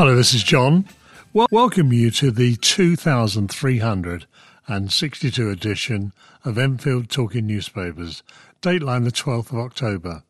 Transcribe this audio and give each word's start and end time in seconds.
Hello, 0.00 0.16
this 0.16 0.32
is 0.32 0.42
John. 0.42 0.86
Well, 1.34 1.46
welcome 1.50 1.92
you 1.92 2.10
to 2.12 2.30
the 2.30 2.56
2362 2.56 5.50
edition 5.50 6.14
of 6.42 6.56
Enfield 6.56 7.10
Talking 7.10 7.46
Newspapers, 7.46 8.22
dateline 8.62 9.04
the 9.04 9.12
12th 9.12 9.52
of 9.52 9.58
October. 9.58 10.22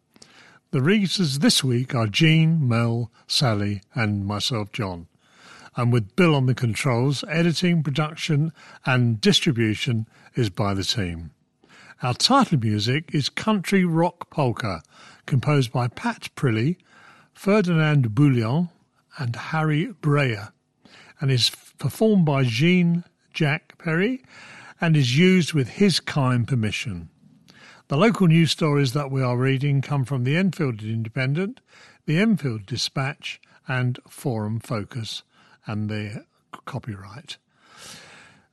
The 0.73 0.83
readers 0.83 1.39
this 1.39 1.63
week 1.63 1.95
are 1.95 2.09
Jean, 2.09 2.67
Mel, 2.67 3.13
Sally, 3.29 3.83
and 3.95 4.27
myself, 4.27 4.73
John. 4.73 5.07
And 5.77 5.93
with 5.93 6.17
Bill 6.17 6.35
on 6.35 6.47
the 6.47 6.55
controls, 6.57 7.23
editing, 7.29 7.85
production, 7.85 8.53
and 8.85 9.21
distribution 9.21 10.09
is 10.35 10.51
by 10.51 10.75
the 10.75 10.83
team. 10.83 11.31
Our 12.03 12.15
title 12.15 12.59
music 12.59 13.15
is 13.15 13.29
Country 13.29 13.85
Rock 13.85 14.31
Polka, 14.31 14.83
composed 15.27 15.71
by 15.71 15.87
Pat 15.87 16.29
Prilly, 16.35 16.77
Ferdinand 17.35 18.17
Bouillon, 18.17 18.71
and 19.19 19.37
Harry 19.37 19.93
Breyer, 20.01 20.53
and 21.21 21.31
is 21.31 21.51
performed 21.79 22.25
by 22.25 22.45
Jean 22.45 23.05
Jack 23.33 23.79
Perry 23.79 24.23
and 24.81 24.97
is 24.97 25.17
used 25.17 25.53
with 25.53 25.69
his 25.69 26.01
kind 26.01 26.49
permission. 26.49 27.11
The 27.89 27.97
local 27.97 28.29
news 28.29 28.51
stories 28.51 28.93
that 28.93 29.11
we 29.11 29.23
are 29.23 29.37
reading 29.37 29.83
come 29.83 30.05
from 30.05 30.25
the 30.25 30.37
Enfield 30.37 30.83
Independent, 30.83 31.61
the 32.07 32.19
Enfield 32.19 32.67
Dispatch, 32.67 33.41
and 33.69 33.99
Forum 34.09 34.61
Focus, 34.61 35.23
and 35.67 35.91
their 35.91 36.25
copyright. 36.67 37.37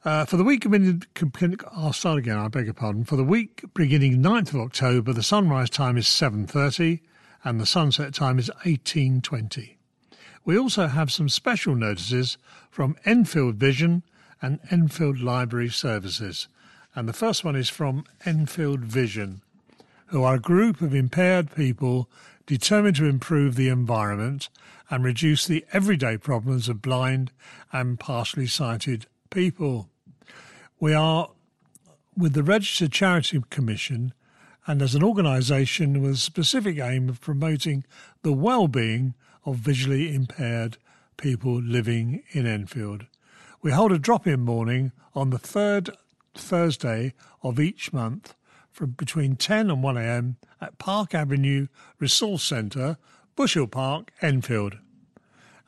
Uh, 0.03 0.26
for 0.26 0.37
the 0.37 0.43
week 0.43 0.70
beginning, 0.70 1.59
I'll 1.71 1.93
start 1.93 2.17
again. 2.17 2.37
I 2.37 2.48
beg 2.48 2.65
your 2.65 2.73
pardon. 2.73 3.03
For 3.03 3.15
the 3.15 3.23
week 3.23 3.63
beginning 3.73 4.21
9th 4.21 4.49
of 4.49 4.62
October, 4.62 5.13
the 5.13 5.23
sunrise 5.23 5.70
time 5.70 5.98
is 5.98 6.07
7:30, 6.07 7.01
and 7.43 7.60
the 7.60 7.65
sunset 7.65 8.13
time 8.13 8.39
is 8.39 8.51
18:20. 8.65 9.76
We 10.48 10.57
also 10.57 10.87
have 10.87 11.12
some 11.12 11.27
special 11.27 11.76
notices 11.76 12.37
from 12.70 12.95
Enfield 13.03 13.55
Vision 13.55 14.03
and 14.41 14.62
Enfield 14.71 15.20
Library 15.20 15.67
Services. 15.67 16.48
And 16.95 17.05
the 17.05 17.12
first 17.12 17.43
one 17.43 17.57
is 17.57 17.70
from 17.70 18.05
Enfield 18.23 18.79
Vision, 18.79 19.41
who 20.05 20.23
are 20.23 20.35
a 20.35 20.39
group 20.39 20.79
of 20.79 20.95
impaired 20.95 21.54
people 21.54 22.09
determined 22.45 22.95
to 22.95 23.07
improve 23.07 23.55
the 23.55 23.67
environment 23.67 24.48
and 24.89 25.04
reduce 25.04 25.45
the 25.45 25.65
everyday 25.73 26.17
problems 26.17 26.70
of 26.70 26.82
blind 26.82 27.34
and 27.73 27.99
partially 27.99 28.48
sighted 28.48 29.05
people. 29.29 29.89
We 30.79 30.93
are 30.93 31.29
with 32.15 32.32
the 32.32 32.41
Registered 32.41 32.93
Charity 32.93 33.43
Commission 33.49 34.13
and 34.65 34.82
as 34.82 34.95
an 34.95 35.04
organisation 35.04 36.01
with 36.01 36.11
a 36.11 36.15
specific 36.15 36.79
aim 36.79 37.09
of 37.09 37.20
promoting 37.20 37.84
the 38.21 38.32
well-being 38.32 39.13
of 39.48 39.55
visually 39.55 40.13
impaired 40.13 40.77
people 41.15 41.59
living 41.59 42.21
in 42.31 42.45
Enfield. 42.45 43.05
We 43.62 43.71
hold 43.71 43.93
a 43.93 43.98
drop-in 43.98 44.41
morning 44.41 44.91
on 45.15 45.29
the 45.29 45.39
third 45.39 45.89
Thursday 46.35 47.13
of 47.41 47.57
each 47.57 47.93
month 47.93 48.35
from 48.71 48.91
between 48.91 49.37
10 49.37 49.71
and 49.71 49.81
1 49.81 49.98
a.m. 49.98 50.35
at 50.59 50.77
Park 50.77 51.15
Avenue 51.15 51.67
Resource 51.98 52.43
Centre, 52.43 52.98
Bushhill 53.37 53.71
Park, 53.71 54.12
Enfield. 54.21 54.79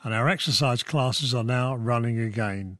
And 0.03 0.13
our 0.13 0.27
exercise 0.27 0.83
classes 0.83 1.33
are 1.33 1.43
now 1.43 1.73
running 1.73 2.19
again. 2.19 2.79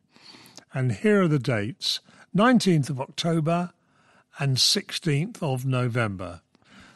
And 0.73 0.91
here 0.91 1.23
are 1.23 1.27
the 1.29 1.39
dates 1.39 2.01
19th 2.35 2.89
of 2.89 2.99
October 2.99 3.71
and 4.37 4.57
16th 4.57 5.41
of 5.41 5.65
November. 5.65 6.41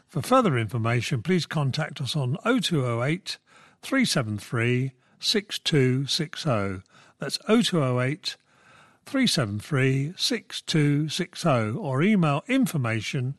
For 0.09 0.21
further 0.21 0.57
information, 0.57 1.23
please 1.23 1.45
contact 1.45 2.01
us 2.01 2.17
on 2.17 2.37
0208 2.43 3.37
373 3.83 4.93
6260. 5.19 6.81
That's 7.19 7.37
0208 7.45 8.37
373 9.05 10.13
6260 10.15 11.49
or 11.77 12.01
email 12.01 12.43
information 12.47 13.35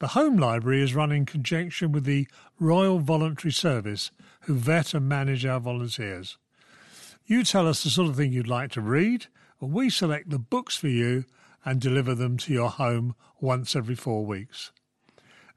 The 0.00 0.08
Home 0.08 0.36
Library 0.36 0.82
is 0.82 0.94
run 0.94 1.10
in 1.10 1.26
conjunction 1.26 1.90
with 1.90 2.04
the 2.04 2.28
Royal 2.60 3.00
Voluntary 3.00 3.52
Service, 3.52 4.12
who 4.42 4.54
vet 4.54 4.94
and 4.94 5.08
manage 5.08 5.44
our 5.44 5.58
volunteers. 5.58 6.38
You 7.30 7.44
tell 7.44 7.68
us 7.68 7.84
the 7.84 7.90
sort 7.90 8.08
of 8.08 8.16
thing 8.16 8.32
you'd 8.32 8.48
like 8.48 8.70
to 8.70 8.80
read, 8.80 9.26
and 9.60 9.70
we 9.70 9.90
select 9.90 10.30
the 10.30 10.38
books 10.38 10.78
for 10.78 10.88
you 10.88 11.26
and 11.62 11.78
deliver 11.78 12.14
them 12.14 12.38
to 12.38 12.54
your 12.54 12.70
home 12.70 13.14
once 13.38 13.76
every 13.76 13.96
four 13.96 14.24
weeks. 14.24 14.72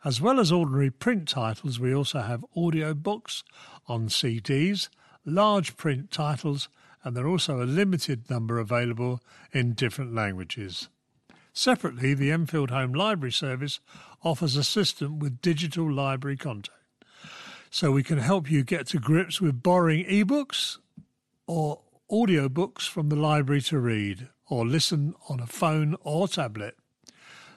As 0.04 0.20
well 0.20 0.42
as 0.42 0.52
ordinary 0.52 0.92
print 0.92 1.30
titles, 1.30 1.80
we 1.80 1.96
also 1.96 2.20
have 2.20 2.44
audio 2.58 2.94
books 2.94 3.46
on 3.88 4.10
CDs, 4.10 4.90
large 5.24 5.78
print 5.78 6.12
titles, 6.12 6.68
and 7.06 7.16
there 7.16 7.24
are 7.24 7.30
also 7.30 7.62
a 7.62 7.64
limited 7.64 8.30
number 8.30 8.60
available 8.60 9.22
in 9.54 9.72
different 9.72 10.14
languages. 10.14 10.90
Separately, 11.54 12.14
the 12.14 12.32
Enfield 12.32 12.72
Home 12.72 12.92
Library 12.92 13.32
Service 13.32 13.80
offers 14.26 14.58
a 14.58 14.66
system 14.66 15.20
with 15.20 15.40
digital 15.40 15.90
library 15.90 16.36
content. 16.36 16.76
So 17.70 17.94
we 17.94 18.04
can 18.04 18.18
help 18.18 18.52
you 18.52 18.66
get 18.66 18.88
to 18.88 19.00
grips 19.00 19.40
with 19.40 19.64
borrowing 19.64 20.04
ebooks 20.04 20.80
or 21.52 21.82
audiobooks 22.10 22.88
from 22.88 23.10
the 23.10 23.16
library 23.18 23.60
to 23.60 23.78
read 23.78 24.30
or 24.48 24.66
listen 24.66 25.14
on 25.28 25.42
a 25.42 25.46
phone 25.46 25.98
or 26.00 26.26
tablet. 26.26 26.78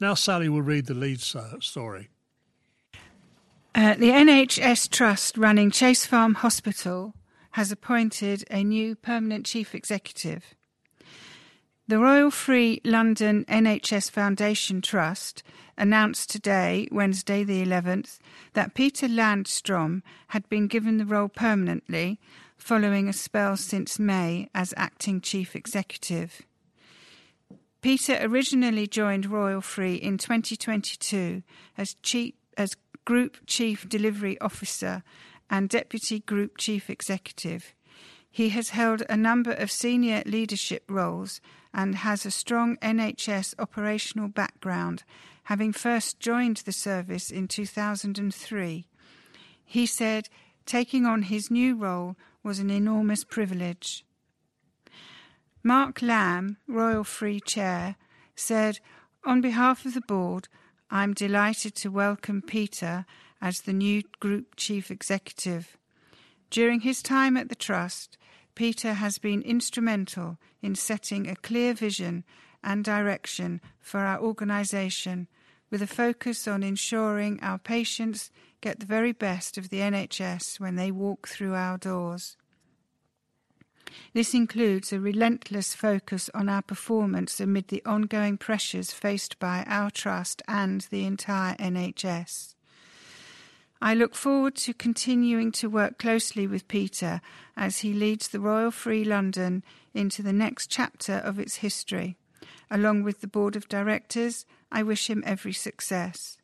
Now 0.00 0.14
Sally 0.14 0.48
will 0.48 0.62
read 0.62 0.86
the 0.86 0.94
lead 0.94 1.20
story. 1.20 2.08
Uh, 3.74 3.94
the 3.94 4.08
NHS 4.08 4.88
Trust 4.88 5.36
running 5.36 5.70
Chase 5.70 6.06
Farm 6.06 6.34
Hospital 6.34 7.14
has 7.52 7.70
appointed 7.70 8.44
a 8.50 8.64
new 8.64 8.94
permanent 8.94 9.44
chief 9.44 9.74
executive. 9.74 10.54
The 11.86 11.98
Royal 11.98 12.30
Free 12.30 12.80
London 12.84 13.44
NHS 13.46 14.10
Foundation 14.10 14.80
Trust 14.80 15.42
announced 15.76 16.30
today, 16.30 16.88
Wednesday 16.90 17.44
the 17.44 17.64
11th, 17.64 18.18
that 18.54 18.74
Peter 18.74 19.06
Landstrom 19.06 20.02
had 20.28 20.48
been 20.48 20.66
given 20.66 20.96
the 20.96 21.04
role 21.04 21.28
permanently 21.28 22.18
following 22.56 23.08
a 23.08 23.12
spell 23.12 23.56
since 23.56 23.98
May 23.98 24.48
as 24.54 24.72
acting 24.76 25.20
chief 25.20 25.54
executive. 25.54 26.42
Peter 27.80 28.18
originally 28.20 28.86
joined 28.86 29.24
Royal 29.24 29.62
Free 29.62 29.94
in 29.94 30.18
2022 30.18 31.42
as, 31.78 31.94
chief, 32.02 32.34
as 32.58 32.76
Group 33.06 33.38
Chief 33.46 33.88
Delivery 33.88 34.38
Officer 34.40 35.02
and 35.48 35.68
Deputy 35.68 36.20
Group 36.20 36.58
Chief 36.58 36.90
Executive. 36.90 37.74
He 38.30 38.50
has 38.50 38.70
held 38.70 39.02
a 39.08 39.16
number 39.16 39.52
of 39.52 39.70
senior 39.70 40.22
leadership 40.26 40.84
roles 40.88 41.40
and 41.72 41.96
has 41.96 42.26
a 42.26 42.30
strong 42.30 42.76
NHS 42.76 43.54
operational 43.58 44.28
background, 44.28 45.02
having 45.44 45.72
first 45.72 46.20
joined 46.20 46.58
the 46.58 46.72
service 46.72 47.30
in 47.30 47.48
2003. 47.48 48.86
He 49.64 49.86
said 49.86 50.28
taking 50.66 51.06
on 51.06 51.22
his 51.22 51.50
new 51.50 51.74
role 51.74 52.16
was 52.42 52.58
an 52.58 52.70
enormous 52.70 53.24
privilege. 53.24 54.04
Mark 55.62 56.00
Lamb, 56.00 56.56
Royal 56.66 57.04
Free 57.04 57.38
Chair, 57.38 57.96
said, 58.34 58.80
On 59.24 59.42
behalf 59.42 59.84
of 59.84 59.92
the 59.92 60.00
board, 60.00 60.48
I'm 60.90 61.12
delighted 61.12 61.74
to 61.76 61.90
welcome 61.90 62.40
Peter 62.40 63.04
as 63.42 63.60
the 63.60 63.74
new 63.74 64.02
Group 64.20 64.56
Chief 64.56 64.90
Executive. 64.90 65.76
During 66.48 66.80
his 66.80 67.02
time 67.02 67.36
at 67.36 67.50
the 67.50 67.54
Trust, 67.54 68.16
Peter 68.54 68.94
has 68.94 69.18
been 69.18 69.42
instrumental 69.42 70.38
in 70.62 70.74
setting 70.74 71.28
a 71.28 71.36
clear 71.36 71.74
vision 71.74 72.24
and 72.64 72.82
direction 72.82 73.60
for 73.82 74.00
our 74.00 74.18
organisation 74.18 75.28
with 75.70 75.82
a 75.82 75.86
focus 75.86 76.48
on 76.48 76.62
ensuring 76.62 77.38
our 77.42 77.58
patients 77.58 78.30
get 78.62 78.80
the 78.80 78.86
very 78.86 79.12
best 79.12 79.58
of 79.58 79.68
the 79.68 79.80
NHS 79.80 80.58
when 80.58 80.76
they 80.76 80.90
walk 80.90 81.28
through 81.28 81.54
our 81.54 81.76
doors. 81.76 82.38
This 84.12 84.34
includes 84.34 84.92
a 84.92 85.00
relentless 85.00 85.74
focus 85.74 86.30
on 86.34 86.48
our 86.48 86.62
performance 86.62 87.40
amid 87.40 87.68
the 87.68 87.82
ongoing 87.84 88.38
pressures 88.38 88.92
faced 88.92 89.38
by 89.38 89.64
our 89.66 89.90
Trust 89.90 90.42
and 90.48 90.82
the 90.90 91.04
entire 91.04 91.54
NHS. 91.56 92.54
I 93.82 93.94
look 93.94 94.14
forward 94.14 94.56
to 94.56 94.74
continuing 94.74 95.52
to 95.52 95.70
work 95.70 95.98
closely 95.98 96.46
with 96.46 96.68
Peter 96.68 97.22
as 97.56 97.78
he 97.78 97.94
leads 97.94 98.28
the 98.28 98.40
Royal 98.40 98.70
Free 98.70 99.04
London 99.04 99.64
into 99.94 100.22
the 100.22 100.34
next 100.34 100.66
chapter 100.66 101.14
of 101.14 101.38
its 101.38 101.56
history. 101.56 102.16
Along 102.70 103.02
with 103.02 103.20
the 103.20 103.26
Board 103.26 103.56
of 103.56 103.68
Directors, 103.68 104.44
I 104.70 104.82
wish 104.82 105.08
him 105.08 105.22
every 105.26 105.54
success. 105.54 106.39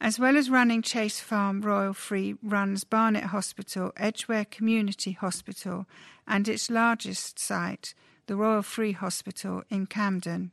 As 0.00 0.18
well 0.18 0.36
as 0.36 0.50
running 0.50 0.82
Chase 0.82 1.20
Farm 1.20 1.62
Royal 1.62 1.94
Free 1.94 2.36
runs 2.42 2.84
Barnet 2.84 3.24
Hospital, 3.24 3.92
Edgware 3.96 4.44
Community 4.44 5.12
Hospital, 5.12 5.86
and 6.26 6.48
its 6.48 6.68
largest 6.70 7.38
site, 7.38 7.94
the 8.26 8.36
Royal 8.36 8.62
Free 8.62 8.92
Hospital 8.92 9.62
in 9.70 9.86
Camden. 9.86 10.52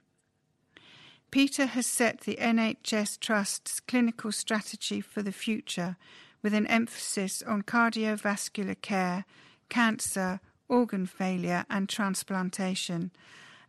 Peter 1.29 1.65
has 1.65 1.87
set 1.87 2.21
the 2.21 2.37
NHS 2.39 3.19
Trust's 3.19 3.79
clinical 3.79 4.31
strategy 4.31 5.01
for 5.01 5.21
the 5.21 5.31
future 5.31 5.97
with 6.41 6.53
an 6.53 6.67
emphasis 6.67 7.41
on 7.41 7.63
cardiovascular 7.63 8.79
care, 8.81 9.25
cancer, 9.67 10.39
organ 10.69 11.05
failure, 11.05 11.65
and 11.69 11.89
transplantation, 11.89 13.11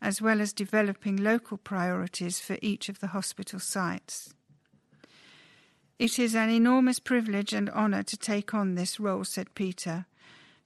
as 0.02 0.20
well 0.20 0.40
as 0.40 0.52
developing 0.52 1.16
local 1.16 1.56
priorities 1.56 2.38
for 2.38 2.58
each 2.60 2.88
of 2.88 3.00
the 3.00 3.08
hospital 3.08 3.58
sites. 3.58 4.34
It 5.98 6.18
is 6.18 6.34
an 6.34 6.50
enormous 6.50 6.98
privilege 6.98 7.52
and 7.52 7.70
honour 7.70 8.02
to 8.04 8.16
take 8.16 8.52
on 8.52 8.74
this 8.74 8.98
role, 8.98 9.24
said 9.24 9.54
Peter. 9.54 10.06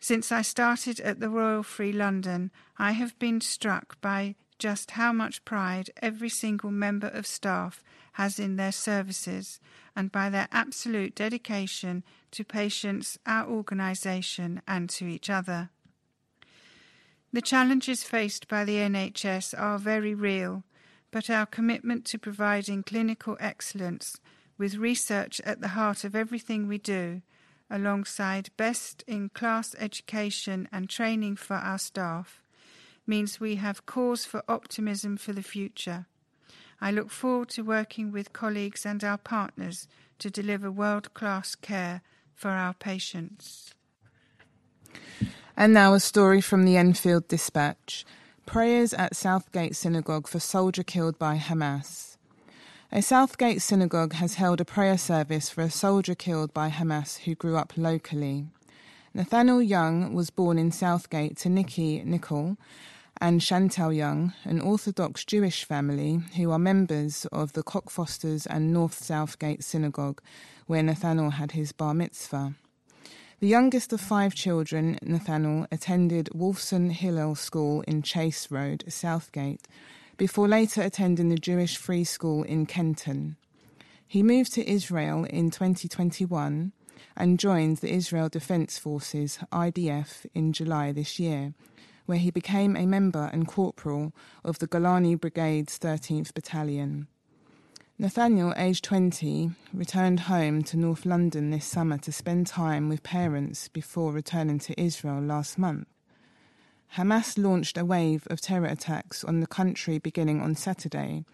Since 0.00 0.32
I 0.32 0.42
started 0.42 1.00
at 1.00 1.20
the 1.20 1.28
Royal 1.28 1.62
Free 1.62 1.92
London, 1.92 2.50
I 2.78 2.92
have 2.92 3.18
been 3.18 3.40
struck 3.40 4.00
by 4.00 4.36
just 4.58 4.92
how 4.92 5.12
much 5.12 5.44
pride 5.44 5.90
every 6.00 6.30
single 6.30 6.70
member 6.70 7.08
of 7.08 7.26
staff 7.26 7.82
has 8.12 8.38
in 8.38 8.56
their 8.56 8.72
services 8.72 9.60
and 9.94 10.10
by 10.10 10.30
their 10.30 10.48
absolute 10.50 11.14
dedication 11.14 12.04
to 12.30 12.42
patients, 12.42 13.18
our 13.26 13.48
organisation, 13.48 14.62
and 14.66 14.88
to 14.90 15.06
each 15.06 15.28
other. 15.28 15.70
The 17.32 17.42
challenges 17.42 18.02
faced 18.02 18.48
by 18.48 18.64
the 18.64 18.76
NHS 18.76 19.58
are 19.58 19.78
very 19.78 20.14
real, 20.14 20.64
but 21.10 21.28
our 21.28 21.46
commitment 21.46 22.04
to 22.06 22.18
providing 22.18 22.82
clinical 22.82 23.36
excellence 23.38 24.18
with 24.58 24.74
research 24.74 25.40
at 25.44 25.60
the 25.60 25.68
heart 25.68 26.04
of 26.04 26.14
everything 26.14 26.66
we 26.66 26.78
do, 26.78 27.22
alongside 27.70 28.50
best 28.56 29.04
in 29.06 29.28
class 29.30 29.74
education 29.78 30.68
and 30.72 30.90
training 30.90 31.36
for 31.36 31.56
our 31.56 31.78
staff, 31.78 32.42
means 33.06 33.40
we 33.40 33.56
have 33.56 33.86
cause 33.86 34.24
for 34.24 34.42
optimism 34.48 35.16
for 35.16 35.32
the 35.32 35.42
future. 35.42 36.06
I 36.80 36.90
look 36.90 37.10
forward 37.10 37.48
to 37.50 37.62
working 37.62 38.12
with 38.12 38.32
colleagues 38.32 38.84
and 38.84 39.02
our 39.02 39.18
partners 39.18 39.88
to 40.18 40.30
deliver 40.30 40.70
world 40.70 41.14
class 41.14 41.54
care 41.54 42.02
for 42.34 42.50
our 42.50 42.74
patients. 42.74 43.72
And 45.56 45.74
now 45.74 45.94
a 45.94 46.00
story 46.00 46.40
from 46.40 46.64
the 46.64 46.76
Enfield 46.76 47.26
Dispatch 47.28 48.04
Prayers 48.46 48.94
at 48.94 49.14
Southgate 49.14 49.76
Synagogue 49.76 50.26
for 50.26 50.40
soldier 50.40 50.82
killed 50.82 51.18
by 51.18 51.36
Hamas. 51.36 52.07
A 52.90 53.02
Southgate 53.02 53.60
synagogue 53.60 54.14
has 54.14 54.36
held 54.36 54.62
a 54.62 54.64
prayer 54.64 54.96
service 54.96 55.50
for 55.50 55.60
a 55.60 55.70
soldier 55.70 56.14
killed 56.14 56.54
by 56.54 56.70
Hamas 56.70 57.18
who 57.18 57.34
grew 57.34 57.58
up 57.58 57.74
locally. 57.76 58.46
Nathaniel 59.12 59.60
Young 59.60 60.14
was 60.14 60.30
born 60.30 60.58
in 60.58 60.72
Southgate 60.72 61.36
to 61.38 61.50
Nikki 61.50 62.02
Nicol 62.02 62.56
and 63.20 63.42
Chantal 63.42 63.92
Young, 63.92 64.32
an 64.44 64.62
Orthodox 64.62 65.26
Jewish 65.26 65.64
family 65.64 66.22
who 66.38 66.50
are 66.50 66.58
members 66.58 67.26
of 67.26 67.52
the 67.52 67.62
Cockfosters 67.62 68.46
and 68.48 68.72
North 68.72 69.04
Southgate 69.04 69.62
Synagogue, 69.62 70.22
where 70.66 70.82
Nathaniel 70.82 71.30
had 71.30 71.52
his 71.52 71.72
bar 71.72 71.92
mitzvah. 71.92 72.54
The 73.40 73.48
youngest 73.48 73.92
of 73.92 74.00
five 74.00 74.34
children, 74.34 74.98
Nathaniel, 75.02 75.66
attended 75.70 76.30
Wolfson 76.34 76.90
Hillel 76.92 77.34
School 77.34 77.82
in 77.82 78.00
Chase 78.00 78.50
Road, 78.50 78.84
Southgate, 78.88 79.68
before 80.18 80.48
later 80.48 80.82
attending 80.82 81.28
the 81.28 81.38
Jewish 81.38 81.76
Free 81.76 82.04
School 82.04 82.42
in 82.42 82.66
Kenton. 82.66 83.36
He 84.06 84.22
moved 84.22 84.52
to 84.54 84.68
Israel 84.68 85.24
in 85.24 85.50
2021 85.50 86.72
and 87.16 87.38
joined 87.38 87.78
the 87.78 87.94
Israel 87.94 88.28
Defense 88.28 88.78
Forces 88.78 89.38
IDF 89.52 90.26
in 90.34 90.52
July 90.52 90.90
this 90.90 91.20
year, 91.20 91.54
where 92.06 92.18
he 92.18 92.32
became 92.32 92.76
a 92.76 92.84
member 92.84 93.30
and 93.32 93.46
corporal 93.46 94.12
of 94.44 94.58
the 94.58 94.66
Golani 94.66 95.18
Brigade's 95.18 95.78
13th 95.78 96.34
Battalion. 96.34 97.06
Nathaniel, 97.96 98.54
aged 98.56 98.84
20, 98.84 99.50
returned 99.72 100.20
home 100.20 100.62
to 100.64 100.76
North 100.76 101.06
London 101.06 101.50
this 101.50 101.64
summer 101.64 101.98
to 101.98 102.12
spend 102.12 102.46
time 102.46 102.88
with 102.88 103.02
parents 103.02 103.68
before 103.68 104.12
returning 104.12 104.58
to 104.60 104.80
Israel 104.80 105.20
last 105.20 105.58
month. 105.58 105.86
Hamas 106.96 107.36
launched 107.36 107.76
a 107.76 107.84
wave 107.84 108.26
of 108.28 108.40
terror 108.40 108.66
attacks 108.66 109.22
on 109.22 109.40
the 109.40 109.46
country 109.46 109.98
beginning 109.98 110.40
on 110.40 110.54
Saturday, 110.54 111.24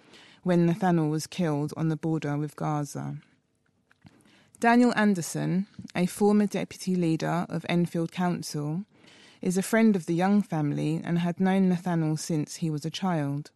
when 0.43 0.67
Nathaniel 0.67 1.09
was 1.09 1.27
killed 1.27 1.73
on 1.77 1.89
the 1.89 1.97
border 1.97 2.37
with 2.37 2.57
Gaza. 2.57 3.17
Daniel 4.61 4.93
Anderson, 4.97 5.67
a 5.95 6.07
former 6.07 6.47
deputy 6.47 6.97
leader 6.97 7.47
of 7.49 7.67
Enfield 7.69 8.13
Council, 8.13 8.85
is 9.43 9.59
a 9.59 9.63
friend 9.63 9.95
of 9.95 10.07
the 10.07 10.15
Young 10.15 10.43
family 10.43 11.01
and 11.05 11.19
had 11.19 11.39
known 11.39 11.69
Nathaniel 11.69 12.17
since 12.17 12.57
he 12.57 12.71
was 12.71 12.85
a 12.85 12.91
child. 12.91 13.51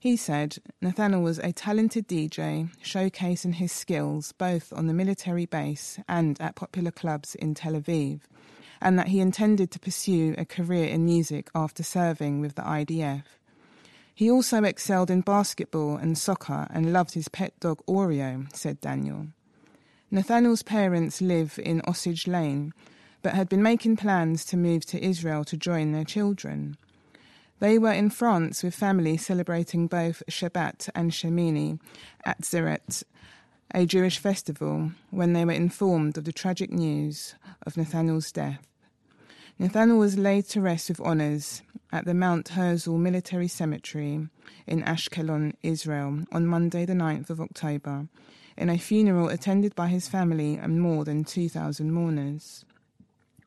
He 0.00 0.16
said 0.16 0.58
Nathaniel 0.80 1.22
was 1.22 1.38
a 1.38 1.52
talented 1.52 2.06
DJ, 2.06 2.70
showcasing 2.84 3.54
his 3.54 3.72
skills 3.72 4.32
both 4.32 4.72
on 4.72 4.86
the 4.86 4.94
military 4.94 5.46
base 5.46 5.98
and 6.08 6.40
at 6.40 6.54
popular 6.54 6.90
clubs 6.92 7.34
in 7.34 7.54
Tel 7.54 7.74
Aviv, 7.74 8.20
and 8.80 8.98
that 8.98 9.08
he 9.08 9.20
intended 9.20 9.70
to 9.70 9.78
pursue 9.78 10.34
a 10.38 10.44
career 10.44 10.88
in 10.88 11.04
music 11.04 11.50
after 11.54 11.82
serving 11.82 12.40
with 12.40 12.54
the 12.54 12.62
IDF. 12.62 13.24
He 14.14 14.30
also 14.30 14.64
excelled 14.64 15.10
in 15.10 15.20
basketball 15.20 15.96
and 15.96 16.18
soccer 16.18 16.66
and 16.70 16.92
loved 16.92 17.14
his 17.14 17.28
pet 17.28 17.52
dog 17.60 17.80
Oreo, 17.86 18.52
said 18.54 18.80
Daniel. 18.80 19.28
Nathaniel's 20.10 20.62
parents 20.62 21.20
live 21.20 21.58
in 21.62 21.82
Osage 21.86 22.26
Lane, 22.26 22.72
but 23.22 23.34
had 23.34 23.48
been 23.48 23.62
making 23.62 23.96
plans 23.96 24.44
to 24.46 24.56
move 24.56 24.84
to 24.86 25.04
Israel 25.04 25.44
to 25.44 25.56
join 25.56 25.92
their 25.92 26.04
children. 26.04 26.76
They 27.60 27.78
were 27.78 27.92
in 27.92 28.10
France 28.10 28.62
with 28.62 28.74
family 28.74 29.16
celebrating 29.16 29.86
both 29.86 30.22
Shabbat 30.30 30.88
and 30.94 31.10
Shemini 31.10 31.78
Atzeret, 32.26 33.02
a 33.74 33.84
Jewish 33.84 34.18
festival, 34.18 34.92
when 35.10 35.34
they 35.34 35.44
were 35.44 35.52
informed 35.52 36.16
of 36.16 36.24
the 36.24 36.32
tragic 36.32 36.70
news 36.72 37.34
of 37.66 37.76
Nathaniel's 37.76 38.32
death. 38.32 38.66
Nathaniel 39.58 39.98
was 39.98 40.16
laid 40.16 40.46
to 40.46 40.60
rest 40.60 40.88
with 40.88 41.00
honours 41.00 41.62
at 41.92 42.04
the 42.04 42.14
Mount 42.14 42.48
Herzl 42.48 42.96
Military 42.96 43.48
Cemetery 43.48 44.28
in 44.66 44.82
Ashkelon, 44.82 45.54
Israel, 45.62 46.24
on 46.32 46.46
Monday, 46.46 46.84
the 46.84 46.94
9th 46.94 47.28
of 47.28 47.40
October, 47.40 48.08
in 48.56 48.70
a 48.70 48.78
funeral 48.78 49.28
attended 49.28 49.74
by 49.74 49.88
his 49.88 50.08
family 50.08 50.54
and 50.56 50.80
more 50.80 51.04
than 51.04 51.24
2,000 51.24 51.92
mourners. 51.92 52.64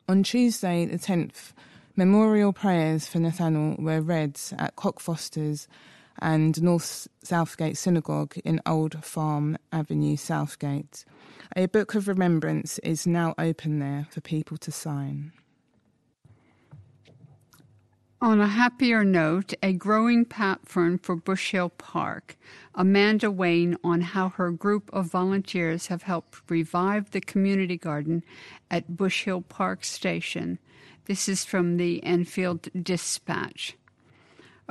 On 0.08 0.24
Tuesday, 0.24 0.86
the 0.86 0.98
10th, 0.98 1.54
memorial 1.96 2.54
prayers 2.54 3.08
for 3.08 3.20
Nathaniel 3.20 3.76
were 3.80 4.02
read 4.02 4.40
at 4.58 4.76
Cockfosters 4.76 5.68
and 6.22 6.62
North 6.62 7.08
Southgate 7.24 7.78
Synagogue 7.78 8.36
in 8.46 8.62
Old 8.66 9.04
Farm 9.04 9.58
Avenue, 9.72 10.16
Southgate. 10.16 11.04
A 11.56 11.66
book 11.66 11.96
of 11.96 12.08
remembrance 12.08 12.80
is 12.80 13.08
now 13.08 13.34
open 13.38 13.80
there 13.80 14.08
for 14.10 14.22
people 14.22 14.58
to 14.58 14.72
sign. 14.72 15.34
On 18.24 18.40
a 18.40 18.48
happier 18.48 19.04
note, 19.04 19.56
a 19.64 19.74
growing 19.74 20.26
platform 20.26 21.00
for 21.00 21.16
Bush 21.16 21.54
Hill 21.54 21.70
Park. 21.70 22.38
Amanda 22.76 23.32
Wayne 23.32 23.76
on 23.84 24.02
how 24.02 24.30
her 24.30 24.52
group 24.52 24.92
of 24.94 25.08
volunteers 25.08 25.88
have 25.88 26.04
helped 26.04 26.40
revive 26.48 27.10
the 27.10 27.20
community 27.20 27.78
garden 27.78 28.24
at 28.70 28.96
Bush 28.96 29.24
Hill 29.24 29.42
Park 29.42 29.84
Station. 29.84 30.60
This 31.06 31.28
is 31.28 31.44
from 31.44 31.78
the 31.78 32.04
Enfield 32.04 32.70
Dispatch. 32.80 33.76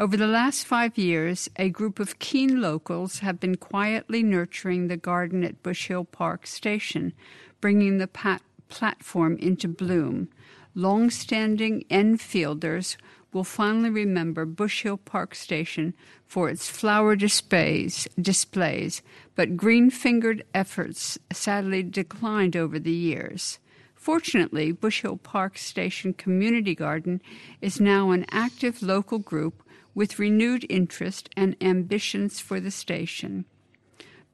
Over 0.00 0.16
the 0.16 0.26
last 0.26 0.64
five 0.64 0.97
years, 0.97 1.50
a 1.57 1.69
group 1.69 2.00
of 2.00 2.19
keen 2.19 2.62
locals 2.62 3.19
have 3.19 3.38
been 3.38 3.59
quietly 3.59 4.23
nurturing 4.23 4.88
the 4.88 4.97
garden 4.97 5.45
at 5.45 5.62
Bush 5.62 5.88
Hill 5.88 6.07
Park 6.07 6.47
Station, 6.47 7.12
bringing 7.61 7.99
the 7.99 8.07
pat- 8.07 8.40
platform 8.71 9.37
into 9.37 9.69
bloom. 9.69 10.30
Long 10.75 11.11
standing 11.11 11.85
Enfielders 11.90 12.97
will 13.35 13.45
finally 13.45 13.90
remember 13.90 14.47
Bush 14.47 14.85
Hill 14.85 14.97
Park 14.97 15.35
Station 15.35 15.92
for 16.26 16.49
its 16.49 16.66
flower 16.71 17.14
displays, 17.14 18.09
displays 18.19 19.02
but 19.35 19.54
green 19.54 19.90
fingered 19.90 20.42
efforts 20.54 21.19
sadly 21.30 21.83
declined 21.83 22.57
over 22.57 22.78
the 22.78 22.90
years. 22.90 23.59
Fortunately, 23.95 24.73
Bush 24.73 25.02
Hill 25.02 25.19
Park 25.19 25.59
Station 25.59 26.14
Community 26.14 26.75
Garden 26.75 27.21
is 27.61 27.83
now 27.83 28.12
an 28.12 28.25
active 28.30 28.80
local 28.80 29.19
group 29.19 29.62
with 29.94 30.18
renewed 30.18 30.64
interest 30.68 31.28
and 31.37 31.56
ambitions 31.61 32.40
for 32.40 32.61
the 32.61 32.70
station. 32.70 33.44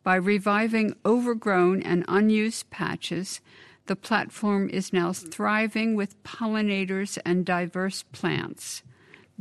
By 0.02 0.16
reviving 0.16 0.94
overgrown 1.04 1.82
and 1.82 2.04
unused 2.06 2.70
patches, 2.70 3.40
the 3.86 3.96
platform 3.96 4.68
is 4.68 4.92
now 4.92 5.12
thriving 5.12 5.94
with 5.94 6.22
pollinators 6.22 7.18
and 7.24 7.44
diverse 7.44 8.02
plants. 8.12 8.82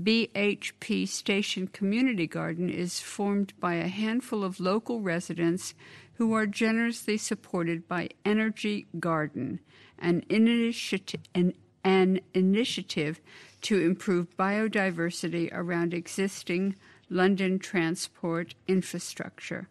BHP 0.01 1.07
Station 1.07 1.67
Community 1.67 2.27
Garden 2.27 2.69
is 2.69 2.99
formed 2.99 3.53
by 3.59 3.75
a 3.75 3.87
handful 3.87 4.43
of 4.43 4.59
local 4.59 5.01
residents 5.01 5.73
who 6.15 6.33
are 6.33 6.45
generously 6.45 7.17
supported 7.17 7.87
by 7.87 8.09
Energy 8.25 8.87
Garden, 8.99 9.59
an 9.97 10.23
initiative, 10.29 11.21
an, 11.33 11.53
an 11.83 12.19
initiative 12.33 13.21
to 13.65 13.81
improve 13.81 14.37
biodiversity 14.37 15.49
around 15.51 15.91
existing 15.91 16.75
London 17.09 17.57
transport 17.57 18.53
infrastructure, 18.67 19.67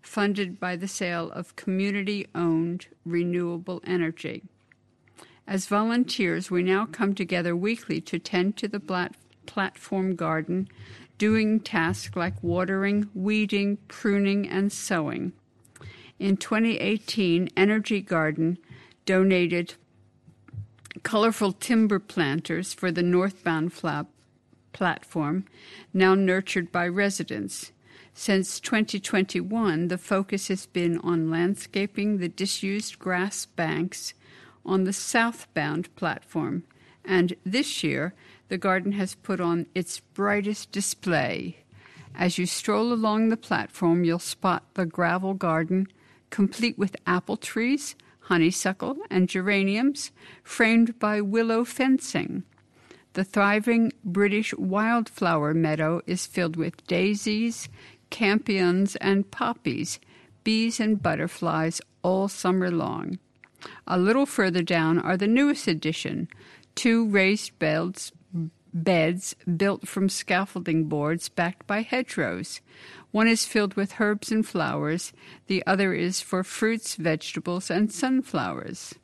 funded 0.00 0.58
by 0.58 0.74
the 0.76 0.88
sale 0.88 1.30
of 1.32 1.54
community 1.54 2.26
owned 2.34 2.86
renewable 3.04 3.82
energy. 3.86 4.44
As 5.46 5.66
volunteers, 5.66 6.50
we 6.50 6.62
now 6.62 6.86
come 6.86 7.14
together 7.14 7.54
weekly 7.54 8.00
to 8.00 8.18
tend 8.18 8.56
to 8.56 8.66
the 8.66 8.80
plat- 8.80 9.14
platform 9.44 10.16
garden, 10.16 10.66
doing 11.18 11.60
tasks 11.60 12.16
like 12.16 12.42
watering, 12.42 13.10
weeding, 13.12 13.76
pruning, 13.88 14.48
and 14.48 14.72
sowing. 14.72 15.34
In 16.18 16.38
2018, 16.38 17.50
Energy 17.58 18.00
Garden 18.00 18.56
donated 19.04 19.74
colorful 21.02 21.52
timber 21.52 21.98
planters 21.98 22.72
for 22.72 22.90
the 22.90 23.02
northbound 23.02 23.72
flap 23.72 24.06
platform, 24.72 25.44
now 25.92 26.14
nurtured 26.14 26.70
by 26.70 26.86
residents. 26.86 27.72
Since 28.12 28.60
2021, 28.60 29.88
the 29.88 29.98
focus 29.98 30.48
has 30.48 30.66
been 30.66 30.98
on 30.98 31.30
landscaping 31.30 32.18
the 32.18 32.28
disused 32.28 32.98
grass 32.98 33.44
banks 33.44 34.14
on 34.64 34.84
the 34.84 34.92
southbound 34.92 35.94
platform, 35.96 36.62
and 37.04 37.34
this 37.44 37.82
year 37.82 38.14
the 38.48 38.58
garden 38.58 38.92
has 38.92 39.14
put 39.16 39.40
on 39.40 39.66
its 39.74 40.00
brightest 40.00 40.70
display. 40.70 41.58
As 42.14 42.38
you 42.38 42.46
stroll 42.46 42.92
along 42.92 43.28
the 43.28 43.36
platform, 43.36 44.04
you'll 44.04 44.20
spot 44.20 44.62
the 44.74 44.86
gravel 44.86 45.34
garden, 45.34 45.88
complete 46.30 46.78
with 46.78 46.96
apple 47.06 47.36
trees, 47.36 47.96
honeysuckle, 48.24 48.96
and 49.10 49.28
geraniums, 49.28 50.10
framed 50.42 50.98
by 50.98 51.20
willow 51.20 51.64
fencing. 51.64 52.42
The 53.14 53.24
thriving 53.24 53.92
British 54.04 54.52
wildflower 54.54 55.54
meadow 55.54 56.00
is 56.06 56.26
filled 56.26 56.56
with 56.56 56.86
daisies, 56.86 57.68
campions, 58.10 58.96
and 59.00 59.30
poppies, 59.30 60.00
bees 60.42 60.80
and 60.80 61.02
butterflies 61.02 61.80
all 62.02 62.28
summer 62.28 62.70
long. 62.70 63.18
A 63.86 63.98
little 63.98 64.26
further 64.26 64.62
down 64.62 64.98
are 64.98 65.16
the 65.16 65.26
newest 65.26 65.68
addition, 65.68 66.28
two 66.74 67.08
raised 67.08 67.58
beds, 67.58 68.12
beds 68.74 69.36
built 69.56 69.86
from 69.86 70.08
scaffolding 70.08 70.84
boards 70.84 71.28
backed 71.28 71.66
by 71.66 71.82
hedgerows. 71.82 72.60
One 73.14 73.28
is 73.28 73.46
filled 73.46 73.74
with 73.74 74.00
herbs 74.00 74.32
and 74.32 74.44
flowers, 74.44 75.12
the 75.46 75.64
other 75.68 75.94
is 75.94 76.20
for 76.20 76.42
fruits, 76.42 76.96
vegetables, 76.96 77.70
and 77.70 77.92
sunflowers. 77.92 78.96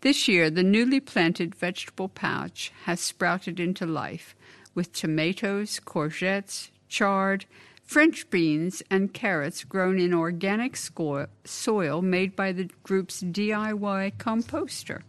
This 0.00 0.26
year, 0.26 0.50
the 0.50 0.64
newly 0.64 0.98
planted 0.98 1.54
vegetable 1.54 2.08
patch 2.08 2.72
has 2.86 2.98
sprouted 2.98 3.60
into 3.60 3.86
life 3.86 4.34
with 4.74 4.92
tomatoes, 4.92 5.78
courgettes, 5.78 6.70
chard, 6.88 7.44
French 7.84 8.28
beans, 8.30 8.82
and 8.90 9.14
carrots 9.14 9.62
grown 9.62 10.00
in 10.00 10.12
organic 10.12 10.76
soil 10.76 12.02
made 12.02 12.34
by 12.34 12.50
the 12.50 12.68
group's 12.82 13.22
DIY 13.22 14.16
composter. 14.16 15.02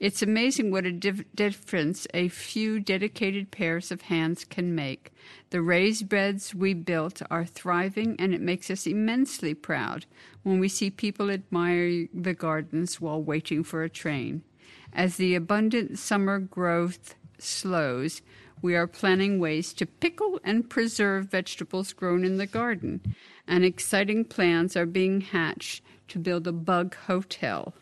It's 0.00 0.22
amazing 0.22 0.70
what 0.70 0.86
a 0.86 0.92
difference 0.92 2.06
a 2.14 2.28
few 2.28 2.80
dedicated 2.80 3.50
pairs 3.50 3.90
of 3.90 4.00
hands 4.00 4.46
can 4.46 4.74
make. 4.74 5.12
The 5.50 5.60
raised 5.60 6.08
beds 6.08 6.54
we 6.54 6.72
built 6.72 7.20
are 7.30 7.44
thriving, 7.44 8.16
and 8.18 8.32
it 8.32 8.40
makes 8.40 8.70
us 8.70 8.86
immensely 8.86 9.52
proud 9.52 10.06
when 10.42 10.58
we 10.58 10.70
see 10.70 10.88
people 10.88 11.30
admire 11.30 12.06
the 12.14 12.32
gardens 12.32 12.98
while 12.98 13.22
waiting 13.22 13.62
for 13.62 13.82
a 13.82 13.90
train. 13.90 14.42
As 14.90 15.16
the 15.16 15.34
abundant 15.34 15.98
summer 15.98 16.38
growth 16.38 17.14
slows, 17.36 18.22
we 18.62 18.74
are 18.74 18.86
planning 18.86 19.38
ways 19.38 19.74
to 19.74 19.84
pickle 19.84 20.40
and 20.42 20.70
preserve 20.70 21.26
vegetables 21.26 21.92
grown 21.92 22.24
in 22.24 22.38
the 22.38 22.46
garden, 22.46 23.02
and 23.46 23.66
exciting 23.66 24.24
plans 24.24 24.78
are 24.78 24.86
being 24.86 25.20
hatched 25.20 25.82
to 26.08 26.18
build 26.18 26.46
a 26.46 26.52
bug 26.52 26.96
hotel. 27.06 27.74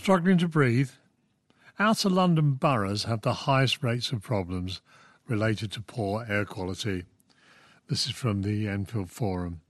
Struggling 0.00 0.38
to 0.38 0.46
breathe? 0.46 0.90
Outer 1.76 2.08
London 2.08 2.52
boroughs 2.52 3.02
have 3.04 3.22
the 3.22 3.32
highest 3.32 3.82
rates 3.82 4.12
of 4.12 4.22
problems 4.22 4.80
related 5.26 5.72
to 5.72 5.82
poor 5.82 6.24
air 6.28 6.44
quality. 6.44 7.02
This 7.88 8.06
is 8.06 8.12
from 8.12 8.42
the 8.42 8.68
Enfield 8.68 9.10
Forum. 9.10 9.60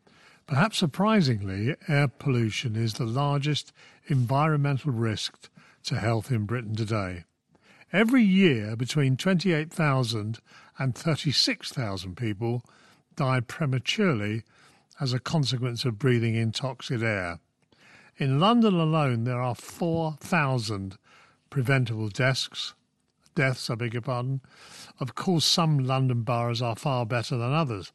Perhaps 0.47 0.77
surprisingly, 0.77 1.75
air 1.89 2.09
pollution 2.09 2.77
is 2.77 2.93
the 2.93 3.07
largest 3.07 3.73
environmental 4.09 4.93
risk 4.93 5.49
to 5.85 5.99
health 5.99 6.31
in 6.31 6.45
Britain 6.45 6.77
today. 6.77 7.25
Every 7.91 8.23
year, 8.23 8.77
between 8.77 9.17
28,000 9.17 10.41
and 10.79 10.95
36,000 10.95 12.17
people 12.19 12.63
die 13.17 13.41
prematurely 13.41 14.43
as 15.01 15.15
a 15.15 15.21
consequence 15.21 15.87
of 15.87 15.99
breathing 15.99 16.35
in 16.35 16.53
toxic 16.53 17.01
air. 17.01 17.41
In 18.19 18.41
London 18.41 18.75
alone, 18.75 19.23
there 19.23 19.41
are 19.41 19.55
4,000 19.55 20.99
preventable 21.51 22.09
deaths. 22.09 22.75
Deaths, 23.37 23.71
I 23.71 23.77
beg 23.77 23.93
your 23.93 24.03
pardon. 24.03 24.41
Of 24.99 25.15
course, 25.15 25.45
some 25.45 25.79
London 25.79 26.23
boroughs 26.23 26.61
are 26.61 26.75
far 26.75 27.07
better 27.07 27.37
than 27.37 27.53
others. 27.53 27.93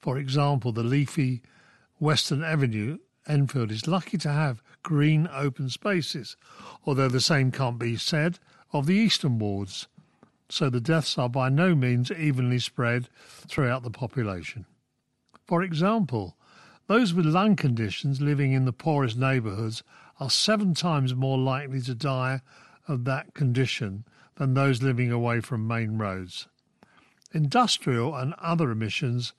For 0.00 0.16
example, 0.16 0.70
the 0.70 0.84
leafy 0.84 1.42
Western 1.98 2.44
Avenue, 2.44 2.98
Enfield, 3.26 3.72
is 3.72 3.88
lucky 3.88 4.16
to 4.18 4.30
have 4.30 4.62
green 4.84 5.28
open 5.32 5.68
spaces, 5.68 6.36
although 6.86 7.08
the 7.08 7.20
same 7.20 7.50
can't 7.50 7.78
be 7.78 7.96
said 7.96 8.38
of 8.72 8.86
the 8.86 8.94
eastern 8.94 9.40
wards. 9.40 9.88
So 10.48 10.70
the 10.70 10.80
deaths 10.80 11.18
are 11.18 11.28
by 11.28 11.48
no 11.48 11.74
means 11.74 12.12
evenly 12.12 12.60
spread 12.60 13.08
throughout 13.48 13.82
the 13.82 13.90
population. 13.90 14.66
For 15.48 15.64
example, 15.64 16.36
those 16.86 17.14
with 17.14 17.26
lung 17.26 17.56
conditions 17.56 18.20
living 18.20 18.52
in 18.52 18.64
the 18.64 18.72
poorest 18.72 19.16
neighbourhoods 19.16 19.82
are 20.20 20.30
seven 20.30 20.74
times 20.74 21.14
more 21.14 21.38
likely 21.38 21.80
to 21.80 21.94
die 21.94 22.40
of 22.86 23.04
that 23.04 23.34
condition 23.34 24.04
than 24.36 24.54
those 24.54 24.82
living 24.82 25.10
away 25.10 25.40
from 25.40 25.66
main 25.66 25.96
roads. 25.96 26.46
Industrial 27.32 28.14
and 28.14 28.34
other 28.34 28.70
emissions 28.70 29.32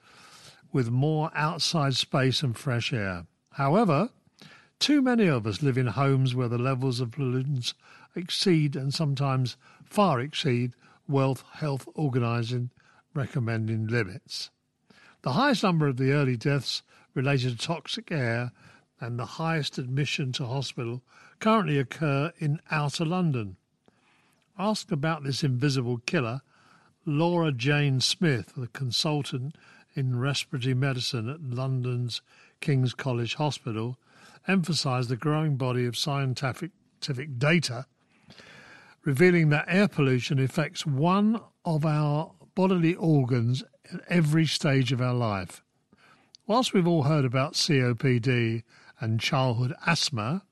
with 0.72 0.90
more 0.90 1.32
outside 1.34 1.96
space 1.96 2.44
and 2.44 2.58
fresh 2.58 2.92
air. 2.92 3.26
However, 3.52 4.10
too 4.80 5.02
many 5.02 5.28
of 5.28 5.48
us 5.48 5.62
live 5.62 5.78
in 5.78 5.88
homes 5.88 6.36
where 6.36 6.50
the 6.50 6.58
levels 6.58 7.00
of 7.00 7.12
pollutants 7.12 7.74
exceed 8.16 8.76
and 8.76 8.94
sometimes 8.94 9.56
far 9.84 10.20
exceed 10.20 10.74
World 11.08 11.44
Health 11.54 11.88
Organizing 11.94 12.72
recommending 13.14 13.88
limits. 13.88 14.50
The 15.22 15.34
highest 15.34 15.64
number 15.64 15.88
of 15.88 15.98
the 15.98 16.12
early 16.12 16.36
deaths 16.36 16.84
related 17.16 17.60
to 17.60 17.66
toxic 17.68 18.12
air 18.12 18.52
and 19.00 19.18
the 19.18 19.26
highest 19.26 19.78
admission 19.78 20.32
to 20.34 20.46
hospital 20.46 21.02
currently 21.40 21.80
occur 21.80 22.32
in 22.38 22.60
outer 22.70 23.06
London. 23.06 23.58
Asked 24.58 24.92
about 24.92 25.24
this 25.24 25.44
invisible 25.44 25.98
killer, 26.06 26.42
Laura 27.06 27.52
Jane 27.52 28.00
Smith, 28.00 28.54
the 28.56 28.68
consultant 28.68 29.56
in 29.96 30.20
respiratory 30.20 30.74
medicine 30.74 31.30
at 31.30 31.42
London's 31.42 32.22
King's 32.62 32.94
College 32.94 33.36
Hospital, 33.36 33.98
emphasised 34.48 35.10
the 35.10 35.18
growing 35.18 35.58
body 35.58 35.86
of 35.86 35.98
scientific 35.98 36.72
data 37.38 37.86
revealing 39.06 39.50
that 39.50 39.66
air 39.68 39.88
pollution 39.88 40.40
affects 40.40 40.86
one 40.86 41.40
of 41.64 41.86
our 41.86 42.34
bodily 42.56 42.96
organs 42.96 43.64
at 43.94 44.02
every 44.10 44.46
stage 44.46 44.92
of 44.92 45.00
our 45.00 45.14
life. 45.14 45.64
Whilst 46.48 46.74
we've 46.74 46.88
all 46.88 47.04
heard 47.04 47.26
about 47.26 47.54
COPD 47.54 48.62
and 49.00 49.20
childhood 49.20 49.74
asthma, 49.88 50.44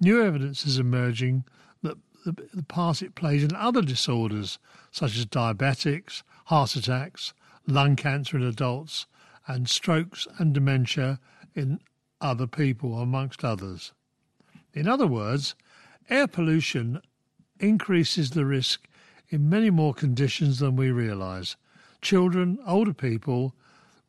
new 0.00 0.22
evidence 0.22 0.64
is 0.64 0.78
emerging 0.78 1.44
that 1.82 1.98
the, 2.24 2.62
part 2.62 3.02
it 3.02 3.14
plays 3.14 3.44
in 3.44 3.54
other 3.54 3.82
disorders 3.82 4.58
such 4.90 5.18
as 5.18 5.26
diabetics, 5.26 6.22
heart 6.46 6.76
attacks, 6.76 7.34
lung 7.66 7.94
cancer 7.94 8.38
in 8.38 8.42
adults, 8.42 9.06
and 9.46 9.68
strokes 9.68 10.26
and 10.38 10.54
dementia 10.54 11.20
in 11.54 11.80
other 12.22 12.46
people, 12.46 12.98
amongst 12.98 13.44
others. 13.44 13.92
In 14.72 14.88
other 14.88 15.06
words, 15.06 15.54
air 16.08 16.26
pollution 16.26 17.02
increases 17.60 18.30
the 18.30 18.46
risk 18.46 18.88
in 19.28 19.50
many 19.50 19.68
more 19.68 19.92
conditions 19.92 20.58
than 20.58 20.74
we 20.74 20.90
realise. 20.90 21.56
Children, 22.00 22.58
older 22.66 22.94
people 22.94 23.54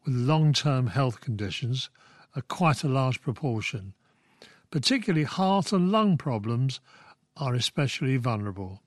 with 0.05 0.15
long 0.15 0.53
term 0.53 0.87
health 0.87 1.21
conditions 1.21 1.89
are 2.35 2.41
quite 2.41 2.83
a 2.83 2.89
large 2.89 3.21
proportion. 3.21 3.93
Particularly 4.71 5.23
heart 5.23 5.71
and 5.71 5.91
lung 5.91 6.17
problems 6.17 6.79
are 7.37 7.55
especially 7.55 8.17
vulnerable. 8.17 8.81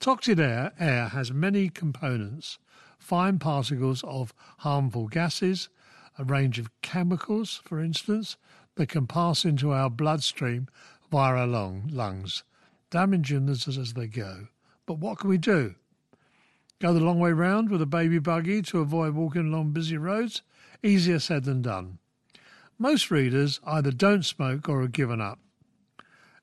Toxic 0.00 0.38
air, 0.38 0.72
air 0.78 1.08
has 1.08 1.32
many 1.32 1.68
components 1.68 2.58
fine 2.98 3.38
particles 3.38 4.04
of 4.04 4.32
harmful 4.58 5.08
gases, 5.08 5.68
a 6.18 6.24
range 6.24 6.58
of 6.58 6.70
chemicals, 6.82 7.60
for 7.64 7.80
instance, 7.80 8.36
that 8.76 8.88
can 8.88 9.06
pass 9.06 9.44
into 9.44 9.72
our 9.72 9.90
bloodstream 9.90 10.68
via 11.10 11.34
our 11.34 11.46
lung, 11.46 11.88
lungs, 11.90 12.44
damaging 12.90 13.48
us 13.48 13.66
as 13.66 13.94
they 13.94 14.06
go. 14.06 14.48
But 14.86 14.98
what 14.98 15.18
can 15.18 15.30
we 15.30 15.38
do? 15.38 15.74
Go 16.80 16.94
the 16.94 17.00
long 17.00 17.18
way 17.18 17.32
round 17.32 17.68
with 17.68 17.82
a 17.82 17.86
baby 17.86 18.18
buggy 18.18 18.62
to 18.62 18.80
avoid 18.80 19.12
walking 19.12 19.48
along 19.48 19.72
busy 19.72 19.98
roads? 19.98 20.40
Easier 20.82 21.18
said 21.18 21.44
than 21.44 21.60
done. 21.60 21.98
Most 22.78 23.10
readers 23.10 23.60
either 23.66 23.90
don't 23.90 24.24
smoke 24.24 24.66
or 24.66 24.80
have 24.80 24.92
given 24.92 25.20
up. 25.20 25.38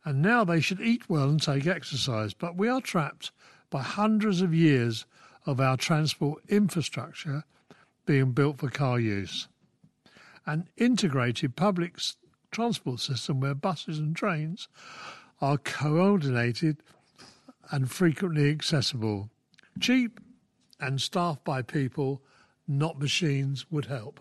And 0.06 0.22
now 0.22 0.44
they 0.44 0.62
should 0.62 0.79
eat 0.79 1.10
well 1.10 1.27
and 1.27 1.41
take 1.41 1.65
exercise, 1.65 2.36
but 2.36 2.56
we 2.56 2.67
are 2.67 2.82
trapped 2.82 3.32
by 3.72 3.82
hundreds 3.82 4.41
of 4.41 4.53
years 4.53 5.08
of 5.48 5.60
our 5.60 5.75
transport 5.75 6.44
infrastructure 6.48 7.44
being 8.06 8.32
built 8.32 8.60
for 8.60 8.70
car 8.70 9.00
use. 9.00 9.48
An 10.46 10.70
integrated 10.77 11.56
public 11.56 11.98
transport 12.51 13.00
system 13.00 13.39
where 13.39 13.56
buses 13.56 13.98
and 13.98 14.15
trains 14.15 14.67
are 15.41 15.58
coordinated 15.58 16.77
and 17.72 17.89
frequently 17.89 18.51
accessible, 18.51 19.32
cheap 19.79 20.20
and 20.80 21.02
staffed 21.02 21.44
by 21.44 21.62
people, 21.62 22.22
not 22.68 23.00
machines, 23.00 23.66
would 23.72 23.86
help. 23.86 24.20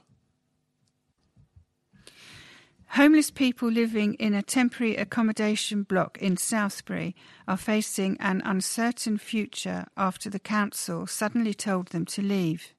Homeless 2.90 3.30
people 3.30 3.68
living 3.68 4.14
in 4.14 4.32
a 4.32 4.42
temporary 4.42 4.96
accommodation 4.96 5.82
block 5.82 6.16
in 6.18 6.36
Southbury 6.36 7.14
are 7.46 7.56
facing 7.56 8.16
an 8.20 8.40
uncertain 8.44 9.18
future 9.18 9.86
after 9.96 10.30
the 10.30 10.38
council 10.38 11.06
suddenly 11.06 11.52
told 11.52 11.88
them 11.88 12.06
to 12.06 12.22
leave. 12.22 12.72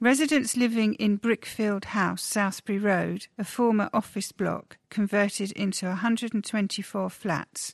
Residents 0.00 0.56
living 0.56 0.94
in 0.94 1.18
Brickfield 1.18 1.86
House, 1.86 2.28
Southbury 2.28 2.82
Road, 2.82 3.28
a 3.38 3.44
former 3.44 3.88
office 3.94 4.32
block 4.32 4.78
converted 4.90 5.52
into 5.52 5.86
124 5.86 7.08
flats, 7.08 7.72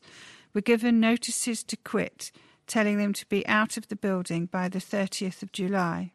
were 0.53 0.61
given 0.61 1.01
notices 1.01 1.65
to 1.65 1.77
quit, 1.77 2.31
telling 2.73 2.99
them 2.99 3.13
to 3.13 3.27
be 3.27 3.47
out 3.47 3.77
of 3.77 3.89
the 3.89 3.97
building 3.97 4.47
by 4.47 4.69
the 4.69 4.79
30th 4.79 5.43
of 5.43 5.53
July. 5.53 6.13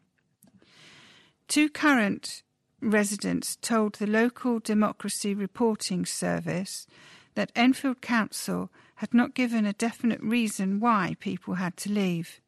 Two 1.48 1.70
current 1.70 2.44
residents 2.82 3.56
told 3.56 3.96
the 3.96 4.08
local 4.08 4.60
Democracy 4.60 5.34
Reporting 5.34 6.06
Service 6.06 6.88
that 7.36 7.52
Enfield 7.56 8.02
Council 8.02 8.70
had 8.96 9.14
not 9.14 9.36
given 9.36 9.66
a 9.66 9.74
definite 9.74 10.22
reason 10.22 10.80
why 10.80 11.16
people 11.20 11.56
had 11.56 11.78
to 11.78 11.92
leave. 11.92 12.42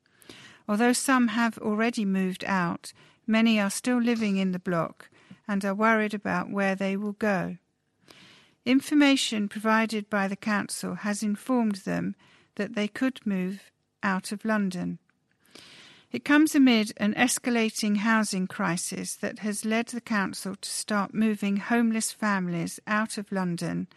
Although 0.67 0.93
some 0.93 1.29
have 1.29 1.57
already 1.59 2.05
moved 2.05 2.43
out, 2.45 2.93
Many 3.29 3.59
are 3.59 3.69
still 3.69 4.01
living 4.01 4.37
in 4.37 4.53
the 4.53 4.57
block 4.57 5.07
and 5.47 5.63
are 5.63 5.75
worried 5.75 6.15
about 6.15 6.49
where 6.49 6.73
they 6.73 6.97
will 6.97 7.11
go. 7.11 7.57
Information 8.65 9.47
provided 9.47 10.09
by 10.09 10.27
the 10.27 10.35
council 10.35 10.95
has 10.95 11.21
informed 11.21 11.83
them 11.85 12.15
that 12.55 12.73
they 12.73 12.87
could 12.87 13.23
move 13.27 13.69
out 14.03 14.31
of 14.31 14.45
London. 14.45 14.99
It 16.11 16.25
comes 16.25 16.55
amid 16.55 16.91
an 16.97 17.13
escalating 17.13 17.97
housing 17.97 18.47
crisis 18.47 19.15
that 19.15 19.39
has 19.39 19.63
led 19.63 19.87
the 19.87 20.01
council 20.01 20.55
to 20.55 20.69
start 20.69 21.13
moving 21.13 21.57
homeless 21.57 22.11
families 22.11 22.79
out 22.87 23.17
of 23.17 23.31
London 23.31 23.87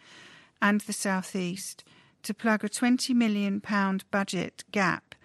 and 0.61 0.81
the 0.81 0.93
South 0.93 1.35
East 1.35 1.83
to 2.21 2.33
plug 2.33 2.63
a 2.63 2.69
£20 2.69 3.15
million 3.15 3.61
budget 4.11 4.63
gap 4.71 5.15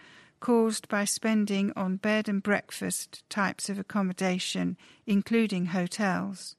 caused 0.40 0.88
by 0.88 1.04
spending 1.04 1.72
on 1.76 1.96
bed 1.96 2.28
and 2.28 2.42
breakfast 2.42 3.22
types 3.28 3.68
of 3.68 3.78
accommodation, 3.78 4.76
including 5.06 5.66
hotels. 5.66 6.56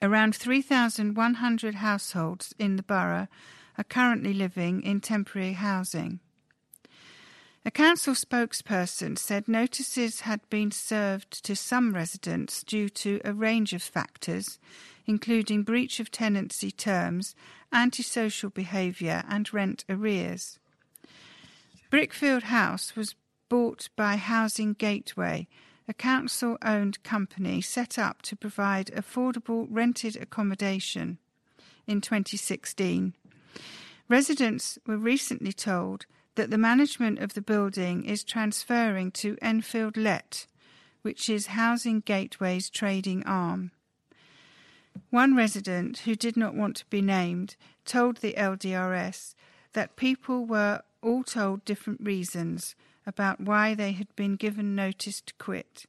Around 0.00 0.34
3,100 0.34 1.74
households 1.76 2.54
in 2.58 2.76
the 2.76 2.82
borough 2.82 3.28
are 3.78 3.84
currently 3.84 4.34
living 4.34 4.82
in 4.82 5.00
temporary 5.00 5.54
housing. 5.54 6.20
A 7.64 7.70
council 7.70 8.14
spokesperson 8.14 9.16
said 9.16 9.46
notices 9.46 10.22
had 10.22 10.40
been 10.50 10.72
served 10.72 11.44
to 11.44 11.54
some 11.54 11.94
residents 11.94 12.64
due 12.64 12.88
to 12.88 13.20
a 13.24 13.32
range 13.32 13.72
of 13.72 13.82
factors, 13.82 14.58
including 15.06 15.62
breach 15.62 16.00
of 16.00 16.10
tenancy 16.10 16.72
terms, 16.72 17.36
antisocial 17.72 18.50
behaviour, 18.50 19.22
and 19.28 19.52
rent 19.54 19.84
arrears. 19.88 20.58
Brickfield 21.90 22.44
House 22.44 22.96
was 22.96 23.14
bought 23.48 23.90
by 23.94 24.16
Housing 24.16 24.72
Gateway, 24.72 25.46
a 25.86 25.94
council 25.94 26.58
owned 26.62 27.00
company 27.04 27.60
set 27.60 27.96
up 27.96 28.22
to 28.22 28.34
provide 28.34 28.86
affordable 28.88 29.68
rented 29.70 30.16
accommodation 30.16 31.18
in 31.86 32.00
2016. 32.00 33.14
Residents 34.08 34.78
were 34.84 34.96
recently 34.96 35.52
told 35.52 36.06
that 36.34 36.50
the 36.50 36.58
management 36.58 37.18
of 37.18 37.34
the 37.34 37.42
building 37.42 38.04
is 38.04 38.24
transferring 38.24 39.10
to 39.10 39.36
Enfield 39.42 39.96
Let, 39.96 40.46
which 41.02 41.28
is 41.28 41.48
Housing 41.48 42.00
Gateway's 42.00 42.70
trading 42.70 43.22
arm. 43.24 43.70
One 45.10 45.34
resident 45.34 45.98
who 45.98 46.14
did 46.14 46.36
not 46.36 46.54
want 46.54 46.76
to 46.76 46.86
be 46.86 47.02
named 47.02 47.56
told 47.84 48.18
the 48.18 48.34
LDRS 48.34 49.34
that 49.72 49.96
people 49.96 50.44
were 50.44 50.82
all 51.02 51.24
told 51.24 51.64
different 51.64 52.00
reasons 52.02 52.74
about 53.06 53.40
why 53.40 53.74
they 53.74 53.92
had 53.92 54.14
been 54.16 54.36
given 54.36 54.74
notice 54.74 55.20
to 55.22 55.34
quit. 55.34 55.86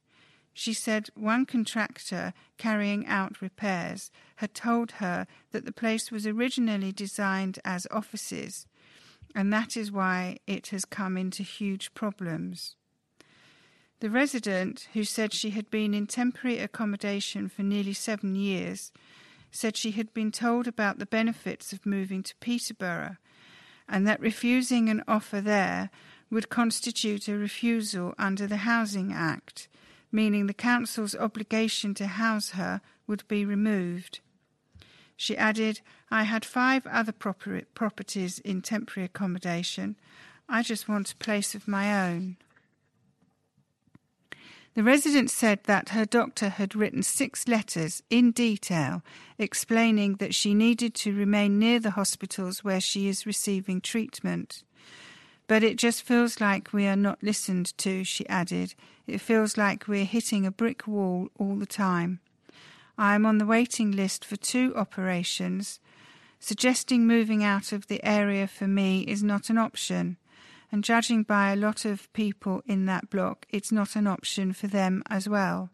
She 0.52 0.72
said 0.72 1.10
one 1.14 1.46
contractor 1.46 2.32
carrying 2.58 3.06
out 3.06 3.42
repairs 3.42 4.10
had 4.36 4.54
told 4.54 4.92
her 4.92 5.26
that 5.50 5.64
the 5.64 5.72
place 5.72 6.10
was 6.10 6.26
originally 6.26 6.92
designed 6.92 7.58
as 7.64 7.86
offices, 7.90 8.66
and 9.34 9.52
that 9.52 9.76
is 9.76 9.90
why 9.90 10.38
it 10.46 10.68
has 10.68 10.84
come 10.84 11.16
into 11.16 11.42
huge 11.42 11.92
problems. 11.94 12.76
The 14.00 14.10
resident, 14.10 14.88
who 14.92 15.04
said 15.04 15.32
she 15.32 15.50
had 15.50 15.70
been 15.70 15.94
in 15.94 16.06
temporary 16.06 16.58
accommodation 16.58 17.48
for 17.48 17.62
nearly 17.62 17.94
seven 17.94 18.34
years, 18.34 18.92
said 19.50 19.76
she 19.76 19.92
had 19.92 20.12
been 20.12 20.30
told 20.30 20.66
about 20.66 20.98
the 20.98 21.06
benefits 21.06 21.72
of 21.72 21.86
moving 21.86 22.22
to 22.22 22.36
Peterborough 22.36 23.16
and 23.88 24.06
that 24.06 24.20
refusing 24.20 24.88
an 24.88 25.02
offer 25.06 25.40
there 25.40 25.90
would 26.30 26.48
constitute 26.48 27.28
a 27.28 27.36
refusal 27.36 28.14
under 28.18 28.46
the 28.46 28.58
Housing 28.58 29.12
Act, 29.12 29.68
meaning 30.10 30.46
the 30.46 30.54
council's 30.54 31.14
obligation 31.14 31.94
to 31.94 32.06
house 32.06 32.50
her 32.50 32.80
would 33.06 33.26
be 33.28 33.44
removed. 33.44 34.20
She 35.16 35.36
added, 35.36 35.80
I 36.10 36.24
had 36.24 36.44
five 36.44 36.86
other 36.86 37.12
properties 37.12 38.38
in 38.40 38.62
temporary 38.62 39.06
accommodation. 39.06 39.96
I 40.48 40.62
just 40.62 40.88
want 40.88 41.12
a 41.12 41.16
place 41.16 41.54
of 41.54 41.68
my 41.68 42.08
own. 42.08 42.36
The 44.74 44.82
resident 44.82 45.30
said 45.30 45.60
that 45.64 45.90
her 45.90 46.04
doctor 46.04 46.48
had 46.48 46.74
written 46.74 47.04
six 47.04 47.46
letters 47.46 48.02
in 48.10 48.32
detail 48.32 49.02
explaining 49.38 50.16
that 50.16 50.34
she 50.34 50.52
needed 50.52 50.94
to 50.96 51.14
remain 51.14 51.60
near 51.60 51.78
the 51.78 51.92
hospitals 51.92 52.64
where 52.64 52.80
she 52.80 53.06
is 53.06 53.24
receiving 53.24 53.80
treatment. 53.80 54.64
But 55.46 55.62
it 55.62 55.76
just 55.76 56.02
feels 56.02 56.40
like 56.40 56.72
we 56.72 56.86
are 56.86 56.96
not 56.96 57.22
listened 57.22 57.76
to, 57.78 58.02
she 58.02 58.28
added. 58.28 58.74
It 59.06 59.20
feels 59.20 59.56
like 59.56 59.86
we're 59.86 60.04
hitting 60.04 60.44
a 60.44 60.50
brick 60.50 60.88
wall 60.88 61.28
all 61.38 61.54
the 61.54 61.66
time. 61.66 62.18
I 62.96 63.16
am 63.16 63.26
on 63.26 63.38
the 63.38 63.46
waiting 63.46 63.90
list 63.90 64.24
for 64.24 64.36
two 64.36 64.72
operations. 64.76 65.80
Suggesting 66.38 67.06
moving 67.06 67.42
out 67.42 67.72
of 67.72 67.88
the 67.88 68.04
area 68.04 68.46
for 68.46 68.68
me 68.68 69.00
is 69.02 69.22
not 69.22 69.50
an 69.50 69.58
option, 69.58 70.16
and 70.70 70.84
judging 70.84 71.22
by 71.22 71.52
a 71.52 71.56
lot 71.56 71.84
of 71.84 72.12
people 72.12 72.62
in 72.66 72.86
that 72.86 73.10
block, 73.10 73.46
it's 73.48 73.72
not 73.72 73.96
an 73.96 74.06
option 74.06 74.52
for 74.52 74.68
them 74.68 75.02
as 75.08 75.28
well. 75.28 75.70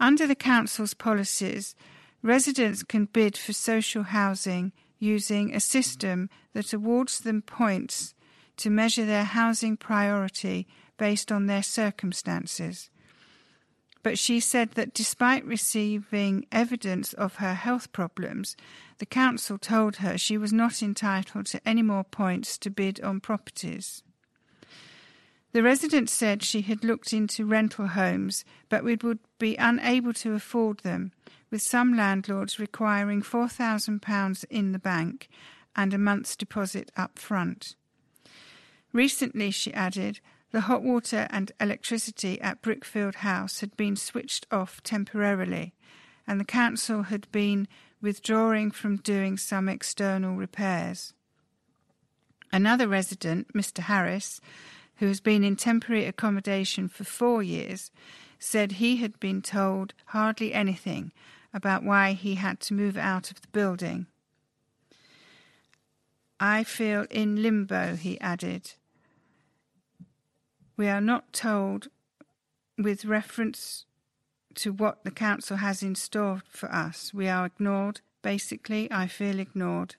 Under 0.00 0.26
the 0.26 0.34
Council's 0.34 0.94
policies, 0.94 1.76
residents 2.22 2.82
can 2.82 3.04
bid 3.04 3.36
for 3.36 3.52
social 3.52 4.04
housing 4.04 4.72
using 4.98 5.54
a 5.54 5.60
system 5.60 6.30
that 6.52 6.72
awards 6.72 7.20
them 7.20 7.42
points 7.42 8.14
to 8.56 8.70
measure 8.70 9.04
their 9.04 9.24
housing 9.24 9.76
priority 9.76 10.66
based 10.96 11.30
on 11.30 11.46
their 11.46 11.62
circumstances 11.62 12.90
but 14.02 14.18
she 14.18 14.40
said 14.40 14.72
that 14.72 14.94
despite 14.94 15.44
receiving 15.44 16.46
evidence 16.50 17.12
of 17.12 17.36
her 17.36 17.54
health 17.54 17.92
problems, 17.92 18.56
the 18.98 19.06
council 19.06 19.58
told 19.58 19.96
her 19.96 20.16
she 20.16 20.38
was 20.38 20.52
not 20.52 20.82
entitled 20.82 21.46
to 21.46 21.60
any 21.68 21.82
more 21.82 22.04
points 22.04 22.56
to 22.58 22.70
bid 22.70 23.00
on 23.02 23.20
properties. 23.20 24.02
The 25.52 25.62
resident 25.62 26.08
said 26.08 26.42
she 26.42 26.62
had 26.62 26.84
looked 26.84 27.12
into 27.12 27.44
rental 27.44 27.88
homes, 27.88 28.44
but 28.68 28.84
would 28.84 29.18
be 29.38 29.56
unable 29.56 30.12
to 30.14 30.34
afford 30.34 30.80
them, 30.80 31.12
with 31.50 31.60
some 31.60 31.96
landlords 31.96 32.60
requiring 32.60 33.22
£4,000 33.22 34.44
in 34.48 34.72
the 34.72 34.78
bank 34.78 35.28
and 35.74 35.92
a 35.92 35.98
month's 35.98 36.36
deposit 36.36 36.92
up 36.96 37.18
front. 37.18 37.74
Recently, 38.92 39.50
she 39.50 39.74
added, 39.74 40.20
the 40.52 40.62
hot 40.62 40.82
water 40.82 41.26
and 41.30 41.52
electricity 41.60 42.40
at 42.40 42.62
Brickfield 42.62 43.16
House 43.16 43.60
had 43.60 43.76
been 43.76 43.96
switched 43.96 44.46
off 44.50 44.82
temporarily, 44.82 45.74
and 46.26 46.40
the 46.40 46.44
council 46.44 47.04
had 47.04 47.30
been 47.30 47.68
withdrawing 48.00 48.70
from 48.70 48.96
doing 48.96 49.36
some 49.36 49.68
external 49.68 50.34
repairs. 50.34 51.12
Another 52.52 52.88
resident, 52.88 53.52
Mr. 53.54 53.80
Harris, 53.80 54.40
who 54.96 55.06
has 55.06 55.20
been 55.20 55.44
in 55.44 55.56
temporary 55.56 56.06
accommodation 56.06 56.88
for 56.88 57.04
four 57.04 57.42
years, 57.42 57.90
said 58.38 58.72
he 58.72 58.96
had 58.96 59.18
been 59.20 59.42
told 59.42 59.94
hardly 60.06 60.52
anything 60.52 61.12
about 61.54 61.84
why 61.84 62.12
he 62.12 62.36
had 62.36 62.60
to 62.60 62.74
move 62.74 62.96
out 62.96 63.30
of 63.30 63.40
the 63.40 63.48
building. 63.48 64.06
I 66.38 66.64
feel 66.64 67.06
in 67.10 67.42
limbo, 67.42 67.96
he 67.96 68.20
added. 68.20 68.72
We 70.80 70.88
are 70.88 71.02
not 71.02 71.34
told 71.34 71.88
with 72.78 73.04
reference 73.04 73.84
to 74.54 74.72
what 74.72 75.04
the 75.04 75.10
council 75.10 75.58
has 75.58 75.82
in 75.82 75.94
store 75.94 76.40
for 76.48 76.72
us. 76.72 77.12
We 77.12 77.28
are 77.28 77.44
ignored. 77.44 78.00
Basically, 78.22 78.90
I 78.90 79.06
feel 79.06 79.40
ignored. 79.40 79.96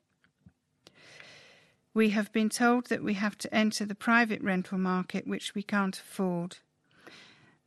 We 1.94 2.10
have 2.10 2.34
been 2.34 2.50
told 2.50 2.88
that 2.88 3.04
we 3.04 3.14
have 3.14 3.38
to 3.38 3.54
enter 3.54 3.86
the 3.86 3.94
private 3.94 4.42
rental 4.42 4.80
market, 4.80 5.28
which 5.28 5.54
we 5.54 5.62
can't 5.62 6.00
afford. 6.00 6.58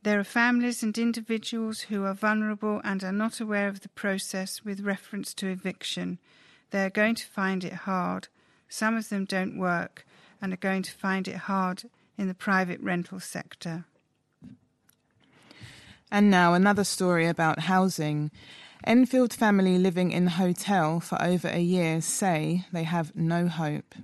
There 0.03 0.19
are 0.19 0.25
families 0.25 0.83
and 0.83 0.97
individuals 0.97 1.83
who 1.83 2.03
are 2.03 2.13
vulnerable 2.13 2.81
and 2.83 3.01
are 3.01 3.13
not 3.13 3.39
aware 3.39 3.69
of 3.69 3.79
the 3.79 3.95
process 4.03 4.65
with 4.65 4.81
reference 4.81 5.33
to 5.35 5.47
eviction. 5.47 6.19
They 6.71 6.83
are 6.83 6.89
going 6.89 7.15
to 7.15 7.25
find 7.25 7.63
it 7.63 7.85
hard. 7.87 8.27
Some 8.67 8.97
of 8.97 9.07
them 9.07 9.23
don't 9.23 9.57
work 9.57 10.05
and 10.41 10.51
are 10.51 10.57
going 10.57 10.81
to 10.81 10.91
find 10.91 11.29
it 11.29 11.37
hard 11.47 11.85
in 12.17 12.27
the 12.27 12.33
private 12.33 12.79
rental 12.81 13.19
sector. 13.19 13.85
And 16.11 16.29
now 16.29 16.53
another 16.53 16.83
story 16.83 17.27
about 17.27 17.61
housing. 17.61 18.31
Enfield 18.85 19.33
family 19.33 19.77
living 19.77 20.11
in 20.11 20.27
hotel 20.27 20.99
for 20.99 21.21
over 21.21 21.47
a 21.47 21.59
year 21.59 22.01
say 22.01 22.65
they 22.71 22.83
have 22.83 23.15
no 23.15 23.47
hope. 23.47 23.95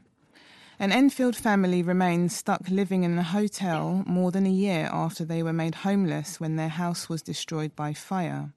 An 0.80 0.92
Enfield 0.92 1.36
family 1.36 1.84
remains 1.84 2.36
stuck 2.36 2.68
living 2.68 3.04
in 3.04 3.16
a 3.16 3.24
hotel 3.24 4.04
more 4.08 4.32
than 4.32 4.48
a 4.48 4.50
year 4.50 4.90
after 4.92 5.24
they 5.24 5.44
were 5.44 5.54
made 5.54 5.76
homeless 5.76 6.40
when 6.40 6.56
their 6.56 6.70
house 6.70 7.08
was 7.08 7.22
destroyed 7.22 7.76
by 7.76 7.94
fire. 7.94 8.52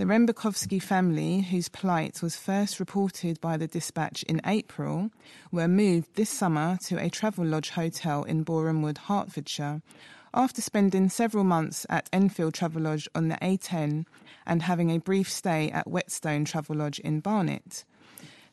The 0.00 0.06
Rembakovsky 0.06 0.82
family, 0.82 1.42
whose 1.42 1.68
plight 1.68 2.22
was 2.22 2.34
first 2.34 2.80
reported 2.80 3.38
by 3.38 3.58
the 3.58 3.66
dispatch 3.66 4.22
in 4.22 4.40
April, 4.46 5.10
were 5.52 5.68
moved 5.68 6.14
this 6.14 6.30
summer 6.30 6.78
to 6.86 6.96
a 6.96 7.10
Travelodge 7.10 7.68
hotel 7.68 8.24
in 8.24 8.42
Borehamwood, 8.42 8.96
Hertfordshire, 8.96 9.82
after 10.32 10.62
spending 10.62 11.10
several 11.10 11.44
months 11.44 11.84
at 11.90 12.08
Enfield 12.14 12.54
Travelodge 12.54 13.08
on 13.14 13.28
the 13.28 13.36
A10 13.42 14.06
and 14.46 14.62
having 14.62 14.88
a 14.88 15.00
brief 15.00 15.28
stay 15.30 15.70
at 15.70 15.86
Whetstone 15.86 16.46
Travelodge 16.46 16.98
in 17.00 17.20
Barnet. 17.20 17.84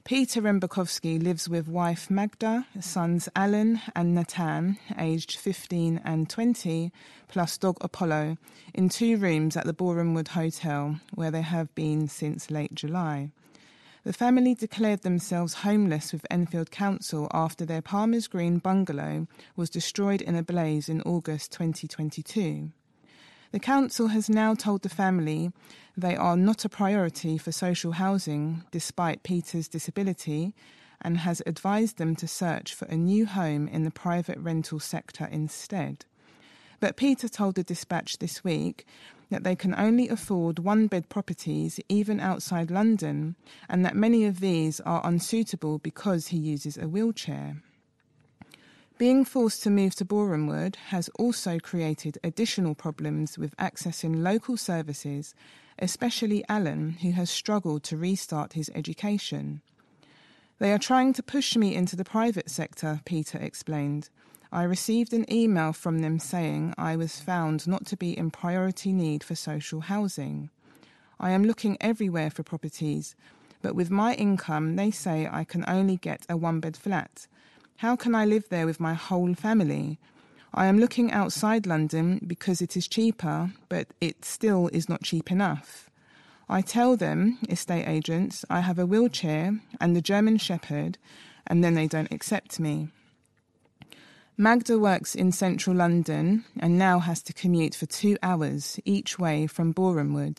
Peter 0.08 0.42
Rembakovsky 0.42 1.22
lives 1.22 1.50
with 1.50 1.68
wife 1.68 2.10
Magda, 2.10 2.66
sons 2.80 3.28
Alan 3.36 3.82
and 3.94 4.16
Natan, 4.16 4.78
aged 4.98 5.36
15 5.36 6.00
and 6.02 6.30
20, 6.30 6.94
plus 7.28 7.58
dog 7.58 7.76
Apollo, 7.82 8.38
in 8.74 8.88
two 8.88 9.18
rooms 9.18 9.58
at 9.58 9.66
the 9.66 9.74
Borehamwood 9.74 10.30
Hotel, 10.30 11.02
where 11.14 11.30
they 11.30 11.42
have 11.42 11.76
been 11.76 12.08
since 12.08 12.50
late 12.50 12.74
July. 12.74 13.32
The 14.06 14.14
family 14.14 14.56
declared 14.56 15.02
themselves 15.02 15.56
homeless 15.56 16.14
with 16.14 16.26
Enfield 16.32 16.72
Council 16.72 17.28
after 17.34 17.66
their 17.66 17.82
Palmer's 17.82 18.28
Green 18.28 18.60
bungalow 18.60 19.28
was 19.58 19.70
destroyed 19.70 20.22
in 20.22 20.38
a 20.38 20.42
blaze 20.42 20.88
in 20.88 21.02
August 21.02 21.52
2022. 21.52 22.72
The 23.52 23.60
council 23.60 24.08
has 24.08 24.30
now 24.30 24.54
told 24.56 24.82
the 24.82 24.90
family 24.90 25.52
they 25.96 26.16
are 26.16 26.36
not 26.36 26.66
a 26.66 26.70
priority 26.70 27.38
for 27.38 27.52
social 27.52 27.94
housing 27.94 28.64
despite 28.72 29.24
Peter's 29.24 29.70
disability 29.70 30.54
and 31.02 31.20
has 31.20 31.42
advised 31.46 31.98
them 31.98 32.16
to 32.18 32.28
search 32.28 32.74
for 32.74 32.86
a 32.86 32.98
new 32.98 33.26
home 33.26 33.68
in 33.68 33.84
the 33.84 33.92
private 33.92 34.38
rental 34.40 34.80
sector 34.80 35.30
instead. 35.32 36.06
But 36.80 36.98
Peter 36.98 37.30
told 37.30 37.56
the 37.56 37.64
dispatch 37.64 38.20
this 38.20 38.44
week 38.44 38.86
that 39.30 39.44
they 39.44 39.56
can 39.56 39.74
only 39.76 40.10
afford 40.10 40.60
one 40.60 40.88
bed 40.88 41.10
properties 41.10 41.80
even 41.90 42.20
outside 42.20 42.70
London 42.70 43.36
and 43.70 43.86
that 43.86 43.96
many 43.96 44.26
of 44.26 44.40
these 44.40 44.80
are 44.82 45.06
unsuitable 45.06 45.80
because 45.80 46.28
he 46.28 46.38
uses 46.38 46.78
a 46.78 46.88
wheelchair. 46.88 47.62
Being 48.98 49.26
forced 49.26 49.62
to 49.62 49.70
move 49.70 49.94
to 49.96 50.06
Borehamwood 50.06 50.76
has 50.88 51.08
also 51.20 51.60
created 51.60 52.18
additional 52.24 52.74
problems 52.74 53.38
with 53.38 53.56
accessing 53.58 54.24
local 54.24 54.58
services, 54.58 55.36
especially 55.78 56.44
Alan, 56.50 56.94
who 57.02 57.12
has 57.12 57.30
struggled 57.30 57.84
to 57.84 57.98
restart 57.98 58.54
his 58.54 58.72
education. 58.74 59.62
They 60.58 60.74
are 60.74 60.80
trying 60.80 61.14
to 61.14 61.22
push 61.22 61.56
me 61.56 61.76
into 61.76 61.96
the 61.96 62.04
private 62.04 62.50
sector, 62.50 63.02
Peter 63.06 63.38
explained. 63.38 64.10
I 64.52 64.64
received 64.64 65.14
an 65.14 65.32
email 65.32 65.74
from 65.74 66.00
them 66.00 66.18
saying 66.18 66.74
I 66.76 66.96
was 66.96 67.20
found 67.20 67.68
not 67.68 67.86
to 67.88 67.98
be 67.98 68.18
in 68.18 68.32
priority 68.32 68.92
need 68.94 69.24
for 69.24 69.36
social 69.36 69.82
housing. 69.82 70.50
I 71.20 71.30
am 71.32 71.44
looking 71.44 71.78
everywhere 71.80 72.32
for 72.32 72.42
properties, 72.42 73.16
but 73.62 73.76
with 73.76 73.92
my 73.92 74.16
income, 74.16 74.76
they 74.76 74.90
say 74.90 75.30
I 75.32 75.44
can 75.44 75.64
only 75.68 75.98
get 75.98 76.26
a 76.28 76.36
one 76.36 76.60
bed 76.60 76.76
flat 76.76 77.28
how 77.78 77.96
can 77.96 78.16
I 78.16 78.26
live 78.26 78.50
there 78.50 78.66
with 78.66 78.80
my 78.80 78.96
whole 78.96 79.34
family? 79.36 80.00
I 80.54 80.66
am 80.66 80.80
looking 80.80 81.12
outside 81.12 81.68
London 81.68 82.20
because 82.26 82.60
it 82.60 82.76
is 82.76 82.88
cheaper, 82.88 83.52
but 83.70 83.88
it 84.02 84.26
still 84.26 84.68
is 84.74 84.90
not 84.90 85.04
cheap 85.04 85.32
enough. 85.32 85.88
I 86.50 86.62
tell 86.62 86.98
them, 86.98 87.38
estate 87.50 87.88
agents, 87.88 88.44
I 88.50 88.62
have 88.62 88.80
a 88.80 88.86
wheelchair 88.88 89.60
and 89.80 89.96
the 89.96 90.02
German 90.02 90.38
Shepherd, 90.38 90.98
and 91.46 91.64
then 91.64 91.76
they 91.76 91.88
don't 91.88 92.12
accept 92.12 92.60
me. 92.60 92.90
Magda 94.38 94.80
works 94.80 95.14
in 95.14 95.32
central 95.32 95.76
London 95.76 96.46
and 96.60 96.80
now 96.80 96.98
has 97.00 97.22
to 97.24 97.34
commute 97.34 97.76
for 97.76 97.86
two 97.86 98.18
hours 98.24 98.80
each 98.86 99.20
way 99.20 99.46
from 99.46 99.74
Borehamwood. 99.74 100.38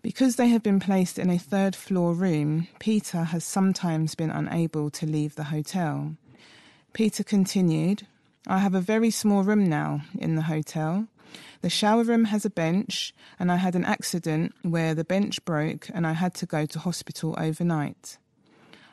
Because 0.00 0.36
they 0.36 0.48
have 0.48 0.62
been 0.62 0.80
placed 0.80 1.18
in 1.18 1.28
a 1.28 1.38
third 1.38 1.76
floor 1.76 2.14
room, 2.14 2.68
Peter 2.78 3.24
has 3.24 3.44
sometimes 3.44 4.14
been 4.14 4.30
unable 4.30 4.88
to 4.90 5.04
leave 5.04 5.34
the 5.34 5.44
hotel. 5.44 6.16
Peter 6.96 7.22
continued, 7.22 8.06
I 8.46 8.56
have 8.56 8.74
a 8.74 8.80
very 8.80 9.10
small 9.10 9.42
room 9.42 9.68
now 9.68 10.00
in 10.18 10.34
the 10.34 10.48
hotel. 10.48 11.08
The 11.60 11.68
shower 11.68 12.02
room 12.02 12.24
has 12.24 12.46
a 12.46 12.56
bench, 12.64 13.12
and 13.38 13.52
I 13.52 13.56
had 13.56 13.74
an 13.74 13.84
accident 13.84 14.54
where 14.62 14.94
the 14.94 15.04
bench 15.04 15.44
broke 15.44 15.90
and 15.92 16.06
I 16.06 16.14
had 16.14 16.32
to 16.36 16.46
go 16.46 16.64
to 16.64 16.78
hospital 16.78 17.34
overnight. 17.36 18.16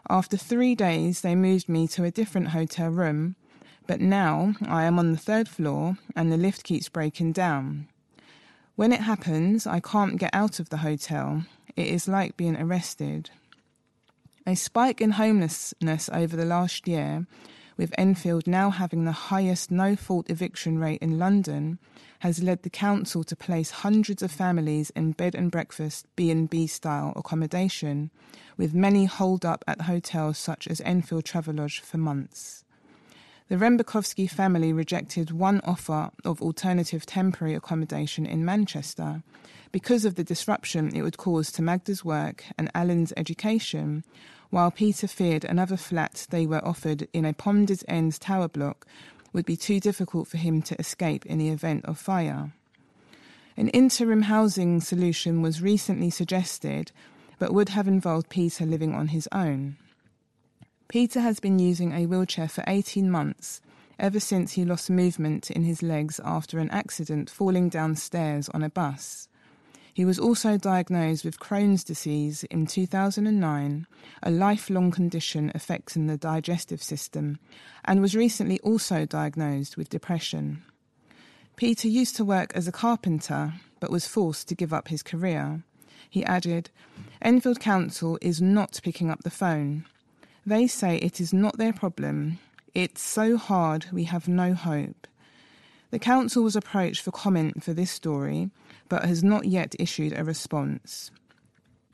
After 0.10 0.36
three 0.36 0.76
days, 0.76 1.22
they 1.22 1.34
moved 1.34 1.70
me 1.70 1.88
to 1.96 2.04
a 2.04 2.12
different 2.12 2.50
hotel 2.50 2.90
room, 2.90 3.38
but 3.88 4.02
now 4.02 4.56
I 4.68 4.84
am 4.84 5.00
on 5.00 5.14
the 5.14 5.18
third 5.18 5.48
floor 5.48 5.98
and 6.14 6.30
the 6.30 6.36
lift 6.36 6.66
keeps 6.66 6.90
breaking 6.90 7.32
down. 7.32 7.88
When 8.76 8.92
it 8.92 9.00
happens, 9.00 9.66
I 9.66 9.80
can't 9.80 10.20
get 10.20 10.36
out 10.36 10.60
of 10.60 10.68
the 10.68 10.84
hotel. 10.84 11.46
It 11.78 11.88
is 11.88 12.10
like 12.10 12.36
being 12.36 12.58
arrested. 12.58 13.30
A 14.46 14.56
spike 14.56 15.00
in 15.00 15.12
homelessness 15.12 16.10
over 16.12 16.36
the 16.36 16.44
last 16.44 16.86
year 16.86 17.28
with 17.78 17.94
Enfield 17.98 18.48
now 18.48 18.70
having 18.70 19.06
the 19.06 19.12
highest 19.12 19.72
no 19.72 19.96
fault 19.96 20.30
eviction 20.30 20.78
rate 20.78 21.02
in 21.02 21.18
London, 21.18 21.80
has 22.20 22.42
led 22.42 22.64
the 22.64 22.70
council 22.70 23.24
to 23.24 23.36
place 23.36 23.72
hundreds 23.72 24.22
of 24.22 24.32
families 24.32 24.90
in 24.92 25.12
bed 25.12 25.36
and 25.36 25.52
breakfast 25.52 26.08
B&B 26.16 26.68
style 26.68 27.14
accommodation, 27.16 28.12
with 28.58 28.74
many 28.74 29.06
holed 29.06 29.46
up 29.46 29.64
at 29.68 29.82
hotels 29.82 30.38
such 30.38 30.68
as 30.68 30.82
Enfield 30.82 31.26
Travelodge 31.26 31.82
for 31.82 31.98
months. 31.98 32.64
The 33.50 33.56
Rembakovsky 33.58 34.30
family 34.30 34.72
rejected 34.72 35.32
one 35.32 35.60
offer 35.66 36.12
of 36.24 36.42
alternative 36.42 37.06
temporary 37.06 37.54
accommodation 37.54 38.26
in 38.26 38.46
Manchester 38.46 39.22
because 39.74 40.06
of 40.06 40.16
the 40.16 40.24
disruption 40.24 40.96
it 40.96 41.02
would 41.02 41.18
cause 41.18 41.52
to 41.52 41.62
Magda's 41.62 42.06
work 42.06 42.46
and 42.58 42.72
Alan's 42.74 43.12
education, 43.18 44.06
while 44.54 44.70
Peter 44.70 45.08
feared 45.08 45.44
another 45.44 45.76
flat 45.76 46.28
they 46.30 46.46
were 46.46 46.64
offered 46.64 47.08
in 47.12 47.26
a 47.26 47.34
Ponders 47.34 47.84
End 47.88 48.22
tower 48.22 48.48
block 48.48 48.86
would 49.34 49.48
be 49.48 49.58
too 49.58 49.80
difficult 49.80 50.28
for 50.28 50.38
him 50.38 50.62
to 50.62 50.80
escape 50.80 51.26
in 51.26 51.40
the 51.40 51.50
event 51.50 51.84
of 51.86 51.98
fire. 51.98 52.52
An 53.58 53.70
interim 53.70 54.22
housing 54.22 54.80
solution 54.80 55.42
was 55.42 55.64
recently 55.64 56.12
suggested, 56.12 56.92
but 57.40 57.52
would 57.52 57.70
have 57.70 57.88
involved 57.88 58.30
Peter 58.30 58.64
living 58.64 58.94
on 58.94 59.08
his 59.08 59.28
own. 59.32 59.76
Peter 60.88 61.22
has 61.22 61.40
been 61.40 61.58
using 61.58 61.92
a 61.92 62.06
wheelchair 62.06 62.48
for 62.48 62.64
18 62.68 63.10
months, 63.10 63.60
ever 63.98 64.20
since 64.20 64.52
he 64.52 64.64
lost 64.64 64.88
movement 64.88 65.50
in 65.50 65.64
his 65.64 65.82
legs 65.82 66.20
after 66.24 66.60
an 66.60 66.70
accident 66.70 67.28
falling 67.28 67.70
downstairs 67.70 68.50
on 68.50 68.62
a 68.62 68.70
bus. 68.70 69.28
He 69.94 70.06
was 70.06 70.18
also 70.18 70.58
diagnosed 70.58 71.24
with 71.24 71.40
Crohn's 71.40 71.84
disease 71.84 72.44
in 72.46 72.66
2009, 72.66 73.86
a 74.24 74.32
lifelong 74.32 74.90
condition 74.90 75.52
affecting 75.54 76.08
the 76.08 76.18
digestive 76.18 76.82
system, 76.82 77.38
and 77.86 78.02
was 78.02 78.16
recently 78.16 78.60
also 78.62 79.06
diagnosed 79.06 79.78
with 79.78 79.90
depression. 79.90 80.64
Peter 81.56 81.88
used 81.88 82.16
to 82.16 82.26
work 82.26 82.52
as 82.56 82.68
a 82.68 82.72
carpenter, 82.72 83.54
but 83.80 83.92
was 83.92 84.08
forced 84.08 84.48
to 84.48 84.56
give 84.56 84.74
up 84.74 84.88
his 84.88 85.04
career. 85.04 85.64
He 86.10 86.26
added, 86.26 86.72
Enfield 87.22 87.60
Council 87.60 88.18
is 88.22 88.42
not 88.42 88.80
picking 88.84 89.12
up 89.12 89.24
the 89.24 89.30
phone. 89.30 89.86
They 90.46 90.66
say 90.66 90.98
it 90.98 91.22
is 91.22 91.34
not 91.34 91.58
their 91.58 91.74
problem. 91.74 92.40
It's 92.74 93.02
so 93.02 93.38
hard 93.38 93.86
we 93.92 94.06
have 94.06 94.28
no 94.28 94.56
hope. 94.56 95.08
The 95.94 96.00
council 96.00 96.44
was 96.44 96.56
approached 96.56 97.04
for 97.04 97.12
comment 97.12 97.64
for 97.64 97.72
this 97.72 97.92
story, 97.92 98.50
but 98.90 99.06
has 99.06 99.24
not 99.24 99.46
yet 99.46 99.76
issued 99.78 100.12
a 100.18 100.24
response. 100.24 101.12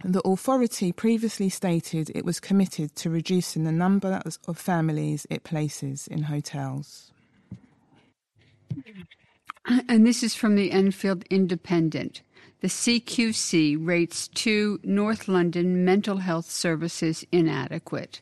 The 0.06 0.26
authority 0.26 0.94
previously 0.94 1.50
stated 1.50 2.10
it 2.16 2.24
was 2.24 2.40
committed 2.40 2.96
to 2.96 3.10
reducing 3.10 3.66
the 3.66 3.74
number 3.74 4.22
of 4.48 4.58
families 4.58 5.28
it 5.30 5.44
places 5.44 6.08
in 6.08 6.24
hotels. 6.24 7.12
And 9.90 10.08
this 10.08 10.24
is 10.24 10.34
from 10.34 10.56
the 10.56 10.72
Enfield 10.72 11.26
Independent. 11.30 12.22
The 12.62 12.70
CQC 12.70 13.86
rates 13.86 14.30
two 14.30 14.80
North 14.82 15.28
London 15.28 15.84
mental 15.84 16.20
health 16.20 16.50
services 16.50 17.26
inadequate. 17.34 18.22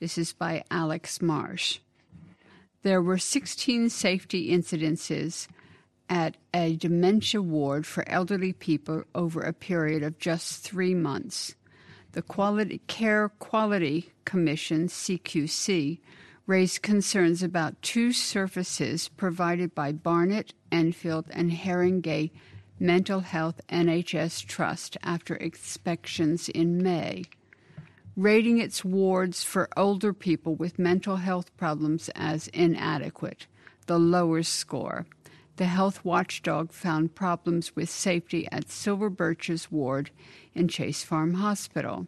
This 0.00 0.18
is 0.18 0.32
by 0.32 0.64
Alex 0.68 1.22
Marsh. 1.22 1.78
There 2.82 3.02
were 3.02 3.18
16 3.18 3.90
safety 3.90 4.50
incidences 4.50 5.46
at 6.08 6.36
a 6.52 6.76
dementia 6.76 7.40
ward 7.40 7.86
for 7.86 8.08
elderly 8.08 8.52
people 8.52 9.04
over 9.14 9.40
a 9.40 9.52
period 9.52 10.02
of 10.02 10.18
just 10.18 10.64
three 10.64 10.94
months. 10.94 11.54
The 12.12 12.22
Quality 12.22 12.80
Care 12.88 13.28
Quality 13.38 14.12
Commission, 14.24 14.88
CQC, 14.88 16.00
raised 16.46 16.82
concerns 16.82 17.42
about 17.42 17.80
two 17.82 18.12
services 18.12 19.08
provided 19.08 19.74
by 19.74 19.92
Barnet, 19.92 20.52
Enfield, 20.70 21.26
and 21.30 21.52
Haringey 21.52 22.32
Mental 22.80 23.20
Health 23.20 23.60
NHS 23.68 24.44
Trust 24.44 24.96
after 25.04 25.36
inspections 25.36 26.48
in 26.48 26.82
May, 26.82 27.24
rating 28.16 28.58
its 28.58 28.84
wards 28.84 29.42
for 29.42 29.68
older 29.76 30.12
people 30.12 30.54
with 30.54 30.78
mental 30.78 31.16
health 31.16 31.56
problems 31.56 32.10
as 32.14 32.48
inadequate, 32.48 33.46
the 33.86 33.98
lowest 33.98 34.52
score 34.52 35.06
the 35.56 35.66
health 35.66 36.04
watchdog 36.04 36.72
found 36.72 37.14
problems 37.14 37.76
with 37.76 37.90
safety 37.90 38.48
at 38.50 38.70
Silver 38.70 39.10
Birches 39.10 39.70
ward 39.70 40.10
in 40.54 40.66
Chase 40.66 41.04
Farm 41.04 41.34
Hospital. 41.34 42.06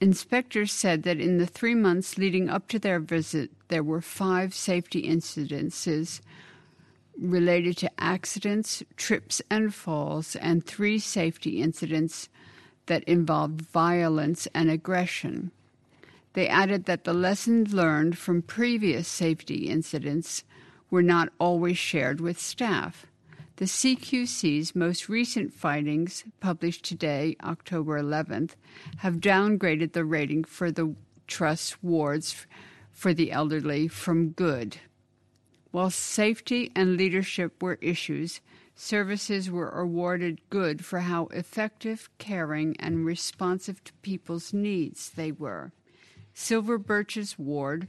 Inspectors 0.00 0.72
said 0.72 1.02
that 1.02 1.20
in 1.20 1.38
the 1.38 1.46
three 1.46 1.74
months 1.74 2.18
leading 2.18 2.48
up 2.48 2.68
to 2.68 2.78
their 2.78 3.00
visit, 3.00 3.50
there 3.68 3.82
were 3.82 4.00
five 4.00 4.54
safety 4.54 5.02
incidences 5.08 6.20
related 7.18 7.76
to 7.76 7.90
accidents, 7.98 8.82
trips, 8.96 9.42
and 9.50 9.74
falls, 9.74 10.34
and 10.36 10.64
three 10.64 10.98
safety 10.98 11.60
incidents 11.60 12.28
that 12.92 13.04
involved 13.04 13.62
violence 13.62 14.46
and 14.54 14.68
aggression. 14.70 15.50
They 16.34 16.46
added 16.46 16.84
that 16.84 17.04
the 17.04 17.14
lessons 17.14 17.72
learned 17.72 18.18
from 18.18 18.42
previous 18.42 19.08
safety 19.08 19.70
incidents 19.70 20.44
were 20.90 21.02
not 21.02 21.30
always 21.38 21.78
shared 21.78 22.20
with 22.20 22.38
staff. 22.38 23.06
The 23.56 23.64
CQC's 23.64 24.76
most 24.76 25.08
recent 25.08 25.54
findings, 25.54 26.24
published 26.38 26.84
today, 26.84 27.34
October 27.42 27.98
11th, 27.98 28.56
have 28.98 29.20
downgraded 29.20 29.94
the 29.94 30.04
rating 30.04 30.44
for 30.44 30.70
the 30.70 30.94
Trust 31.26 31.82
wards 31.82 32.46
for 32.90 33.14
the 33.14 33.32
elderly 33.32 33.88
from 33.88 34.32
good. 34.32 34.76
While 35.70 35.88
safety 35.88 36.70
and 36.76 36.98
leadership 36.98 37.62
were 37.62 37.78
issues, 37.80 38.42
services 38.74 39.50
were 39.50 39.68
awarded 39.68 40.40
good 40.50 40.84
for 40.84 41.00
how 41.00 41.26
effective, 41.26 42.08
caring, 42.18 42.76
and 42.78 43.04
responsive 43.04 43.82
to 43.84 43.92
people's 44.02 44.52
needs 44.52 45.10
they 45.10 45.32
were. 45.32 45.72
Silver 46.34 46.78
Birches 46.78 47.38
Ward 47.38 47.88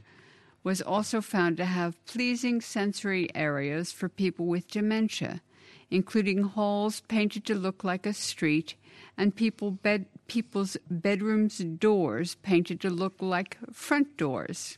was 0.63 0.81
also 0.81 1.21
found 1.21 1.57
to 1.57 1.65
have 1.65 2.03
pleasing 2.05 2.61
sensory 2.61 3.33
areas 3.35 3.91
for 3.91 4.09
people 4.09 4.45
with 4.45 4.67
dementia, 4.67 5.41
including 5.89 6.43
halls 6.43 7.01
painted 7.01 7.45
to 7.45 7.55
look 7.55 7.83
like 7.83 8.05
a 8.05 8.13
street 8.13 8.75
and 9.17 9.35
people 9.35 9.71
bed, 9.71 10.05
people's 10.27 10.77
bedrooms' 10.89 11.59
doors 11.59 12.35
painted 12.35 12.81
to 12.81 12.89
look 12.89 13.21
like 13.21 13.57
front 13.71 14.17
doors. 14.17 14.77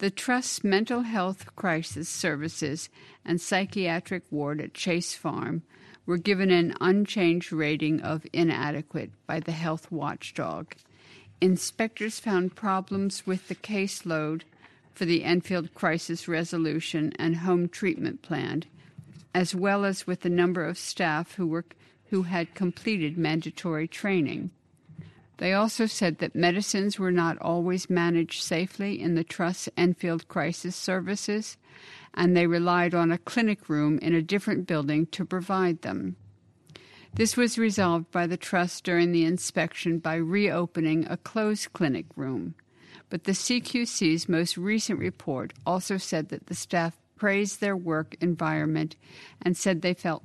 The 0.00 0.10
Trust's 0.10 0.64
mental 0.64 1.02
health 1.02 1.54
crisis 1.56 2.08
services 2.08 2.88
and 3.22 3.38
psychiatric 3.38 4.22
ward 4.30 4.58
at 4.62 4.72
Chase 4.72 5.12
Farm 5.12 5.62
were 6.06 6.16
given 6.16 6.50
an 6.50 6.74
unchanged 6.80 7.52
rating 7.52 8.00
of 8.00 8.26
inadequate 8.32 9.10
by 9.26 9.40
the 9.40 9.52
health 9.52 9.92
watchdog. 9.92 10.72
Inspectors 11.42 12.18
found 12.18 12.56
problems 12.56 13.26
with 13.26 13.48
the 13.48 13.54
caseload 13.54 14.44
for 14.94 15.04
the 15.04 15.22
Enfield 15.22 15.74
Crisis 15.74 16.26
Resolution 16.26 17.12
and 17.18 17.36
Home 17.36 17.68
Treatment 17.68 18.22
Plan, 18.22 18.62
as 19.34 19.54
well 19.54 19.84
as 19.84 20.06
with 20.06 20.22
the 20.22 20.30
number 20.30 20.64
of 20.64 20.78
staff 20.78 21.34
who 21.34 21.46
were 21.46 21.66
who 22.06 22.22
had 22.22 22.54
completed 22.54 23.18
mandatory 23.18 23.86
training. 23.86 24.50
They 25.40 25.54
also 25.54 25.86
said 25.86 26.18
that 26.18 26.34
medicines 26.34 26.98
were 26.98 27.10
not 27.10 27.38
always 27.38 27.88
managed 27.88 28.42
safely 28.42 29.00
in 29.00 29.14
the 29.14 29.24
Trust's 29.24 29.70
Enfield 29.74 30.28
Crisis 30.28 30.76
Services, 30.76 31.56
and 32.12 32.36
they 32.36 32.46
relied 32.46 32.94
on 32.94 33.10
a 33.10 33.16
clinic 33.16 33.70
room 33.70 33.98
in 34.00 34.14
a 34.14 34.20
different 34.20 34.66
building 34.66 35.06
to 35.06 35.24
provide 35.24 35.80
them. 35.80 36.16
This 37.14 37.38
was 37.38 37.56
resolved 37.56 38.10
by 38.10 38.26
the 38.26 38.36
Trust 38.36 38.84
during 38.84 39.12
the 39.12 39.24
inspection 39.24 39.98
by 39.98 40.16
reopening 40.16 41.06
a 41.08 41.16
closed 41.16 41.72
clinic 41.72 42.04
room. 42.16 42.54
But 43.08 43.24
the 43.24 43.32
CQC's 43.32 44.28
most 44.28 44.58
recent 44.58 44.98
report 44.98 45.54
also 45.64 45.96
said 45.96 46.28
that 46.28 46.48
the 46.48 46.54
staff 46.54 46.98
praised 47.16 47.62
their 47.62 47.78
work 47.78 48.14
environment 48.20 48.94
and 49.40 49.56
said 49.56 49.80
they 49.80 49.94
felt 49.94 50.22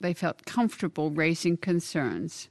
they 0.00 0.14
felt 0.14 0.46
comfortable 0.46 1.10
raising 1.10 1.58
concerns. 1.58 2.48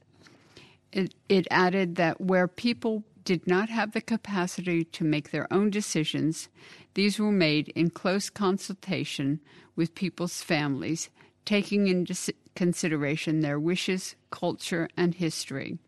It, 0.92 1.14
it 1.28 1.46
added 1.50 1.96
that 1.96 2.20
where 2.20 2.48
people 2.48 3.04
did 3.24 3.46
not 3.46 3.68
have 3.68 3.92
the 3.92 4.00
capacity 4.00 4.84
to 4.84 5.04
make 5.04 5.30
their 5.30 5.52
own 5.52 5.68
decisions, 5.68 6.48
these 6.94 7.18
were 7.18 7.32
made 7.32 7.68
in 7.70 7.90
close 7.90 8.30
consultation 8.30 9.40
with 9.74 9.94
people's 9.94 10.42
families, 10.42 11.10
taking 11.44 11.88
into 11.88 12.14
consideration 12.54 13.40
their 13.40 13.58
wishes, 13.58 14.14
culture, 14.30 14.88
and 14.96 15.14
history. 15.14 15.78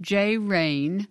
Jay 0.00 0.36
Rain, 0.36 1.06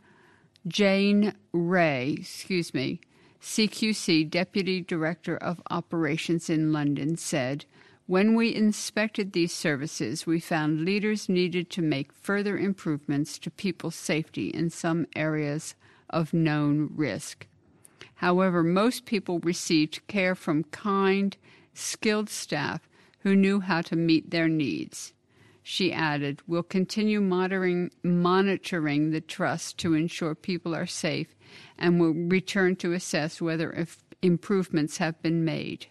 Jane 0.68 1.34
Ray, 1.54 2.18
excuse 2.20 2.74
me, 2.74 3.00
CQC 3.42 4.30
Deputy 4.30 4.82
Director 4.82 5.38
of 5.38 5.62
Operations 5.72 6.50
in 6.50 6.74
London, 6.74 7.16
said, 7.16 7.66
When 8.10 8.34
we 8.34 8.56
inspected 8.56 9.34
these 9.34 9.54
services, 9.54 10.26
we 10.26 10.40
found 10.40 10.84
leaders 10.84 11.30
needed 11.30 11.70
to 11.70 11.84
make 11.84 12.12
further 12.12 12.58
improvements 12.58 13.38
to 13.38 13.52
people's 13.52 13.94
safety 13.94 14.48
in 14.48 14.72
some 14.72 15.06
areas 15.16 15.76
of 16.10 16.34
known 16.34 16.90
risk. 16.96 17.46
However, 18.16 18.64
most 18.64 19.06
people 19.06 19.38
received 19.42 20.08
care 20.08 20.34
from 20.34 20.64
kind, 20.64 21.38
skilled 21.76 22.32
staff 22.32 22.90
who 23.20 23.36
knew 23.36 23.60
how 23.60 23.82
to 23.82 23.96
meet 23.96 24.32
their 24.32 24.48
needs. 24.48 25.14
She 25.62 25.94
added, 25.94 26.42
We'll 26.48 26.64
continue 26.64 27.22
monitoring, 27.22 27.92
monitoring 28.02 29.12
the 29.12 29.22
trust 29.22 29.78
to 29.82 29.94
ensure 29.94 30.34
people 30.34 30.74
are 30.74 30.88
safe 30.88 31.36
and 31.78 32.00
will 32.00 32.16
return 32.16 32.76
to 32.78 32.94
assess 32.94 33.40
whether 33.40 33.86
improvements 34.24 34.98
have 34.98 35.22
been 35.22 35.46
made. 35.46 35.86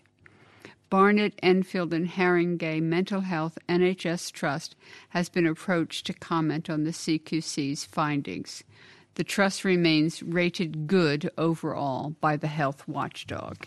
Barnet, 0.91 1.39
Enfield, 1.43 1.93
and 1.93 2.09
Haringey 2.09 2.83
Mental 2.83 3.21
Health 3.21 3.59
NHS 3.69 4.33
Trust 4.33 4.75
has 5.11 5.29
been 5.29 5.47
approached 5.47 6.07
to 6.07 6.15
comment 6.15 6.71
on 6.71 6.85
the 6.85 6.91
CQC's 6.91 7.85
findings. 7.85 8.65
The 9.15 9.25
trust 9.25 9.65
remains 9.65 10.23
rated 10.23 10.87
good 10.87 11.31
overall 11.37 12.15
by 12.21 12.37
the 12.37 12.47
health 12.47 12.87
watchdog. 12.89 13.67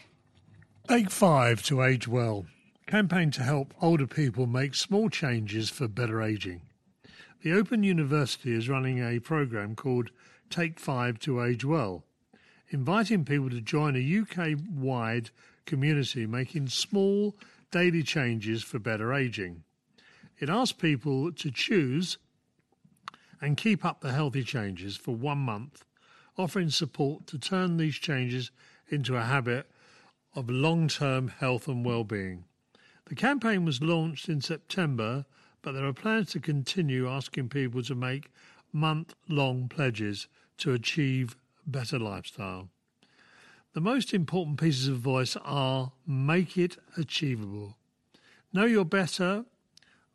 Take 0.88 1.12
five 1.12 1.62
to 1.64 1.84
age 1.84 2.08
well. 2.08 2.46
Campaign 2.88 3.32
to 3.32 3.44
help 3.44 3.74
older 3.82 4.08
people 4.08 4.48
make 4.48 4.74
small 4.74 5.10
changes 5.10 5.70
for 5.70 5.88
better 5.88 6.22
aging. 6.22 6.62
The 7.44 7.54
Open 7.54 7.84
University 7.84 8.54
is 8.54 8.70
running 8.70 9.00
a 9.00 9.20
program 9.20 9.76
called 9.76 10.12
Take 10.50 10.80
Five 10.80 11.20
to 11.20 11.44
Age 11.44 11.64
Well, 11.64 12.04
inviting 12.70 13.26
people 13.26 13.50
to 13.50 13.62
join 13.62 13.96
a 13.96 14.22
UK 14.22 14.58
wide 14.70 15.30
community 15.72 16.28
making 16.28 16.68
small 16.68 17.34
daily 17.72 18.04
changes 18.04 18.62
for 18.62 18.78
better 18.78 19.14
aging. 19.14 19.64
It 20.38 20.50
asks 20.50 20.78
people 20.78 21.32
to 21.32 21.50
choose 21.50 22.18
and 23.40 23.56
keep 23.56 23.86
up 23.86 24.02
the 24.02 24.12
healthy 24.12 24.44
changes 24.44 24.98
for 24.98 25.16
one 25.16 25.38
month, 25.38 25.86
offering 26.38 26.70
support 26.70 27.26
to 27.28 27.40
turn 27.40 27.78
these 27.78 27.96
changes 27.96 28.52
into 28.90 29.16
a 29.16 29.22
habit 29.22 29.72
of 30.36 30.50
long 30.50 30.90
term 30.90 31.30
health 31.30 31.70
and 31.70 31.86
well 31.86 32.04
being. 32.04 32.44
The 33.06 33.16
campaign 33.16 33.64
was 33.64 33.82
launched 33.82 34.28
in 34.28 34.42
September, 34.42 35.26
but 35.62 35.72
there 35.72 35.86
are 35.86 35.94
plans 35.94 36.32
to 36.32 36.42
continue 36.42 37.08
asking 37.08 37.48
people 37.48 37.82
to 37.84 37.96
make 37.96 38.30
month 38.74 39.14
long 39.30 39.70
pledges 39.70 40.28
to 40.58 40.74
achieve 40.74 41.38
better 41.66 41.98
lifestyle. 41.98 42.68
The 43.74 43.80
most 43.80 44.14
important 44.14 44.60
pieces 44.60 44.90
of 44.90 44.96
advice 44.96 45.38
are 45.38 45.94
make 46.06 46.58
it 46.58 46.76
achievable. 46.98 47.78
Know 48.52 48.66
you're 48.66 48.84
better 48.84 49.46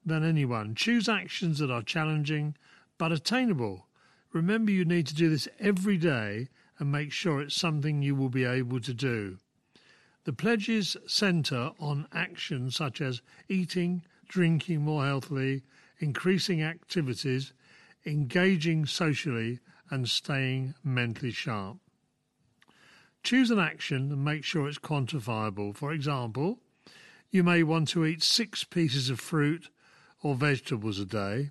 than 0.04 0.22
anyone. 0.22 0.74
Choose 0.74 1.08
actions 1.08 1.58
that 1.60 1.70
are 1.70 1.82
challenging 1.82 2.54
but 2.98 3.12
attainable. 3.12 3.86
Remember, 4.34 4.70
you 4.70 4.84
need 4.84 5.06
to 5.06 5.14
do 5.14 5.30
this 5.30 5.48
every 5.58 5.96
day 5.96 6.48
and 6.78 6.92
make 6.92 7.12
sure 7.12 7.40
it's 7.40 7.56
something 7.56 8.02
you 8.02 8.14
will 8.14 8.28
be 8.28 8.44
able 8.44 8.80
to 8.80 8.92
do. 8.92 9.38
The 10.24 10.34
pledges 10.34 10.98
centre 11.06 11.70
on 11.80 12.08
actions 12.12 12.76
such 12.76 13.00
as 13.00 13.22
eating, 13.48 14.04
drinking 14.28 14.82
more 14.82 15.06
healthily, 15.06 15.62
increasing 15.98 16.62
activities, 16.62 17.54
engaging 18.04 18.84
socially, 18.84 19.60
and 19.88 20.10
staying 20.10 20.74
mentally 20.84 21.30
sharp. 21.30 21.78
Choose 23.26 23.50
an 23.50 23.58
action 23.58 24.12
and 24.12 24.24
make 24.24 24.44
sure 24.44 24.68
it's 24.68 24.78
quantifiable. 24.78 25.74
For 25.74 25.92
example, 25.92 26.60
you 27.32 27.42
may 27.42 27.64
want 27.64 27.88
to 27.88 28.06
eat 28.06 28.22
six 28.22 28.62
pieces 28.62 29.10
of 29.10 29.18
fruit 29.18 29.68
or 30.22 30.36
vegetables 30.36 31.00
a 31.00 31.04
day, 31.04 31.50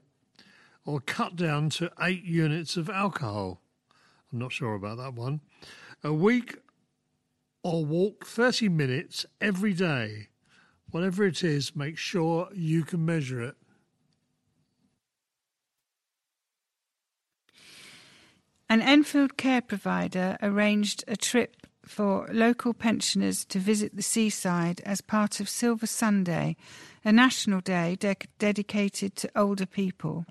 or 0.86 1.02
cut 1.02 1.36
down 1.36 1.70
to 1.72 1.92
eight 2.00 2.24
units 2.24 2.78
of 2.78 2.90
alcohol. 2.90 3.60
I'm 4.32 4.40
not 4.40 4.54
sure 4.54 4.74
about 4.74 5.00
that 5.00 5.16
one. 5.16 5.42
A 6.02 6.14
week 6.14 6.60
or 7.62 7.84
walk 7.84 8.26
30 8.26 8.70
minutes 8.70 9.26
every 9.42 9.74
day. 9.74 10.30
Whatever 10.92 11.26
it 11.26 11.44
is, 11.44 11.76
make 11.76 11.98
sure 11.98 12.48
you 12.54 12.86
can 12.86 13.06
measure 13.06 13.42
it. 13.42 13.58
An 18.67 18.82
Enfield 18.82 19.38
care 19.38 19.62
provider 19.62 20.38
arranged 20.41 21.04
a 21.08 21.15
trip 21.15 21.67
for 21.86 22.28
local 22.32 22.73
pensioners 22.73 23.45
to 23.45 23.60
visit 23.60 23.95
the 23.95 24.01
seaside 24.01 24.82
as 24.82 25.01
part 25.01 25.39
of 25.39 25.47
Silver 25.47 25.86
Sunday, 25.86 26.56
a 27.04 27.12
national 27.12 27.62
day 27.62 27.95
de- 27.95 28.15
dedicated 28.39 29.15
to 29.17 29.30
older 29.36 29.67
people. 29.67 30.25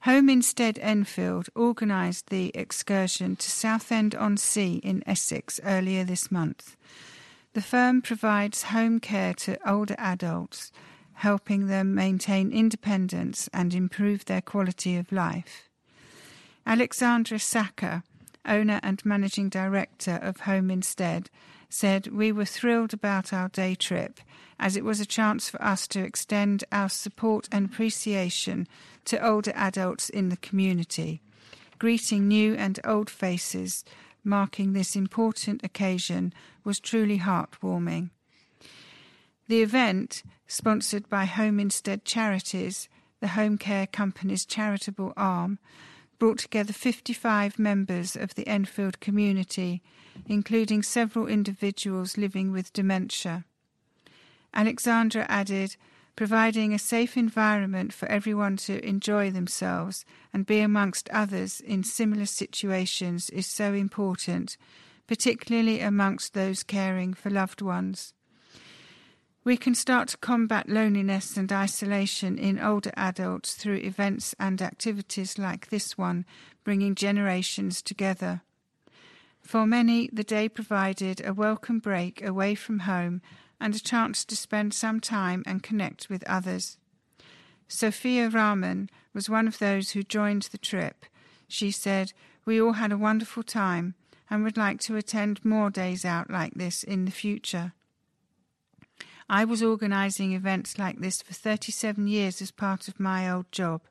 Home 0.00 0.30
Instead 0.30 0.78
Enfield 0.80 1.50
organised 1.54 2.28
the 2.28 2.50
excursion 2.54 3.36
to 3.36 3.50
Southend 3.50 4.14
on 4.14 4.38
Sea 4.38 4.76
in 4.82 5.02
Essex 5.06 5.60
earlier 5.64 6.02
this 6.02 6.30
month. 6.30 6.76
The 7.52 7.62
firm 7.62 8.00
provides 8.00 8.64
home 8.64 9.00
care 9.00 9.34
to 9.34 9.58
older 9.70 9.96
adults, 9.98 10.72
helping 11.12 11.66
them 11.66 11.94
maintain 11.94 12.52
independence 12.52 13.50
and 13.52 13.74
improve 13.74 14.24
their 14.24 14.42
quality 14.42 14.96
of 14.96 15.12
life. 15.12 15.68
Alexandra 16.66 17.38
Sacker, 17.38 18.02
owner 18.46 18.80
and 18.82 19.04
managing 19.04 19.48
director 19.48 20.18
of 20.22 20.40
Home 20.40 20.70
Instead, 20.70 21.30
said, 21.68 22.06
We 22.08 22.32
were 22.32 22.44
thrilled 22.44 22.94
about 22.94 23.32
our 23.32 23.48
day 23.48 23.74
trip 23.74 24.20
as 24.58 24.76
it 24.76 24.84
was 24.84 25.00
a 25.00 25.06
chance 25.06 25.50
for 25.50 25.62
us 25.62 25.86
to 25.88 26.02
extend 26.02 26.64
our 26.70 26.88
support 26.88 27.48
and 27.50 27.66
appreciation 27.66 28.68
to 29.04 29.24
older 29.24 29.52
adults 29.54 30.08
in 30.08 30.28
the 30.28 30.36
community. 30.36 31.20
Greeting 31.78 32.28
new 32.28 32.54
and 32.54 32.78
old 32.84 33.10
faces 33.10 33.84
marking 34.22 34.72
this 34.72 34.96
important 34.96 35.62
occasion 35.62 36.32
was 36.64 36.80
truly 36.80 37.18
heartwarming. 37.18 38.10
The 39.48 39.62
event, 39.62 40.22
sponsored 40.46 41.08
by 41.10 41.26
Home 41.26 41.60
Instead 41.60 42.04
Charities, 42.04 42.88
the 43.20 43.28
home 43.28 43.58
care 43.58 43.86
company's 43.86 44.46
charitable 44.46 45.12
arm, 45.16 45.58
brought 46.18 46.38
together 46.38 46.72
55 46.72 47.58
members 47.58 48.16
of 48.16 48.34
the 48.34 48.46
Enfield 48.46 49.00
community, 49.00 49.82
including 50.26 50.82
several 50.82 51.26
individuals 51.26 52.16
living 52.16 52.52
with 52.52 52.72
dementia. 52.72 53.44
Alexandra 54.52 55.26
added, 55.28 55.76
providing 56.16 56.72
a 56.72 56.78
safe 56.78 57.16
environment 57.16 57.92
for 57.92 58.06
everyone 58.06 58.56
to 58.56 58.84
enjoy 58.86 59.30
themselves 59.30 60.04
and 60.32 60.46
be 60.46 60.60
amongst 60.60 61.08
others 61.10 61.60
in 61.60 61.82
similar 61.82 62.26
situations 62.26 63.30
is 63.30 63.46
so 63.46 63.74
important, 63.74 64.56
particularly 65.06 65.80
amongst 65.80 66.34
those 66.34 66.62
caring 66.62 67.14
for 67.14 67.30
loved 67.30 67.60
ones. 67.60 68.14
We 69.44 69.58
can 69.58 69.74
start 69.74 70.08
to 70.08 70.16
combat 70.16 70.70
loneliness 70.70 71.36
and 71.36 71.52
isolation 71.52 72.38
in 72.38 72.58
older 72.58 72.92
adults 72.96 73.54
through 73.54 73.76
events 73.76 74.34
and 74.40 74.62
activities 74.62 75.38
like 75.38 75.68
this 75.68 75.98
one, 75.98 76.24
bringing 76.64 76.94
generations 76.94 77.82
together. 77.82 78.40
For 79.42 79.66
many, 79.66 80.08
the 80.10 80.24
day 80.24 80.48
provided 80.48 81.20
a 81.22 81.34
welcome 81.34 81.78
break 81.78 82.24
away 82.24 82.54
from 82.54 82.80
home 82.80 83.20
and 83.60 83.74
a 83.74 83.80
chance 83.80 84.24
to 84.24 84.34
spend 84.34 84.72
some 84.72 84.98
time 84.98 85.42
and 85.46 85.62
connect 85.62 86.08
with 86.08 86.26
others. 86.26 86.78
Sophia 87.68 88.30
Rahman 88.30 88.88
was 89.12 89.28
one 89.28 89.46
of 89.46 89.58
those 89.58 89.90
who 89.90 90.02
joined 90.02 90.48
the 90.52 90.58
trip. 90.58 91.04
She 91.48 91.70
said, 91.70 92.14
We 92.46 92.58
all 92.58 92.72
had 92.72 92.92
a 92.92 92.98
wonderful 92.98 93.42
time 93.42 93.94
and 94.30 94.42
would 94.42 94.56
like 94.56 94.80
to 94.80 94.96
attend 94.96 95.44
more 95.44 95.68
days 95.68 96.06
out 96.06 96.30
like 96.30 96.54
this 96.54 96.82
in 96.82 97.04
the 97.04 97.10
future. 97.10 97.74
I 99.28 99.44
was 99.44 99.62
organising 99.62 100.32
events 100.32 100.78
like 100.78 100.98
this 101.00 101.22
for 101.22 101.32
37 101.32 102.06
years 102.06 102.42
as 102.42 102.50
part 102.50 102.88
of 102.88 103.00
my 103.00 103.30
old 103.30 103.50
job, 103.50 103.82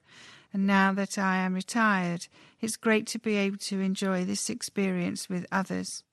and 0.53 0.67
now 0.67 0.93
that 0.93 1.17
I 1.17 1.37
am 1.37 1.55
retired, 1.55 2.27
it's 2.61 2.77
great 2.77 3.07
to 3.07 3.19
be 3.19 3.35
able 3.35 3.57
to 3.57 3.79
enjoy 3.79 4.23
this 4.23 4.49
experience 4.49 5.29
with 5.29 5.47
others. 5.51 6.03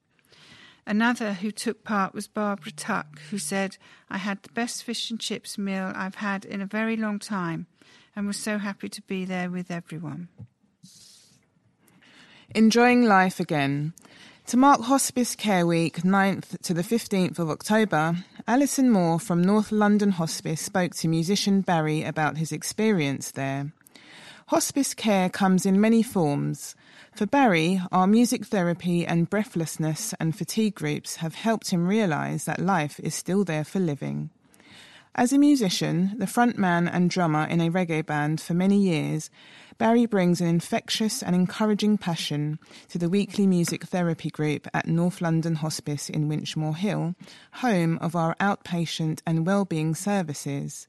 Another 0.87 1.35
who 1.35 1.51
took 1.51 1.85
part 1.85 2.15
was 2.15 2.27
Barbara 2.27 2.73
Tuck, 2.73 3.21
who 3.31 3.39
said, 3.39 3.77
I 4.09 4.19
had 4.19 4.43
the 4.43 4.53
best 4.53 4.83
fish 4.83 5.11
and 5.11 5.21
chips 5.21 5.59
meal 5.59 5.93
I've 5.95 6.17
had 6.17 6.45
in 6.45 6.61
a 6.61 6.67
very 6.67 6.97
long 6.97 7.19
time 7.19 7.67
and 8.17 8.27
was 8.27 8.39
so 8.39 8.59
happy 8.59 8.89
to 8.89 9.03
be 9.03 9.25
there 9.25 9.51
with 9.51 9.71
everyone. 9.71 10.29
Enjoying 12.55 13.05
life 13.05 13.39
again. 13.39 13.93
To 14.51 14.57
mark 14.57 14.81
Hospice 14.81 15.37
Care 15.37 15.65
Week 15.65 15.99
9th 15.99 16.61
to 16.63 16.75
the 16.75 16.83
15th 16.83 17.39
of 17.39 17.51
October, 17.51 18.17
Alison 18.49 18.91
Moore 18.91 19.21
from 19.21 19.45
North 19.45 19.71
London 19.71 20.11
Hospice 20.11 20.61
spoke 20.61 20.93
to 20.97 21.07
musician 21.07 21.61
Barry 21.61 22.03
about 22.03 22.37
his 22.37 22.51
experience 22.51 23.31
there. 23.31 23.71
Hospice 24.49 24.93
care 24.93 25.29
comes 25.29 25.65
in 25.65 25.81
many 25.81 26.03
forms. 26.03 26.75
For 27.15 27.27
Barry, 27.27 27.81
our 27.93 28.09
music 28.09 28.45
therapy 28.45 29.07
and 29.07 29.31
breathlessness 29.31 30.15
and 30.19 30.37
fatigue 30.37 30.75
groups 30.75 31.15
have 31.23 31.37
helped 31.37 31.71
him 31.71 31.87
realise 31.87 32.47
that 32.47 32.59
life 32.59 32.99
is 32.99 33.15
still 33.15 33.45
there 33.45 33.63
for 33.63 33.79
living. 33.79 34.31
As 35.17 35.33
a 35.33 35.39
musician, 35.39 36.15
the 36.19 36.27
frontman 36.27 36.89
and 36.91 37.11
drummer 37.11 37.45
in 37.45 37.61
a 37.61 37.69
reggae 37.69 38.07
band 38.07 38.41
for 38.41 38.55
many 38.55 38.79
years, 38.81 39.29
Barry 39.77 40.07
brings 40.07 40.41
an 40.41 40.47
infectious 40.47 41.21
and 41.21 41.35
encouraging 41.35 41.99
passion 41.99 42.61
to 42.91 42.99
the 42.99 43.09
weekly 43.09 43.45
music 43.47 43.85
therapy 43.85 44.31
group 44.31 44.69
at 44.73 44.87
North 44.87 45.21
London 45.21 45.57
Hospice 45.57 46.09
in 46.09 46.29
Winchmore 46.29 46.77
Hill, 46.77 47.17
home 47.55 47.99
of 47.99 48.15
our 48.15 48.37
outpatient 48.37 49.21
and 49.27 49.45
well-being 49.45 49.97
services. 49.97 50.87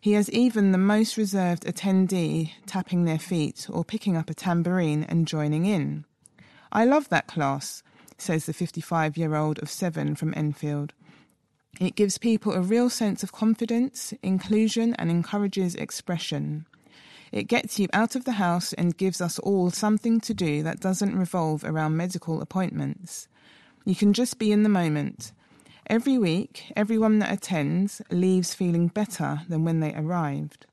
He 0.00 0.12
has 0.12 0.30
even 0.30 0.70
the 0.70 0.78
most 0.78 1.16
reserved 1.16 1.64
attendee 1.64 2.52
tapping 2.66 3.04
their 3.04 3.18
feet 3.18 3.66
or 3.68 3.84
picking 3.84 4.16
up 4.16 4.30
a 4.30 4.34
tambourine 4.34 5.02
and 5.02 5.26
joining 5.26 5.66
in. 5.66 6.04
I 6.70 6.84
love 6.84 7.08
that 7.08 7.26
class, 7.26 7.82
says 8.16 8.46
the 8.46 8.52
55 8.52 9.16
year 9.16 9.34
old 9.34 9.58
of 9.58 9.68
seven 9.68 10.14
from 10.14 10.32
Enfield. 10.36 10.92
It 11.78 11.94
gives 11.94 12.16
people 12.16 12.52
a 12.52 12.60
real 12.60 12.88
sense 12.88 13.22
of 13.22 13.32
confidence, 13.32 14.14
inclusion, 14.22 14.94
and 14.94 15.10
encourages 15.10 15.74
expression. 15.74 16.66
It 17.32 17.48
gets 17.48 17.78
you 17.78 17.88
out 17.92 18.16
of 18.16 18.24
the 18.24 18.32
house 18.32 18.72
and 18.72 18.96
gives 18.96 19.20
us 19.20 19.38
all 19.40 19.70
something 19.70 20.20
to 20.20 20.32
do 20.32 20.62
that 20.62 20.80
doesn't 20.80 21.18
revolve 21.18 21.64
around 21.64 21.96
medical 21.96 22.40
appointments. 22.40 23.28
You 23.84 23.94
can 23.94 24.14
just 24.14 24.38
be 24.38 24.52
in 24.52 24.62
the 24.62 24.70
moment. 24.70 25.32
Every 25.86 26.16
week, 26.18 26.72
everyone 26.74 27.18
that 27.18 27.32
attends 27.32 28.00
leaves 28.10 28.54
feeling 28.54 28.88
better 28.88 29.42
than 29.48 29.64
when 29.64 29.80
they 29.80 29.94
arrived. 29.94 30.66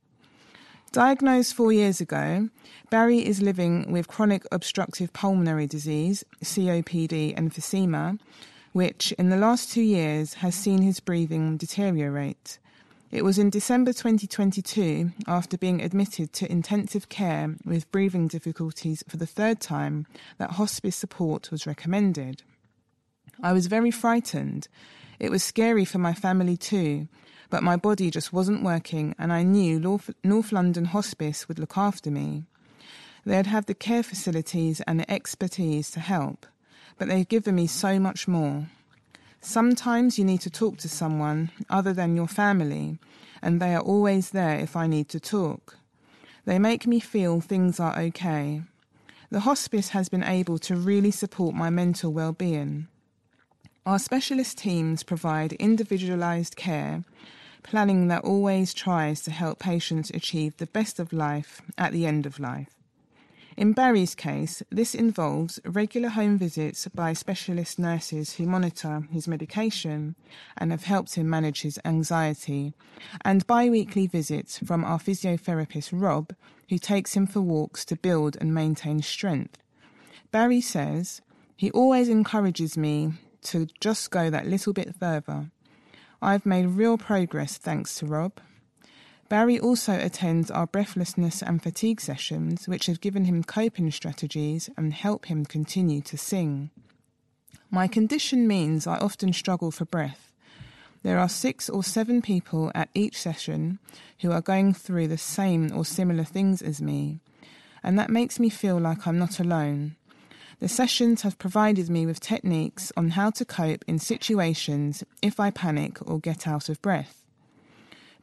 Diagnosed 0.93 1.53
four 1.53 1.71
years 1.71 1.99
ago, 1.99 2.49
Barry 2.89 3.25
is 3.25 3.41
living 3.41 3.91
with 3.91 4.07
chronic 4.07 4.45
obstructive 4.51 5.11
pulmonary 5.11 5.67
disease, 5.67 6.23
COPD, 6.43 7.33
and 7.35 7.51
emphysema, 7.51 8.19
which 8.73 9.11
in 9.13 9.29
the 9.29 9.37
last 9.37 9.71
two 9.71 9.81
years 9.81 10.35
has 10.35 10.55
seen 10.55 10.81
his 10.81 10.99
breathing 10.99 11.57
deteriorate. 11.57 12.59
It 13.11 13.23
was 13.23 13.37
in 13.37 13.51
December 13.51 13.93
2022, 13.93 15.11
after 15.27 15.55
being 15.55 15.81
admitted 15.81 16.33
to 16.33 16.51
intensive 16.51 17.09
care 17.09 17.55
with 17.63 17.91
breathing 17.91 18.27
difficulties 18.27 19.03
for 19.07 19.17
the 19.17 19.27
third 19.27 19.59
time, 19.59 20.07
that 20.39 20.53
hospice 20.53 20.95
support 20.95 21.51
was 21.51 21.67
recommended. 21.67 22.41
I 23.41 23.53
was 23.53 23.67
very 23.67 23.91
frightened. 23.91 24.67
It 25.19 25.29
was 25.29 25.43
scary 25.43 25.85
for 25.85 25.99
my 25.99 26.15
family 26.15 26.57
too, 26.57 27.07
but 27.51 27.61
my 27.61 27.75
body 27.75 28.09
just 28.09 28.33
wasn't 28.33 28.63
working, 28.63 29.13
and 29.19 29.31
I 29.31 29.43
knew 29.43 29.79
North, 29.79 30.51
London 30.51 30.85
Hospice 30.85 31.47
would 31.47 31.59
look 31.59 31.77
after 31.77 32.09
me. 32.09 32.45
They'd 33.23 33.45
have 33.45 33.67
the 33.67 33.75
care 33.75 34.01
facilities 34.01 34.81
and 34.81 34.99
the 34.99 35.11
expertise 35.11 35.91
to 35.91 35.99
help 35.99 36.47
but 37.03 37.09
they've 37.09 37.27
given 37.27 37.55
me 37.55 37.67
so 37.67 37.99
much 37.99 38.29
more. 38.29 38.65
Sometimes 39.41 40.17
you 40.17 40.23
need 40.23 40.39
to 40.39 40.49
talk 40.49 40.77
to 40.77 40.87
someone 40.87 41.51
other 41.69 41.91
than 41.91 42.15
your 42.15 42.29
family, 42.29 42.97
and 43.41 43.59
they 43.59 43.75
are 43.75 43.81
always 43.81 44.29
there 44.29 44.57
if 44.57 44.77
I 44.77 44.87
need 44.87 45.09
to 45.09 45.19
talk. 45.19 45.75
They 46.45 46.59
make 46.59 46.87
me 46.87 47.01
feel 47.01 47.41
things 47.41 47.77
are 47.77 47.99
okay. 47.99 48.61
The 49.31 49.41
hospice 49.41 49.89
has 49.89 50.07
been 50.07 50.23
able 50.23 50.57
to 50.59 50.77
really 50.77 51.11
support 51.11 51.53
my 51.53 51.69
mental 51.69 52.13
well 52.13 52.31
being. 52.31 52.87
Our 53.85 53.99
specialist 53.99 54.57
teams 54.57 55.03
provide 55.03 55.51
individualised 55.53 56.55
care, 56.55 57.03
planning 57.63 58.07
that 58.07 58.23
always 58.23 58.73
tries 58.73 59.23
to 59.23 59.31
help 59.31 59.59
patients 59.59 60.09
achieve 60.11 60.55
the 60.55 60.67
best 60.67 61.01
of 61.01 61.11
life 61.11 61.61
at 61.77 61.91
the 61.91 62.05
end 62.05 62.25
of 62.25 62.39
life. 62.39 62.82
In 63.55 63.73
Barry's 63.73 64.15
case, 64.15 64.63
this 64.71 64.95
involves 64.95 65.59
regular 65.63 66.09
home 66.09 66.39
visits 66.39 66.87
by 66.87 67.13
specialist 67.13 67.77
nurses 67.77 68.33
who 68.33 68.47
monitor 68.47 69.07
his 69.11 69.27
medication 69.27 70.15
and 70.57 70.71
have 70.71 70.85
helped 70.85 71.15
him 71.15 71.29
manage 71.29 71.61
his 71.61 71.79
anxiety, 71.85 72.73
and 73.21 73.45
bi 73.45 73.69
weekly 73.69 74.07
visits 74.07 74.57
from 74.57 74.83
our 74.83 74.97
physiotherapist 74.97 75.89
Rob, 75.91 76.33
who 76.69 76.79
takes 76.79 77.13
him 77.13 77.27
for 77.27 77.41
walks 77.41 77.85
to 77.85 77.95
build 77.95 78.37
and 78.41 78.53
maintain 78.55 79.01
strength. 79.01 79.59
Barry 80.31 80.61
says, 80.61 81.21
He 81.55 81.69
always 81.71 82.09
encourages 82.09 82.75
me 82.75 83.13
to 83.43 83.67
just 83.79 84.09
go 84.09 84.31
that 84.31 84.47
little 84.47 84.73
bit 84.73 84.95
further. 84.95 85.51
I've 86.21 86.45
made 86.45 86.65
real 86.67 86.97
progress 86.97 87.57
thanks 87.57 87.95
to 87.95 88.07
Rob. 88.07 88.39
Barry 89.33 89.59
also 89.59 89.97
attends 89.97 90.51
our 90.51 90.67
breathlessness 90.67 91.41
and 91.41 91.59
fatigue 91.59 91.99
sessions, 91.99 92.67
which 92.67 92.85
have 92.85 93.01
given 93.01 93.25
him 93.25 93.43
coping 93.43 93.89
strategies 93.89 94.69
and 94.77 94.93
help 94.93 95.25
him 95.25 95.43
continue 95.43 96.01
to 96.01 96.19
sing. 96.19 96.69
My 97.71 97.87
condition 97.87 98.47
means 98.47 98.85
I 98.85 98.99
often 98.99 99.33
struggle 99.33 99.71
for 99.71 99.85
breath. 99.85 100.31
There 101.01 101.17
are 101.17 101.27
six 101.27 101.67
or 101.67 101.83
seven 101.83 102.21
people 102.21 102.71
at 102.75 102.89
each 102.93 103.19
session 103.19 103.79
who 104.21 104.31
are 104.31 104.39
going 104.39 104.71
through 104.71 105.07
the 105.07 105.17
same 105.17 105.75
or 105.75 105.83
similar 105.83 106.25
things 106.25 106.61
as 106.61 106.79
me, 106.79 107.19
and 107.81 107.97
that 107.97 108.11
makes 108.11 108.39
me 108.39 108.49
feel 108.49 108.77
like 108.77 109.07
I'm 109.07 109.17
not 109.17 109.39
alone. 109.39 109.95
The 110.59 110.69
sessions 110.69 111.23
have 111.23 111.39
provided 111.39 111.89
me 111.89 112.05
with 112.05 112.19
techniques 112.19 112.91
on 112.95 113.09
how 113.09 113.31
to 113.31 113.45
cope 113.45 113.83
in 113.87 113.97
situations 113.97 115.03
if 115.23 115.39
I 115.39 115.49
panic 115.49 115.97
or 116.07 116.19
get 116.19 116.45
out 116.47 116.69
of 116.69 116.79
breath. 116.83 117.22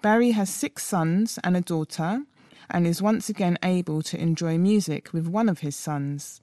Barry 0.03 0.31
has 0.31 0.49
six 0.49 0.83
sons 0.83 1.39
and 1.45 1.57
a 1.57 1.61
daughter 1.61 2.23
and 2.71 2.87
is 2.87 3.03
once 3.03 3.29
again 3.29 3.59
able 3.63 4.01
to 4.03 4.19
enjoy 4.19 4.57
music 4.57 5.13
with 5.13 5.27
one 5.27 5.49
of 5.49 5.59
his 5.59 5.77
sons. 5.77 6.41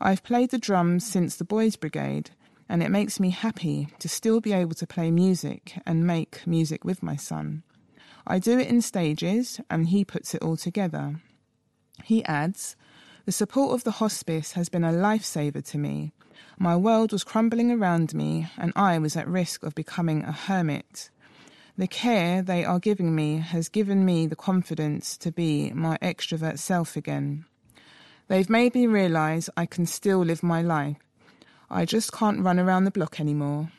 I've 0.00 0.22
played 0.22 0.50
the 0.50 0.58
drums 0.58 1.04
since 1.04 1.34
the 1.34 1.44
Boys 1.44 1.74
Brigade, 1.74 2.30
and 2.68 2.82
it 2.82 2.90
makes 2.90 3.18
me 3.18 3.30
happy 3.30 3.88
to 3.98 4.08
still 4.08 4.40
be 4.40 4.52
able 4.52 4.74
to 4.74 4.86
play 4.86 5.10
music 5.10 5.80
and 5.84 6.06
make 6.06 6.46
music 6.46 6.84
with 6.84 7.02
my 7.02 7.16
son. 7.16 7.64
I 8.26 8.38
do 8.38 8.58
it 8.58 8.68
in 8.68 8.80
stages, 8.80 9.60
and 9.68 9.88
he 9.88 10.04
puts 10.04 10.34
it 10.34 10.42
all 10.42 10.56
together. 10.56 11.20
He 12.04 12.24
adds, 12.24 12.76
The 13.24 13.32
support 13.32 13.74
of 13.74 13.84
the 13.84 13.92
hospice 13.92 14.52
has 14.52 14.68
been 14.68 14.84
a 14.84 14.92
lifesaver 14.92 15.64
to 15.70 15.78
me. 15.78 16.12
My 16.58 16.76
world 16.76 17.10
was 17.10 17.24
crumbling 17.24 17.72
around 17.72 18.14
me, 18.14 18.48
and 18.56 18.72
I 18.76 18.98
was 18.98 19.16
at 19.16 19.26
risk 19.26 19.64
of 19.64 19.74
becoming 19.74 20.22
a 20.22 20.32
hermit. 20.32 21.10
The 21.76 21.88
care 21.88 22.40
they 22.40 22.64
are 22.64 22.78
giving 22.78 23.16
me 23.16 23.38
has 23.38 23.68
given 23.68 24.04
me 24.04 24.28
the 24.28 24.36
confidence 24.36 25.16
to 25.18 25.32
be 25.32 25.72
my 25.72 25.98
extrovert 25.98 26.60
self 26.60 26.96
again. 26.96 27.46
They've 28.28 28.48
made 28.48 28.74
me 28.76 28.86
realise 28.86 29.50
I 29.56 29.66
can 29.66 29.84
still 29.84 30.20
live 30.20 30.42
my 30.42 30.62
life. 30.62 30.96
I 31.68 31.84
just 31.84 32.12
can't 32.12 32.42
run 32.44 32.60
around 32.60 32.84
the 32.84 32.92
block 32.92 33.18
anymore. 33.18 33.72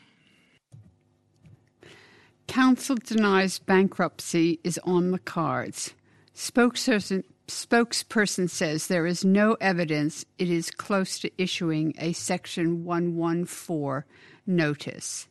Council 2.48 2.98
denies 2.98 3.60
bankruptcy 3.60 4.60
is 4.64 4.78
on 4.84 5.12
the 5.12 5.20
cards. 5.20 5.94
Spokesperson, 6.36 7.24
spokesperson 7.48 8.50
says 8.50 8.88
there 8.88 9.06
is 9.06 9.24
no 9.24 9.54
evidence 9.62 10.26
it 10.38 10.50
is 10.50 10.70
close 10.70 11.18
to 11.20 11.32
issuing 11.42 11.94
a 11.98 12.12
Section 12.12 12.84
114 12.84 14.04
notice. 14.46 15.28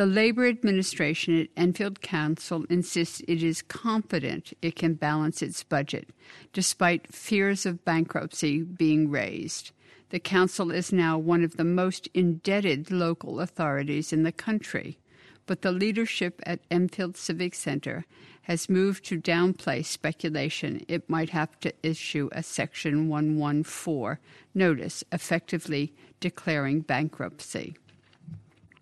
The 0.00 0.06
Labour 0.06 0.46
administration 0.46 1.38
at 1.38 1.48
Enfield 1.58 2.00
Council 2.00 2.64
insists 2.70 3.20
it 3.28 3.42
is 3.42 3.60
confident 3.60 4.54
it 4.62 4.74
can 4.74 4.94
balance 4.94 5.42
its 5.42 5.62
budget, 5.62 6.08
despite 6.54 7.12
fears 7.12 7.66
of 7.66 7.84
bankruptcy 7.84 8.62
being 8.62 9.10
raised. 9.10 9.72
The 10.08 10.18
council 10.18 10.70
is 10.70 10.90
now 10.90 11.18
one 11.18 11.44
of 11.44 11.58
the 11.58 11.64
most 11.64 12.08
indebted 12.14 12.90
local 12.90 13.40
authorities 13.40 14.10
in 14.10 14.22
the 14.22 14.32
country, 14.32 14.96
but 15.44 15.60
the 15.60 15.70
leadership 15.70 16.40
at 16.46 16.60
Enfield 16.70 17.18
Civic 17.18 17.54
Center 17.54 18.06
has 18.44 18.70
moved 18.70 19.04
to 19.04 19.20
downplay 19.20 19.84
speculation 19.84 20.82
it 20.88 21.10
might 21.10 21.28
have 21.28 21.60
to 21.60 21.74
issue 21.82 22.30
a 22.32 22.42
Section 22.42 23.06
114 23.08 24.16
notice, 24.54 25.04
effectively 25.12 25.92
declaring 26.20 26.80
bankruptcy. 26.80 27.76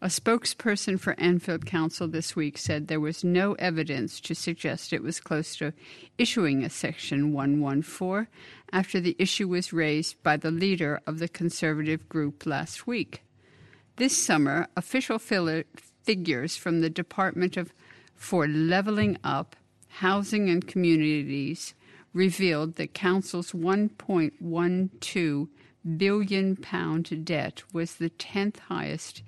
A 0.00 0.06
spokesperson 0.06 1.00
for 1.00 1.16
Enfield 1.18 1.66
Council 1.66 2.06
this 2.06 2.36
week 2.36 2.56
said 2.56 2.86
there 2.86 3.00
was 3.00 3.24
no 3.24 3.54
evidence 3.54 4.20
to 4.20 4.32
suggest 4.32 4.92
it 4.92 5.02
was 5.02 5.18
close 5.18 5.56
to 5.56 5.72
issuing 6.16 6.62
a 6.62 6.70
Section 6.70 7.32
114 7.32 8.28
after 8.72 9.00
the 9.00 9.16
issue 9.18 9.48
was 9.48 9.72
raised 9.72 10.22
by 10.22 10.36
the 10.36 10.52
leader 10.52 11.00
of 11.04 11.18
the 11.18 11.26
conservative 11.26 12.08
group 12.08 12.46
last 12.46 12.86
week. 12.86 13.24
This 13.96 14.16
summer, 14.16 14.68
official 14.76 15.18
figures 15.18 16.56
from 16.56 16.80
the 16.80 16.90
Department 16.90 17.56
of 17.56 17.72
for 18.14 18.46
Levelling 18.46 19.18
Up, 19.24 19.56
Housing 19.88 20.48
and 20.48 20.64
Communities 20.64 21.74
revealed 22.12 22.76
that 22.76 22.94
Council's 22.94 23.50
1.12 23.50 25.48
billion 25.96 26.56
pound 26.56 27.24
debt 27.24 27.62
was 27.72 27.96
the 27.96 28.10
10th 28.10 28.58
highest 28.60 29.22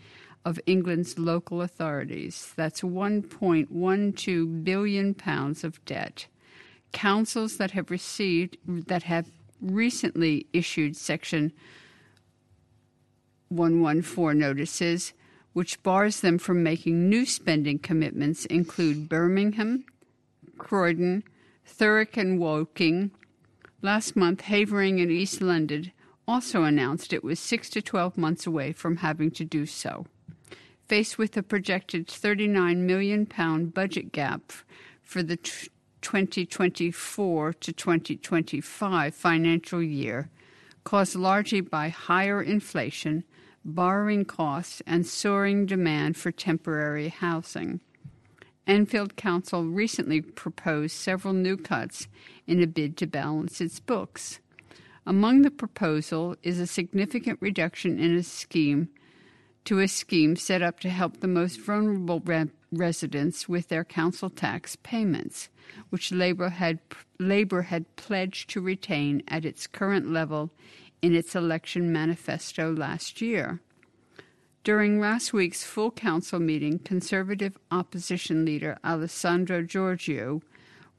of 0.45 0.61
England's 0.67 1.19
local 1.19 1.63
authorities. 1.63 2.53
That's 2.57 2.81
1.12 2.81 4.65
billion 4.65 5.15
pounds 5.15 5.65
of 5.65 5.85
debt. 5.85 6.27
Councils 6.93 7.57
that 7.59 7.73
have 7.73 7.91
received 7.91 8.57
that 8.67 9.05
have 9.05 9.31
recently 9.61 10.47
issued 10.53 10.97
section 10.97 11.53
114 13.49 14.39
notices 14.39 15.13
which 15.53 15.83
bars 15.83 16.21
them 16.21 16.39
from 16.39 16.63
making 16.63 17.09
new 17.09 17.27
spending 17.27 17.79
commitments, 17.79 18.47
include 18.47 19.09
Birmingham, 19.09 19.85
Croydon, 20.59 21.25
Thurrock, 21.67 22.17
and 22.17 22.39
Woking. 22.39 23.11
Last 23.83 24.15
month, 24.15 24.43
Havering 24.43 25.01
and 25.01 25.11
East 25.11 25.41
London 25.41 25.91
also 26.29 26.63
announced 26.63 27.13
it 27.13 27.25
was 27.25 27.41
6 27.41 27.71
to 27.71 27.83
12 27.83 28.17
months 28.17 28.47
away 28.47 28.73
from 28.73 28.99
having 28.99 29.31
to 29.33 29.45
do 29.45 29.67
so. 29.67 30.07
Faced 30.91 31.19
with 31.19 31.37
a 31.37 31.45
projected 31.45 32.09
£39 32.09 32.79
million 32.79 33.67
budget 33.67 34.11
gap 34.11 34.53
for 35.05 35.23
the 35.23 35.37
2024 35.37 37.53
to 37.53 37.73
2025 37.73 39.15
financial 39.15 39.81
year, 39.81 40.31
caused 40.83 41.15
largely 41.15 41.61
by 41.61 41.91
higher 41.91 42.43
inflation, 42.43 43.23
borrowing 43.65 44.25
costs, 44.25 44.83
and 44.85 45.07
soaring 45.07 45.65
demand 45.65 46.17
for 46.17 46.33
temporary 46.33 47.11
housing. 47.11 47.79
Enfield 48.67 49.15
Council 49.15 49.67
recently 49.67 50.21
proposed 50.21 50.97
several 50.97 51.35
new 51.35 51.57
cuts 51.57 52.09
in 52.49 52.61
a 52.61 52.67
bid 52.67 52.97
to 52.97 53.07
balance 53.07 53.61
its 53.61 53.79
books. 53.79 54.41
Among 55.07 55.43
the 55.43 55.53
proposal 55.53 56.35
is 56.43 56.59
a 56.59 56.67
significant 56.67 57.39
reduction 57.41 58.01
in 58.01 58.17
a 58.17 58.25
scheme 58.25 58.89
to 59.65 59.81
a 59.81 59.89
scheme 59.89 60.37
set 60.37 60.63
up 60.63 60.81
to 60.81 60.91
help 60.91 61.21
the 61.21 61.29
most 61.29 61.61
vulnerable 61.61 62.21
re- 62.21 62.51
residents 62.73 63.49
with 63.49 63.69
their 63.69 63.85
council 63.85 64.31
tax 64.31 64.77
payments, 64.77 65.49
which 65.91 66.13
Labor 66.13 66.51
had 66.51 66.79
Labor 67.19 67.63
had 67.63 67.97
pledged 67.97 68.51
to 68.51 68.61
retain 68.61 69.23
at 69.29 69.45
its 69.45 69.67
current 69.67 70.11
level 70.11 70.51
in 71.03 71.15
its 71.15 71.35
election 71.35 71.93
manifesto 71.93 72.73
last 72.73 73.21
year. 73.21 73.61
During 74.63 75.01
last 75.01 75.33
week's 75.33 75.65
full 75.65 75.91
council 75.91 76.39
meeting, 76.39 76.79
Conservative 76.81 77.57
opposition 77.71 78.45
leader 78.45 78.79
Alessandro 78.85 79.63
Georgiou 79.63 80.43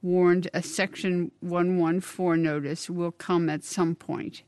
warned 0.02 0.48
a 0.52 0.62
Section 0.62 1.30
114 1.40 2.42
notice 2.42 2.90
will 2.90 3.12
come 3.12 3.48
at 3.48 3.62
some 3.62 3.94
point, 3.94 4.42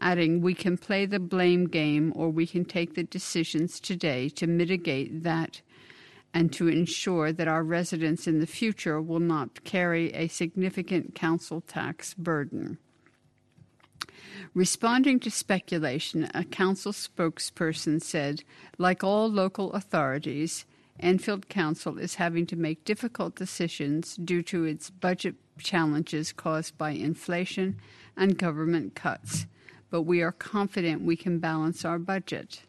adding, 0.00 0.40
We 0.40 0.54
can 0.54 0.76
play 0.76 1.06
the 1.06 1.20
blame 1.20 1.66
game 1.66 2.12
or 2.16 2.30
we 2.30 2.46
can 2.46 2.64
take 2.64 2.94
the 2.94 3.04
decisions 3.04 3.80
today 3.80 4.28
to 4.30 4.46
mitigate 4.46 5.22
that 5.22 5.60
and 6.32 6.52
to 6.52 6.68
ensure 6.68 7.32
that 7.32 7.48
our 7.48 7.64
residents 7.64 8.26
in 8.26 8.40
the 8.40 8.46
future 8.46 9.00
will 9.00 9.20
not 9.20 9.64
carry 9.64 10.12
a 10.12 10.28
significant 10.28 11.14
council 11.14 11.60
tax 11.60 12.14
burden. 12.14 12.78
Responding 14.54 15.20
to 15.20 15.30
speculation, 15.30 16.28
a 16.34 16.44
council 16.44 16.92
spokesperson 16.92 18.02
said, 18.02 18.42
like 18.78 19.04
all 19.04 19.30
local 19.30 19.72
authorities, 19.72 20.64
Enfield 20.98 21.48
Council 21.48 21.98
is 21.98 22.16
having 22.16 22.46
to 22.46 22.56
make 22.56 22.84
difficult 22.84 23.34
decisions 23.34 24.16
due 24.16 24.42
to 24.42 24.64
its 24.64 24.90
budget 24.90 25.34
challenges 25.58 26.32
caused 26.32 26.76
by 26.76 26.90
inflation 26.90 27.78
and 28.16 28.38
government 28.38 28.94
cuts, 28.94 29.46
but 29.90 30.02
we 30.02 30.22
are 30.22 30.32
confident 30.32 31.02
we 31.02 31.16
can 31.16 31.38
balance 31.38 31.84
our 31.84 31.98
budget. 31.98 32.62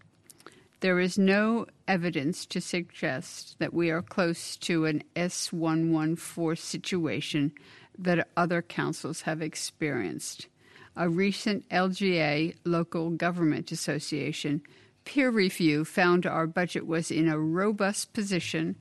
There 0.82 1.00
is 1.00 1.18
no 1.18 1.68
evidence 1.88 2.46
to 2.48 2.60
suggest 2.60 3.60
that 3.60 3.74
we 3.74 3.92
are 3.92 4.02
close 4.02 4.58
to 4.58 4.86
an 4.86 5.04
S114 5.16 6.58
situation 6.58 7.52
that 7.98 8.28
other 8.36 8.64
councils 8.64 9.22
have 9.22 9.44
experienced. 9.44 10.48
A 10.96 11.08
recent 11.08 11.70
LGA, 11.70 12.56
Local 12.66 13.12
Government 13.12 13.72
Association, 13.72 14.62
peer 15.06 15.30
review 15.30 15.86
found 15.86 16.26
our 16.26 16.48
budget 16.48 16.88
was 16.88 17.12
in 17.12 17.28
a 17.28 17.40
robust 17.40 18.14
position. 18.14 18.76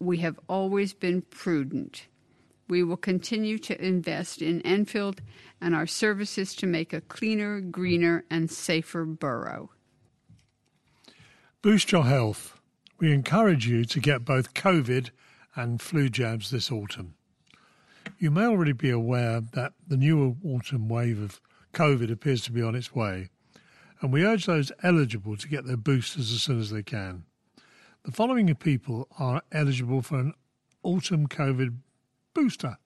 We 0.00 0.18
have 0.18 0.38
always 0.48 0.92
been 0.92 1.22
prudent. 1.22 2.06
We 2.68 2.82
will 2.82 2.96
continue 2.96 3.58
to 3.58 3.84
invest 3.84 4.40
in 4.40 4.62
Enfield 4.62 5.20
and 5.60 5.74
our 5.74 5.86
services 5.86 6.54
to 6.56 6.66
make 6.66 6.92
a 6.92 7.00
cleaner, 7.00 7.60
greener, 7.60 8.24
and 8.30 8.50
safer 8.50 9.04
borough. 9.04 9.70
Boost 11.60 11.92
your 11.92 12.04
health. 12.04 12.58
We 12.98 13.12
encourage 13.12 13.66
you 13.66 13.84
to 13.84 14.00
get 14.00 14.24
both 14.24 14.54
COVID 14.54 15.10
and 15.54 15.80
flu 15.80 16.08
jabs 16.08 16.50
this 16.50 16.70
autumn. 16.70 17.14
You 18.18 18.30
may 18.30 18.46
already 18.46 18.72
be 18.72 18.90
aware 18.90 19.40
that 19.40 19.72
the 19.86 19.96
new 19.96 20.36
autumn 20.44 20.88
wave 20.88 21.20
of 21.20 21.40
COVID 21.72 22.10
appears 22.10 22.42
to 22.42 22.52
be 22.52 22.62
on 22.62 22.74
its 22.74 22.94
way, 22.94 23.28
and 24.00 24.12
we 24.12 24.24
urge 24.24 24.46
those 24.46 24.72
eligible 24.82 25.36
to 25.36 25.48
get 25.48 25.66
their 25.66 25.76
boosters 25.76 26.32
as 26.32 26.42
soon 26.42 26.60
as 26.60 26.70
they 26.70 26.82
can. 26.82 27.24
The 28.04 28.12
following 28.12 28.52
people 28.56 29.08
are 29.18 29.42
eligible 29.52 30.02
for 30.02 30.18
an 30.18 30.34
autumn 30.82 31.28
COVID 31.28 31.76
booster. 32.34 32.78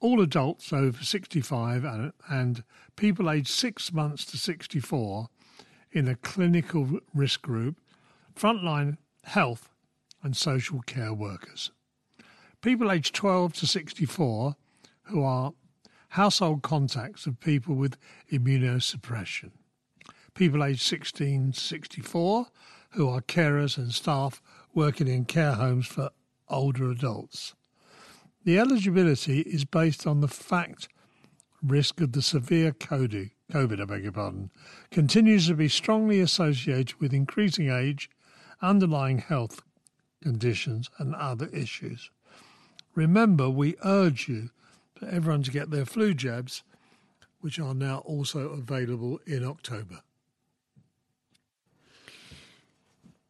All 0.00 0.20
adults 0.20 0.72
over 0.72 1.02
65 1.02 1.84
and, 1.84 2.12
and 2.28 2.64
people 2.96 3.30
aged 3.30 3.48
6 3.48 3.92
months 3.92 4.24
to 4.26 4.36
64 4.36 5.28
in 5.92 6.08
a 6.08 6.14
clinical 6.14 7.00
risk 7.14 7.42
group, 7.42 7.76
frontline 8.34 8.96
health 9.24 9.68
and 10.22 10.36
social 10.36 10.80
care 10.82 11.12
workers. 11.12 11.70
People 12.62 12.90
aged 12.92 13.14
12 13.14 13.54
to 13.54 13.66
64 13.66 14.56
who 15.04 15.22
are 15.22 15.52
household 16.10 16.62
contacts 16.62 17.26
of 17.26 17.40
people 17.40 17.74
with 17.74 17.96
immunosuppression. 18.32 19.50
People 20.34 20.64
aged 20.64 20.82
16 20.82 21.52
to 21.52 21.60
64 21.60 22.46
who 22.90 23.08
are 23.08 23.20
carers 23.20 23.78
and 23.78 23.92
staff 23.92 24.42
working 24.74 25.08
in 25.08 25.24
care 25.24 25.52
homes 25.52 25.86
for 25.86 26.10
older 26.48 26.90
adults. 26.90 27.54
The 28.44 28.58
eligibility 28.58 29.40
is 29.40 29.64
based 29.64 30.06
on 30.06 30.20
the 30.20 30.28
fact 30.28 30.88
risk 31.62 32.00
of 32.00 32.12
the 32.12 32.22
severe 32.22 32.72
COVID, 32.72 33.30
COVID, 33.52 33.82
I 33.82 33.84
beg 33.84 34.02
your 34.04 34.12
pardon, 34.12 34.50
continues 34.90 35.46
to 35.48 35.54
be 35.54 35.68
strongly 35.68 36.20
associated 36.20 36.98
with 37.00 37.12
increasing 37.12 37.70
age, 37.70 38.08
underlying 38.62 39.18
health 39.18 39.62
conditions, 40.22 40.88
and 40.98 41.14
other 41.14 41.48
issues. 41.48 42.10
Remember, 42.94 43.48
we 43.50 43.76
urge 43.84 44.28
you 44.28 44.50
for 44.94 45.06
everyone 45.06 45.42
to 45.42 45.50
get 45.50 45.70
their 45.70 45.86
flu 45.86 46.14
jabs, 46.14 46.62
which 47.40 47.58
are 47.58 47.74
now 47.74 47.98
also 47.98 48.50
available 48.50 49.20
in 49.26 49.44
October. 49.44 50.00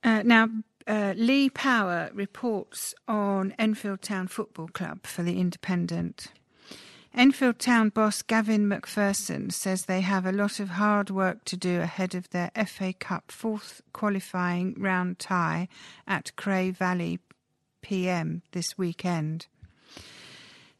Uh, 0.02 0.22
now, 0.24 0.48
uh, 0.90 1.14
Lee 1.16 1.48
Power 1.48 2.10
reports 2.12 2.96
on 3.06 3.54
Enfield 3.60 4.02
Town 4.02 4.26
Football 4.26 4.66
Club 4.68 5.06
for 5.06 5.22
The 5.22 5.38
Independent. 5.38 6.32
Enfield 7.14 7.60
Town 7.60 7.90
boss 7.90 8.22
Gavin 8.22 8.68
McPherson 8.68 9.52
says 9.52 9.84
they 9.84 10.00
have 10.00 10.26
a 10.26 10.32
lot 10.32 10.58
of 10.58 10.70
hard 10.70 11.08
work 11.08 11.44
to 11.44 11.56
do 11.56 11.80
ahead 11.80 12.16
of 12.16 12.28
their 12.30 12.50
FA 12.66 12.92
Cup 12.92 13.30
fourth 13.30 13.82
qualifying 13.92 14.74
round 14.76 15.20
tie 15.20 15.68
at 16.08 16.34
Cray 16.34 16.72
Valley 16.72 17.20
PM 17.82 18.42
this 18.50 18.76
weekend. 18.76 19.46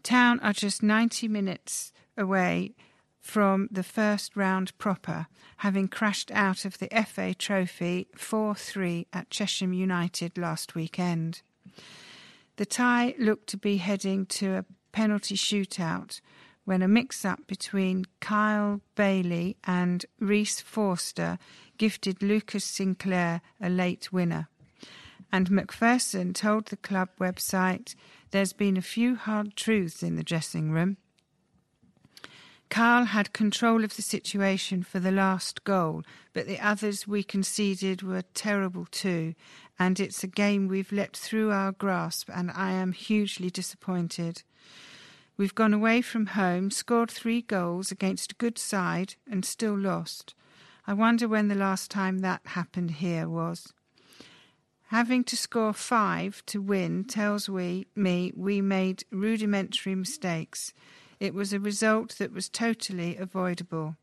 Town 0.03 0.41
are 0.41 0.53
just 0.53 0.83
90 0.83 1.29
minutes 1.29 1.93
away 2.19 2.75
from 3.21 3.69
the 3.71 3.83
first 3.83 4.37
round 4.37 4.77
proper, 4.79 5.27
having 5.59 5.89
crashed 5.89 6.31
out 6.33 6.65
of 6.65 6.79
the 6.79 6.89
FA 7.07 7.35
Trophy 7.35 8.09
4 8.17 8.55
3 8.55 9.07
at 9.13 9.31
Chesham 9.31 9.73
United 9.73 10.39
last 10.39 10.75
weekend. 10.75 11.43
The 12.57 12.67
tie 12.67 13.15
looked 13.19 13.49
to 13.49 13.57
be 13.57 13.77
heading 13.77 14.27
to 14.27 14.57
a 14.57 14.65
penalty 14.93 15.37
shootout 15.37 16.21
when 16.65 16.83
a 16.83 16.89
mix 16.89 17.25
up 17.25 17.47
between 17.47 18.05
Kyle 18.21 18.81
Bailey 18.95 19.57
and 19.65 20.05
Reese 20.19 20.61
Forster 20.61 21.39
gifted 21.79 22.23
Lucas 22.23 22.65
Sinclair 22.65 23.41
a 23.61 23.69
late 23.69 24.13
winner. 24.13 24.49
And 25.33 25.49
McPherson 25.51 26.35
told 26.35 26.67
the 26.67 26.77
club 26.77 27.09
website 27.21 27.95
there's 28.31 28.53
been 28.53 28.77
a 28.77 28.83
few 28.83 29.17
hard 29.17 29.57
truths 29.57 30.03
in 30.03 30.17
the 30.17 30.23
dressing 30.23 30.71
room. 30.71 30.97
Carl 32.71 33.07
had 33.07 33.33
control 33.33 33.83
of 33.83 33.97
the 33.97 34.03
situation 34.03 34.85
for 34.85 35.01
the 35.01 35.11
last 35.11 35.65
goal, 35.65 36.05
but 36.33 36.47
the 36.47 36.61
others 36.61 37.07
we 37.07 37.25
conceded 37.25 38.01
were 38.01 38.23
terrible 38.33 38.87
too, 38.93 39.35
and 39.77 39.99
it's 39.99 40.23
a 40.23 40.29
game 40.29 40.69
we've 40.69 40.93
let 40.93 41.17
through 41.17 41.51
our 41.51 41.73
grasp, 41.73 42.31
and 42.33 42.49
I 42.53 42.71
am 42.71 42.93
hugely 42.93 43.51
disappointed. 43.51 44.45
We've 45.37 45.55
gone 45.55 45.75
away 45.75 46.01
from 46.01 46.27
home, 46.27 46.71
scored 46.71 47.11
three 47.11 47.43
goals 47.43 47.91
against 47.91 48.33
a 48.33 48.37
good 48.37 48.57
side, 48.57 49.17
and 49.29 49.45
still 49.45 49.77
lost. 49.77 50.35
I 50.87 50.93
wonder 50.93 51.27
when 51.27 51.49
the 51.49 51.57
last 51.57 51.91
time 51.91 52.19
that 52.19 52.43
happened 52.45 52.93
here 52.93 53.29
was. 53.29 53.73
Having 54.89 55.25
to 55.25 55.37
score 55.37 55.73
five 55.73 56.45
to 56.47 56.63
win 56.63 57.05
tells 57.05 57.49
we, 57.49 57.89
me 57.97 58.33
we 58.37 58.61
made 58.61 59.05
rudimentary 59.11 59.95
mistakes. 59.95 60.73
It 61.21 61.35
was 61.35 61.53
a 61.53 61.61
result 61.61 62.17
that 62.17 62.33
was 62.33 62.49
totally 62.49 63.17
avoidable. 63.17 63.97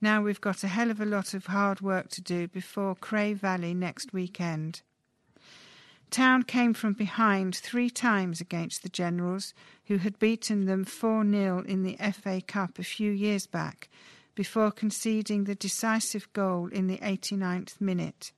Now 0.00 0.22
we've 0.22 0.40
got 0.40 0.62
a 0.62 0.68
hell 0.68 0.90
of 0.90 1.00
a 1.00 1.04
lot 1.04 1.34
of 1.34 1.46
hard 1.46 1.80
work 1.80 2.08
to 2.10 2.22
do 2.22 2.46
before 2.46 2.94
Cray 2.94 3.34
Valley 3.34 3.74
next 3.74 4.12
weekend. 4.12 4.82
Town 6.10 6.44
came 6.44 6.72
from 6.72 6.92
behind 6.92 7.56
three 7.56 7.90
times 7.90 8.40
against 8.40 8.84
the 8.84 8.88
Generals, 8.88 9.52
who 9.86 9.96
had 9.96 10.20
beaten 10.20 10.66
them 10.66 10.84
4 10.84 11.28
0 11.28 11.64
in 11.66 11.82
the 11.82 11.96
FA 12.12 12.40
Cup 12.40 12.78
a 12.78 12.84
few 12.84 13.10
years 13.10 13.48
back, 13.48 13.88
before 14.36 14.70
conceding 14.70 15.44
the 15.44 15.56
decisive 15.56 16.32
goal 16.32 16.68
in 16.68 16.86
the 16.86 16.98
89th 16.98 17.80
minute. 17.80 18.30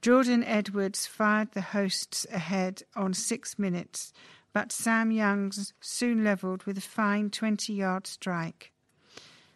Jordan 0.00 0.44
Edwards 0.44 1.06
fired 1.06 1.50
the 1.52 1.60
hosts 1.60 2.24
ahead 2.32 2.84
on 2.94 3.12
six 3.12 3.58
minutes, 3.58 4.12
but 4.52 4.72
Sam 4.72 5.10
Youngs 5.10 5.72
soon 5.80 6.24
levelled 6.24 6.64
with 6.64 6.78
a 6.78 6.82
fine 6.82 7.30
20 7.30 7.72
yard 7.72 8.06
strike. 8.06 8.72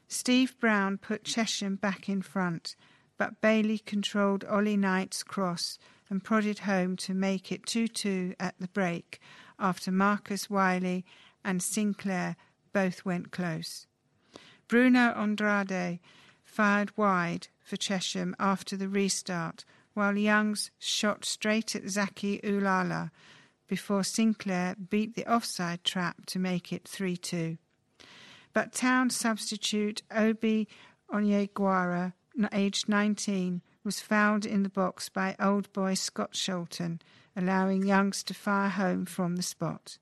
Steve 0.09 0.59
Brown 0.61 0.99
put 0.99 1.25
Chesham 1.25 1.77
back 1.77 2.09
in 2.09 2.21
front, 2.21 2.77
but 3.17 3.41
Bailey 3.41 3.79
controlled 3.79 4.45
Ollie 4.45 4.77
Knight's 4.77 5.23
cross 5.23 5.79
and 6.11 6.23
prodded 6.23 6.61
home 6.61 6.97
to 6.99 7.15
make 7.15 7.51
it 7.51 7.65
2 7.65 7.89
2 7.89 8.35
at 8.39 8.55
the 8.59 8.69
break 8.69 9.21
after 9.59 9.91
Marcus 9.91 10.51
Wiley 10.51 11.05
and 11.45 11.63
Sinclair 11.63 12.37
both 12.73 13.05
went 13.05 13.31
close. 13.31 13.87
Bruno 14.69 15.13
Andrade 15.17 16.01
fired 16.45 16.97
wide 16.97 17.49
for 17.63 17.77
Chesham 17.77 18.35
after 18.39 18.77
the 18.77 18.89
restart, 18.89 19.65
while 19.95 20.17
Youngs 20.17 20.71
shot 20.79 21.25
straight 21.25 21.75
at 21.75 21.89
Zaki 21.89 22.39
Ulala 22.41 23.11
before 23.67 24.05
Sinclair 24.05 24.77
beat 24.77 25.15
the 25.15 25.27
offside 25.27 25.85
trap 25.85 26.27
to 26.27 26.39
make 26.39 26.73
it 26.73 26.87
3 26.87 27.17
2. 27.17 27.59
But 28.53 28.73
Town 28.73 29.11
substitute 29.11 30.03
Obi 30.11 30.69
Onyeguara, 31.13 32.13
aged 32.53 32.89
19, 32.89 33.63
was 33.85 34.01
fouled 34.01 34.47
in 34.47 34.63
the 34.63 34.69
box 34.69 35.09
by 35.09 35.37
old 35.41 35.73
boy 35.73 35.95
Scott 35.95 36.33
Sholton, 36.33 37.01
allowing 37.37 37.85
Youngs 37.85 38.23
to 38.25 38.35
fire 38.35 38.69
home 38.69 39.07
from 39.07 39.37
the 39.37 39.43
spot. 39.43 39.99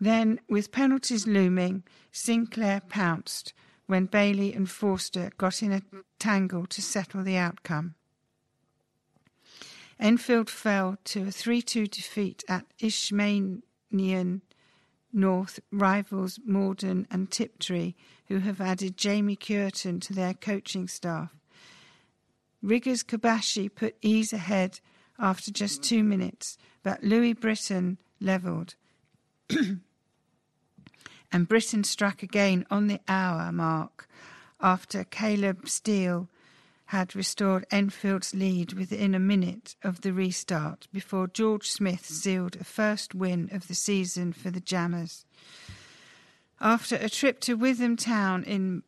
Then, 0.00 0.40
with 0.48 0.72
penalties 0.72 1.26
looming, 1.26 1.84
Sinclair 2.12 2.80
pounced 2.80 3.52
when 3.86 4.06
Bailey 4.06 4.52
and 4.52 4.68
Forster 4.68 5.30
got 5.36 5.62
in 5.62 5.72
a 5.72 5.82
tangle 6.18 6.66
to 6.66 6.82
settle 6.82 7.22
the 7.22 7.36
outcome. 7.36 7.94
Enfield 10.00 10.50
fell 10.50 10.96
to 11.04 11.28
a 11.28 11.30
3 11.30 11.62
2 11.62 11.86
defeat 11.86 12.44
at 12.48 12.66
Isthmian 12.80 13.62
North 15.12 15.60
rivals 15.70 16.40
Maldon 16.44 17.06
and 17.10 17.30
Tiptree, 17.30 17.94
who 18.26 18.38
have 18.40 18.60
added 18.60 18.96
Jamie 18.96 19.36
Cureton 19.36 20.00
to 20.00 20.12
their 20.12 20.34
coaching 20.34 20.88
staff. 20.88 21.30
Riggers 22.62 23.04
Kabashi 23.04 23.72
put 23.72 23.96
ease 24.02 24.32
ahead 24.32 24.80
after 25.18 25.52
just 25.52 25.82
two 25.82 26.02
minutes, 26.02 26.58
but 26.82 27.04
Louis 27.04 27.34
Britton 27.34 27.98
levelled. 28.20 28.74
and 31.32 31.48
Britton 31.48 31.84
struck 31.84 32.22
again 32.22 32.66
on 32.70 32.88
the 32.88 33.00
hour 33.06 33.52
mark 33.52 34.08
after 34.60 35.04
Caleb 35.04 35.68
Steele 35.68 36.28
had 36.94 37.16
restored 37.16 37.66
Enfield's 37.72 38.32
lead 38.36 38.72
within 38.74 39.16
a 39.16 39.18
minute 39.18 39.74
of 39.82 40.02
the 40.02 40.12
restart 40.12 40.86
before 40.92 41.26
George 41.26 41.68
Smith 41.68 42.06
sealed 42.06 42.54
a 42.54 42.62
first 42.62 43.16
win 43.16 43.48
of 43.50 43.66
the 43.66 43.74
season 43.74 44.32
for 44.32 44.52
the 44.52 44.60
Jammers. 44.60 45.26
After 46.60 46.94
a 46.94 47.08
trip 47.08 47.40
to 47.40 47.54
Witham 47.54 47.96
Town 47.96 48.44
in 48.44 48.84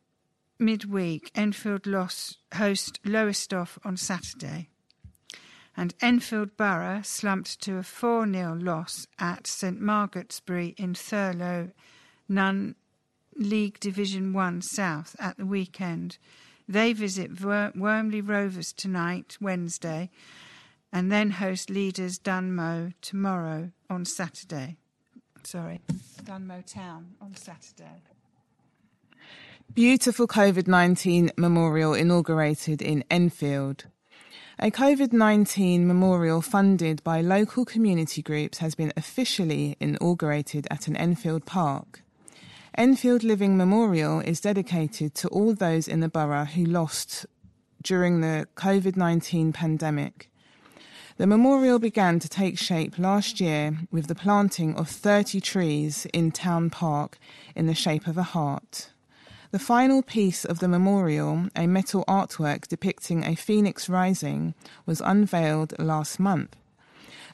midweek, 0.57 1.33
Enfield 1.35 1.85
lost 1.85 2.39
host 2.55 3.01
Lowestoft 3.05 3.81
on 3.85 3.97
Saturday. 3.97 4.69
And 5.77 5.93
Enfield 6.01 6.57
Borough 6.57 7.03
slumped 7.03 7.61
to 7.63 7.79
a 7.79 7.83
4 7.83 8.33
0 8.33 8.55
loss 8.55 9.09
at 9.19 9.49
St 9.49 9.81
Margaretsbury 9.81 10.79
in 10.79 10.95
Thurlow, 10.95 11.73
Nunn 12.29 12.77
League 13.35 13.81
Division 13.81 14.33
1 14.33 14.63
South 14.63 15.17
at 15.19 15.37
the 15.39 15.45
weekend 15.45 16.19
they 16.69 16.93
visit 16.93 17.41
Wormley 17.41 18.21
Rovers 18.21 18.73
tonight, 18.73 19.37
Wednesday, 19.41 20.11
and 20.93 21.13
then 21.13 21.31
host 21.31 21.71
leaders 21.71 22.19
Dunmow 22.19 22.93
tomorrow 23.01 23.71
on 23.89 24.05
Saturday. 24.05 24.77
Sorry, 25.43 25.81
Dunmow 26.25 26.63
Town 26.67 27.15
on 27.21 27.35
Saturday. 27.37 28.03
Beautiful 29.75 30.27
COVID 30.27 30.67
19 30.67 31.33
memorial 31.37 31.93
inaugurated 31.93 32.81
in 32.81 33.05
Enfield. 33.11 33.85
A 34.59 34.71
COVID 34.71 35.13
19 35.13 35.87
memorial 35.87 36.41
funded 36.41 37.05
by 37.05 37.21
local 37.21 37.67
community 37.67 38.23
groups 38.23 38.59
has 38.59 38.75
been 38.75 38.93
officially 38.97 39.77
inaugurated 39.81 40.67
at 40.71 40.89
an 40.89 40.97
Enfield 40.97 41.45
park. 41.45 42.03
Enfield 42.77 43.25
Living 43.25 43.57
Memorial 43.57 44.21
is 44.21 44.39
dedicated 44.39 45.15
to 45.15 45.29
all 45.29 45.55
those 45.55 45.89
in 45.89 46.01
the 46.01 46.11
borough 46.11 46.45
who 46.45 46.63
lost 46.63 47.25
during 47.83 48.21
the 48.21 48.47
COVID 48.55 48.99
19 48.99 49.55
pandemic. 49.55 50.31
The 51.17 51.27
memorial 51.27 51.79
began 51.79 52.19
to 52.19 52.29
take 52.29 52.59
shape 52.59 52.99
last 52.99 53.41
year 53.41 53.79
with 53.91 54.09
the 54.09 54.15
planting 54.15 54.77
of 54.77 54.91
30 54.91 55.41
trees 55.41 56.07
in 56.13 56.31
Town 56.33 56.69
Park 56.69 57.17
in 57.55 57.67
the 57.67 57.75
shape 57.75 58.07
of 58.07 58.19
a 58.19 58.23
heart. 58.23 58.91
The 59.53 59.59
final 59.59 60.03
piece 60.03 60.45
of 60.45 60.59
the 60.59 60.69
memorial, 60.69 61.49
a 61.57 61.67
metal 61.67 62.05
artwork 62.07 62.69
depicting 62.69 63.25
a 63.25 63.37
phoenix 63.37 63.89
rising, 63.89 64.53
was 64.85 65.01
unveiled 65.01 65.79
last 65.79 66.21
month. 66.21 66.55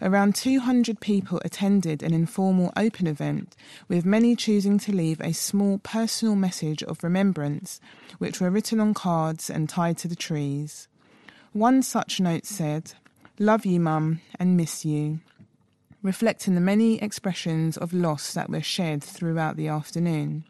Around 0.03 0.35
200 0.35 0.99
people 0.99 1.41
attended 1.45 2.03
an 2.03 2.13
informal 2.13 2.73
open 2.77 3.07
event, 3.07 3.55
with 3.87 4.05
many 4.05 4.35
choosing 4.35 4.77
to 4.81 4.91
leave 4.91 5.21
a 5.21 5.33
small 5.33 5.79
personal 5.79 6.35
message 6.35 6.83
of 6.83 7.05
remembrance, 7.05 7.81
which 8.19 8.41
were 8.41 8.51
written 8.51 8.81
on 8.81 8.95
cards 8.95 9.49
and 9.49 9.69
tied 9.69 9.97
to 9.99 10.09
the 10.09 10.17
trees. 10.17 10.89
One 11.53 11.85
such 11.85 12.19
note 12.19 12.47
said, 12.47 12.95
Love 13.39 13.65
you, 13.65 13.79
Mum, 13.79 14.21
and 14.41 14.57
miss 14.57 14.85
you, 14.85 15.21
reflecting 16.03 16.57
the 16.57 16.61
many 16.61 17.01
expressions 17.01 17.77
of 17.77 17.93
loss 17.93 18.35
that 18.35 18.51
were 18.51 18.61
shared 18.61 19.05
throughout 19.05 19.57
the 19.57 19.69
afternoon. 19.69 20.43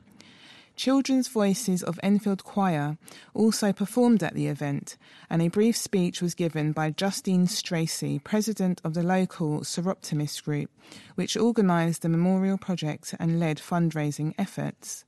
Children's 0.76 1.28
Voices 1.28 1.82
of 1.82 2.00
Enfield 2.02 2.44
Choir 2.44 2.96
also 3.34 3.72
performed 3.72 4.22
at 4.22 4.34
the 4.34 4.46
event, 4.46 4.96
and 5.28 5.42
a 5.42 5.48
brief 5.48 5.76
speech 5.76 6.22
was 6.22 6.34
given 6.34 6.72
by 6.72 6.90
Justine 6.90 7.46
Stracy, 7.46 8.22
president 8.22 8.80
of 8.82 8.94
the 8.94 9.02
local 9.02 9.60
Soroptimist 9.60 10.42
group, 10.44 10.70
which 11.14 11.36
organised 11.36 12.02
the 12.02 12.08
memorial 12.08 12.58
project 12.58 13.14
and 13.20 13.38
led 13.38 13.58
fundraising 13.58 14.34
efforts. 14.38 15.04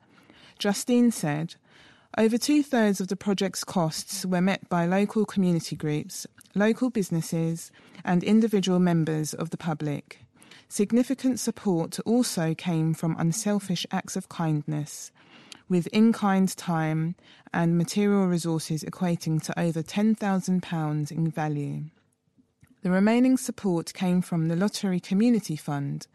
Justine 0.59 1.11
said, 1.11 1.57
over 2.17 2.39
two 2.39 2.63
thirds 2.63 3.01
of 3.01 3.09
the 3.09 3.17
project's 3.17 3.65
costs 3.65 4.25
were 4.25 4.41
met 4.41 4.69
by 4.69 4.87
local 4.87 5.25
community 5.25 5.75
groups, 5.75 6.29
local 6.55 6.89
businesses, 6.89 7.73
and 8.05 8.23
individual 8.23 8.79
members 8.79 9.35
of 9.35 9.51
the 9.51 9.57
public. 9.57 10.21
Significant 10.69 11.41
support 11.41 11.99
also 12.07 12.55
came 12.55 12.95
from 12.95 13.17
unselfish 13.19 13.85
acts 13.91 14.15
of 14.15 14.29
kindness, 14.29 15.11
with 15.75 15.89
in 15.89 16.13
kind 16.13 16.57
time 16.57 17.17
and 17.53 17.77
material 17.77 18.29
resources 18.29 18.85
equating 18.85 19.43
to 19.43 19.59
over 19.59 19.83
£10,000 19.83 21.11
in 21.11 21.29
value. 21.29 21.83
The 22.83 22.93
remaining 22.93 23.37
support 23.37 23.93
came 23.93 24.23
from 24.23 24.47
the 24.47 24.55
Lottery 24.55 25.01
Community 25.01 25.57
Fund. 25.57 26.07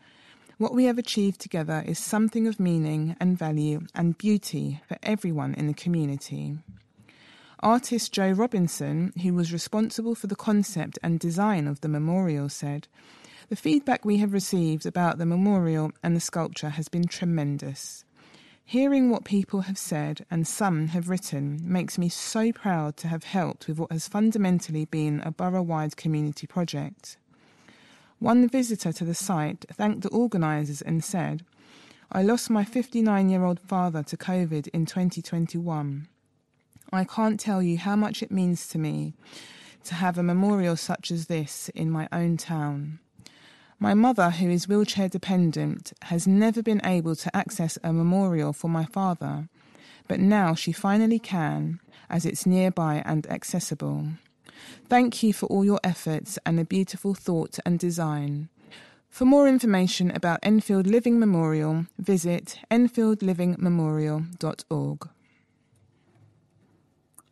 What 0.60 0.74
we 0.74 0.86
have 0.86 0.98
achieved 0.98 1.42
together 1.42 1.84
is 1.86 2.00
something 2.00 2.48
of 2.48 2.58
meaning 2.58 3.18
and 3.20 3.38
value 3.38 3.82
and 3.94 4.18
beauty 4.18 4.80
for 4.88 4.98
everyone 5.04 5.56
in 5.56 5.68
the 5.68 5.74
community. 5.74 6.58
Artist 7.60 8.14
Joe 8.14 8.32
Robinson, 8.32 9.12
who 9.22 9.34
was 9.34 9.52
responsible 9.52 10.16
for 10.16 10.28
the 10.28 10.38
concept 10.38 10.98
and 11.04 11.20
design 11.20 11.68
of 11.68 11.82
the 11.82 11.90
memorial, 11.90 12.48
said, 12.48 12.88
The 13.50 13.58
feedback 13.58 14.06
we 14.06 14.20
have 14.20 14.32
received 14.32 14.86
about 14.86 15.18
the 15.18 15.26
memorial 15.26 15.92
and 16.02 16.16
the 16.16 16.22
sculpture 16.22 16.70
has 16.70 16.88
been 16.88 17.10
tremendous. 17.10 18.06
Hearing 18.70 19.10
what 19.10 19.24
people 19.24 19.62
have 19.62 19.80
said 19.80 20.28
and 20.30 20.48
some 20.48 20.90
have 20.90 21.10
written 21.10 21.60
makes 21.64 21.98
me 21.98 22.08
so 22.08 22.52
proud 22.52 22.98
to 22.98 23.08
have 23.08 23.24
helped 23.24 23.68
with 23.68 23.80
what 23.80 23.92
has 23.92 24.08
fundamentally 24.08 24.86
been 24.86 25.22
a 25.22 25.32
borough 25.32 25.64
wide 25.64 25.98
community 25.98 26.46
project. 26.46 27.18
One 28.20 28.48
visitor 28.48 28.94
to 28.94 29.04
the 29.04 29.16
site 29.16 29.66
thanked 29.74 30.04
the 30.04 30.10
organisers 30.10 30.84
and 30.84 31.04
said, 31.04 31.44
I 32.12 32.22
lost 32.22 32.52
my 32.52 32.64
59 32.64 33.30
year 33.30 33.44
old 33.44 33.60
father 33.60 34.04
to 34.04 34.16
COVID 34.16 34.68
in 34.68 34.86
2021. 34.86 36.08
I 36.94 37.04
can't 37.06 37.40
tell 37.40 37.64
you 37.64 37.80
how 37.80 37.96
much 37.96 38.22
it 38.22 38.30
means 38.30 38.68
to 38.68 38.78
me 38.78 39.16
to 39.86 39.96
have 39.96 40.20
a 40.20 40.22
memorial 40.22 40.76
such 40.76 41.10
as 41.10 41.26
this 41.26 41.70
in 41.70 41.90
my 41.90 42.08
own 42.12 42.38
town. 42.38 43.00
My 43.82 43.94
mother, 43.94 44.32
who 44.32 44.50
is 44.50 44.68
wheelchair 44.68 45.08
dependent, 45.08 45.94
has 46.04 46.28
never 46.28 46.62
been 46.62 46.82
able 46.84 47.16
to 47.16 47.34
access 47.36 47.78
a 47.82 47.94
memorial 47.94 48.52
for 48.52 48.68
my 48.68 48.84
father, 48.84 49.48
but 50.10 50.20
now 50.20 50.54
she 50.54 50.74
finally 50.74 51.20
can, 51.20 51.80
as 52.10 52.26
it's 52.26 52.46
nearby 52.46 53.02
and 53.06 53.26
accessible. 53.28 54.10
Thank 54.90 55.24
you 55.24 55.32
for 55.32 55.46
all 55.46 55.64
your 55.64 55.80
efforts 55.82 56.38
and 56.46 56.60
a 56.60 56.66
beautiful 56.66 57.14
thought 57.14 57.58
and 57.66 57.80
design. 57.80 58.50
For 59.10 59.24
more 59.24 59.48
information 59.48 60.12
about 60.12 60.40
Enfield 60.44 60.86
Living 60.86 61.18
Memorial, 61.18 61.86
visit 61.98 62.60
enfieldlivingmemorial.org. 62.70 65.10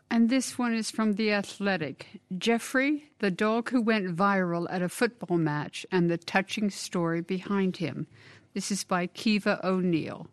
And 0.10 0.30
this 0.30 0.58
one 0.58 0.74
is 0.74 0.89
from 0.89 1.14
The 1.14 1.32
Athletic. 1.32 2.22
Jeffrey, 2.38 3.12
the 3.20 3.30
dog 3.30 3.70
who 3.70 3.82
went 3.82 4.16
viral 4.16 4.66
at 4.70 4.82
a 4.82 4.89
football 4.89 5.38
match, 5.38 5.86
and 5.91 6.10
the 6.10 6.18
touching 6.18 6.70
story 6.70 7.22
behind 7.22 7.78
him. 7.78 8.08
This 8.53 8.72
is 8.72 8.84
by 8.84 9.08
Caoimhe 9.08 9.64
O'Neill. 9.64 10.28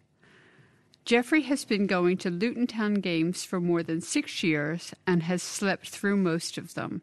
Jeffrey 1.05 1.43
has 1.43 1.65
been 1.67 1.87
going 1.87 2.17
to 2.19 2.31
Luton 2.31 2.67
Town 2.67 2.95
games 2.95 3.45
for 3.45 3.61
more 3.61 3.83
than 3.83 4.01
six 4.01 4.43
years 4.43 4.95
and 5.07 5.25
has 5.25 5.43
slept 5.43 5.91
through 5.91 6.17
most 6.17 6.57
of 6.57 6.75
them. 6.75 7.03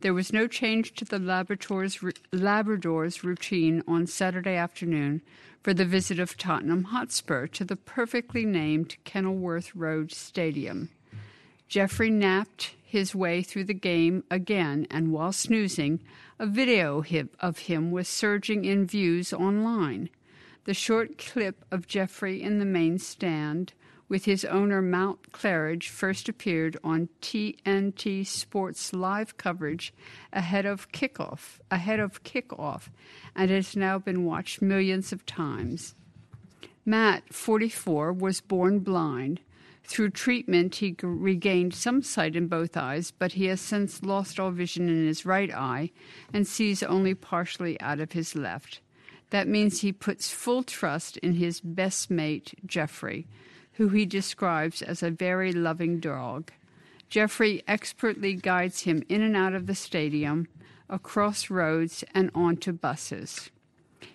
There 0.00 0.14
was 0.14 0.32
no 0.32 0.48
change 0.48 0.94
to 0.94 1.04
the 1.04 1.18
Labrador's, 1.18 2.00
Labrador's 2.32 3.22
routine 3.22 3.82
on 3.86 4.06
Saturday 4.06 4.56
afternoon 4.56 5.22
for 5.62 5.74
the 5.74 5.84
visit 5.84 6.18
of 6.18 6.36
Tottenham 6.36 6.84
Hotspur 6.84 7.46
to 7.48 7.64
the 7.64 7.76
perfectly 7.76 8.44
named 8.44 8.96
Kenilworth 9.04 9.74
Road 9.74 10.10
Stadium. 10.10 10.88
Jeffrey 11.68 12.10
napped 12.10 12.74
his 12.82 13.14
way 13.14 13.42
through 13.42 13.64
the 13.64 13.74
game 13.74 14.24
again, 14.30 14.86
and 14.90 15.12
while 15.12 15.32
snoozing, 15.32 16.00
a 16.38 16.46
video 16.46 17.04
of 17.40 17.58
him 17.58 17.90
was 17.90 18.08
surging 18.08 18.64
in 18.64 18.86
views 18.86 19.32
online. 19.32 20.08
The 20.64 20.72
short 20.72 21.18
clip 21.18 21.64
of 21.70 21.86
Jeffrey 21.86 22.42
in 22.42 22.58
the 22.58 22.64
main 22.64 22.98
stand 22.98 23.74
with 24.08 24.24
his 24.24 24.44
owner 24.46 24.80
Matt 24.80 25.32
Claridge 25.32 25.90
first 25.90 26.28
appeared 26.30 26.78
on 26.82 27.10
TNT 27.20 28.26
Sports 28.26 28.94
live 28.94 29.36
coverage 29.36 29.92
ahead 30.32 30.64
of 30.64 30.90
kickoff, 30.92 31.58
ahead 31.70 32.00
of 32.00 32.22
kickoff, 32.22 32.88
and 33.36 33.50
has 33.50 33.76
now 33.76 33.98
been 33.98 34.24
watched 34.24 34.62
millions 34.62 35.12
of 35.12 35.26
times. 35.26 35.94
Matt, 36.86 37.34
44, 37.34 38.14
was 38.14 38.40
born 38.40 38.78
blind, 38.78 39.40
through 39.88 40.10
treatment, 40.10 40.76
he 40.76 40.94
regained 41.02 41.72
some 41.74 42.02
sight 42.02 42.36
in 42.36 42.46
both 42.46 42.76
eyes, 42.76 43.10
but 43.10 43.32
he 43.32 43.46
has 43.46 43.58
since 43.58 44.02
lost 44.02 44.38
all 44.38 44.50
vision 44.50 44.86
in 44.86 45.06
his 45.06 45.24
right 45.24 45.50
eye 45.50 45.90
and 46.32 46.46
sees 46.46 46.82
only 46.82 47.14
partially 47.14 47.80
out 47.80 47.98
of 47.98 48.12
his 48.12 48.36
left. 48.36 48.80
That 49.30 49.48
means 49.48 49.80
he 49.80 49.92
puts 49.92 50.30
full 50.30 50.62
trust 50.62 51.16
in 51.18 51.34
his 51.34 51.62
best 51.62 52.10
mate, 52.10 52.52
Jeffrey, 52.66 53.26
who 53.72 53.88
he 53.88 54.04
describes 54.04 54.82
as 54.82 55.02
a 55.02 55.10
very 55.10 55.52
loving 55.52 56.00
dog. 56.00 56.52
Jeffrey 57.08 57.62
expertly 57.66 58.34
guides 58.34 58.82
him 58.82 59.02
in 59.08 59.22
and 59.22 59.34
out 59.34 59.54
of 59.54 59.66
the 59.66 59.74
stadium, 59.74 60.48
across 60.90 61.48
roads, 61.48 62.04
and 62.14 62.30
onto 62.34 62.72
buses. 62.72 63.50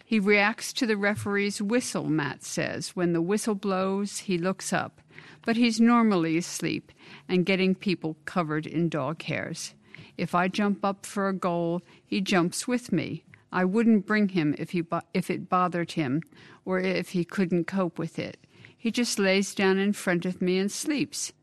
He 0.05 0.19
reacts 0.19 0.71
to 0.74 0.86
the 0.86 0.97
referee's 0.97 1.63
whistle, 1.63 2.05
Matt 2.05 2.43
says. 2.43 2.95
When 2.95 3.13
the 3.13 3.21
whistle 3.21 3.55
blows, 3.55 4.19
he 4.19 4.38
looks 4.38 4.71
up 4.71 5.01
but 5.45 5.55
he's 5.57 5.80
normally 5.80 6.38
asleep 6.38 6.91
and 7.28 7.45
getting 7.45 7.76
people 7.76 8.17
covered 8.26 8.65
in 8.65 8.89
dog 8.89 9.21
hairs. 9.24 9.74
If 10.17 10.36
I 10.36 10.47
jump 10.47 10.84
up 10.86 11.05
for 11.05 11.28
a 11.28 11.34
goal, 11.34 11.82
he 12.05 12.21
jumps 12.21 12.67
with 12.67 12.91
me. 12.91 13.24
I 13.51 13.65
wouldn't 13.65 14.05
bring 14.05 14.30
him 14.30 14.55
if, 14.57 14.71
he 14.71 14.82
bo- 14.82 15.01
if 15.13 15.30
it 15.30 15.49
bothered 15.49 15.93
him 15.93 16.21
or 16.65 16.80
if 16.80 17.09
he 17.09 17.24
couldn't 17.24 17.65
cope 17.65 17.99
with 17.99 18.17
it. 18.17 18.38
He 18.78 18.91
just 18.91 19.19
lays 19.19 19.55
down 19.55 19.78
in 19.78 19.93
front 19.93 20.26
of 20.26 20.41
me 20.41 20.57
and 20.57 20.71
sleeps. 20.71 21.34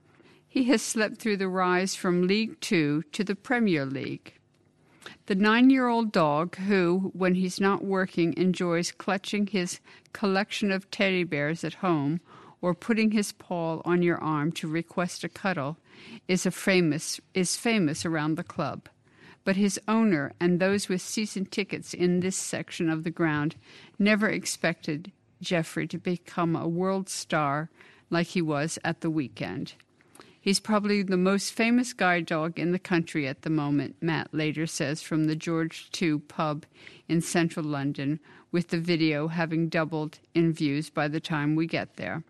He 0.47 0.65
has 0.65 0.83
slept 0.83 1.19
through 1.19 1.37
the 1.37 1.49
rise 1.49 1.95
from 1.95 2.27
League 2.27 2.61
Two 2.61 3.03
to 3.13 3.23
the 3.23 3.37
Premier 3.37 3.87
League. 3.87 4.35
The 5.27 5.37
nine 5.37 5.71
year 5.71 5.87
old 5.87 6.11
dog, 6.11 6.57
who, 6.57 7.13
when 7.15 7.37
he's 7.37 7.61
not 7.61 7.85
working, 7.85 8.35
enjoys 8.37 8.91
clutching 8.91 9.47
his 9.47 9.81
collection 10.13 10.73
of 10.73 10.91
teddy 10.91 11.25
bears 11.25 11.63
at 11.63 11.75
home 11.75 12.21
or 12.63 12.75
putting 12.75 13.11
his 13.11 13.33
paw 13.33 13.81
on 13.85 14.03
your 14.03 14.19
arm 14.19 14.53
to 14.53 14.69
request 14.69 15.25
a 15.25 15.29
cuddle 15.29 15.77
is 16.29 16.47
a 16.47 16.51
famous 16.51 17.21
is 17.35 17.57
famous 17.57 18.05
around 18.05 18.35
the 18.35 18.45
club. 18.45 18.89
But 19.45 19.57
his 19.57 19.81
owner 19.89 20.33
and 20.39 20.61
those 20.61 20.89
with 20.89 21.01
season 21.01 21.47
tickets 21.47 21.95
in 21.95 22.21
this 22.21 22.37
section 22.37 22.91
of 22.91 23.05
the 23.05 23.11
ground 23.11 23.57
never 23.99 24.29
expected 24.29 25.13
Jeffrey 25.41 25.87
to 25.89 25.99
become 25.99 26.55
a 26.55 26.69
world 26.69 27.09
star 27.09 27.71
like 28.11 28.29
he 28.29 28.43
was 28.43 28.79
at 28.85 29.01
the 29.01 29.11
weekend. 29.11 29.75
He's 30.43 30.61
probably 30.61 31.03
the 31.03 31.19
most 31.19 31.53
famous 31.53 31.93
guide 31.93 32.27
dog 32.27 32.59
in 32.59 32.73
the 32.73 32.79
country 32.79 33.29
at 33.29 33.43
the 33.43 33.51
moment, 33.51 33.97
Matt 34.01 34.33
later 34.33 34.67
says 34.67 35.03
from 35.03 35.25
the 35.25 35.37
George 35.37 35.91
II 36.01 36.19
pub 36.19 36.65
in 37.09 37.21
central 37.21 37.65
London, 37.65 38.21
with 38.51 38.69
the 38.69 38.81
video 38.81 39.29
having 39.29 39.69
doubled 39.69 40.19
in 40.35 40.53
views 40.53 40.89
by 40.89 41.09
the 41.09 41.21
time 41.21 41.55
we 41.55 41.67
get 41.67 41.97
there. 41.97 42.25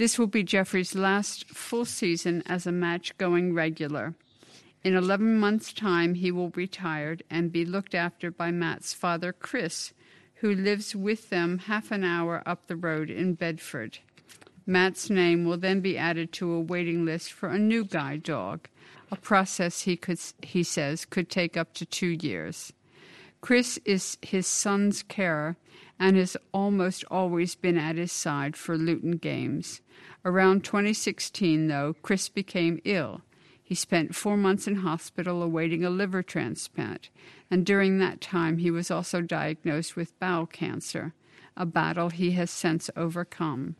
This 0.00 0.18
will 0.18 0.28
be 0.28 0.42
Jeffrey's 0.42 0.94
last 0.94 1.46
full 1.50 1.84
season 1.84 2.42
as 2.46 2.66
a 2.66 2.72
match 2.72 3.14
going 3.18 3.52
regular. 3.52 4.14
In 4.82 4.94
11 4.96 5.38
months' 5.38 5.74
time, 5.74 6.14
he 6.14 6.32
will 6.32 6.48
retire 6.56 7.18
and 7.28 7.52
be 7.52 7.66
looked 7.66 7.94
after 7.94 8.30
by 8.30 8.50
Matt's 8.50 8.94
father, 8.94 9.34
Chris, 9.34 9.92
who 10.36 10.54
lives 10.54 10.96
with 10.96 11.28
them 11.28 11.58
half 11.58 11.90
an 11.90 12.02
hour 12.02 12.42
up 12.46 12.66
the 12.66 12.76
road 12.76 13.10
in 13.10 13.34
Bedford. 13.34 13.98
Matt's 14.64 15.10
name 15.10 15.44
will 15.44 15.58
then 15.58 15.82
be 15.82 15.98
added 15.98 16.32
to 16.32 16.50
a 16.50 16.60
waiting 16.62 17.04
list 17.04 17.30
for 17.30 17.50
a 17.50 17.58
new 17.58 17.84
guide 17.84 18.22
dog, 18.22 18.68
a 19.12 19.16
process 19.16 19.82
he, 19.82 19.98
could, 19.98 20.18
he 20.40 20.62
says 20.62 21.04
could 21.04 21.28
take 21.28 21.58
up 21.58 21.74
to 21.74 21.84
two 21.84 22.16
years. 22.22 22.72
Chris 23.42 23.78
is 23.84 24.16
his 24.22 24.46
son's 24.46 25.02
carer 25.02 25.56
and 26.00 26.16
has 26.16 26.34
almost 26.52 27.04
always 27.10 27.54
been 27.54 27.76
at 27.76 27.96
his 27.96 28.10
side 28.10 28.56
for 28.56 28.78
Luton 28.78 29.18
games. 29.18 29.82
Around 30.24 30.64
2016, 30.64 31.68
though, 31.68 31.94
Chris 32.02 32.30
became 32.30 32.80
ill. 32.84 33.20
He 33.62 33.74
spent 33.74 34.16
four 34.16 34.36
months 34.38 34.66
in 34.66 34.76
hospital 34.76 35.42
awaiting 35.42 35.84
a 35.84 35.90
liver 35.90 36.22
transplant, 36.22 37.10
and 37.50 37.66
during 37.66 37.98
that 37.98 38.20
time 38.20 38.58
he 38.58 38.70
was 38.70 38.90
also 38.90 39.20
diagnosed 39.20 39.94
with 39.94 40.18
bowel 40.18 40.46
cancer, 40.46 41.12
a 41.56 41.66
battle 41.66 42.08
he 42.08 42.32
has 42.32 42.50
since 42.50 42.90
overcome. 42.96 43.76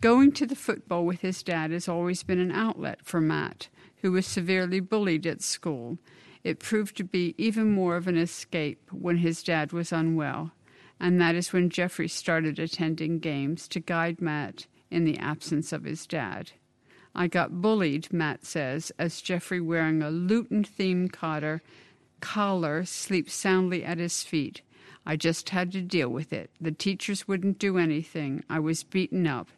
Going 0.00 0.32
to 0.32 0.46
the 0.46 0.56
football 0.56 1.04
with 1.04 1.20
his 1.20 1.42
dad 1.42 1.70
has 1.70 1.88
always 1.88 2.24
been 2.24 2.40
an 2.40 2.50
outlet 2.50 3.00
for 3.04 3.20
Matt, 3.20 3.68
who 4.00 4.10
was 4.10 4.26
severely 4.26 4.80
bullied 4.80 5.26
at 5.26 5.42
school. 5.42 5.98
It 6.42 6.58
proved 6.58 6.96
to 6.96 7.04
be 7.04 7.36
even 7.38 7.70
more 7.70 7.96
of 7.96 8.08
an 8.08 8.16
escape 8.16 8.90
when 8.90 9.18
his 9.18 9.44
dad 9.44 9.72
was 9.72 9.92
unwell, 9.92 10.50
and 11.02 11.20
that 11.20 11.34
is 11.34 11.52
when 11.52 11.68
Jeffrey 11.68 12.06
started 12.06 12.60
attending 12.60 13.18
games 13.18 13.66
to 13.66 13.80
guide 13.80 14.22
Matt 14.22 14.68
in 14.88 15.04
the 15.04 15.18
absence 15.18 15.72
of 15.72 15.82
his 15.82 16.06
dad. 16.06 16.52
I 17.12 17.26
got 17.26 17.60
bullied, 17.60 18.12
Matt 18.12 18.46
says, 18.46 18.92
as 19.00 19.20
Jeffrey, 19.20 19.60
wearing 19.60 20.00
a 20.00 20.10
Luton 20.10 20.62
themed 20.62 21.10
collar, 21.10 21.60
collar, 22.20 22.84
sleeps 22.84 23.34
soundly 23.34 23.84
at 23.84 23.98
his 23.98 24.22
feet. 24.22 24.62
I 25.04 25.16
just 25.16 25.50
had 25.50 25.72
to 25.72 25.82
deal 25.82 26.08
with 26.08 26.32
it. 26.32 26.50
The 26.60 26.70
teachers 26.70 27.26
wouldn't 27.26 27.58
do 27.58 27.78
anything. 27.78 28.44
I 28.48 28.60
was 28.60 28.84
beaten 28.84 29.26
up. 29.26 29.48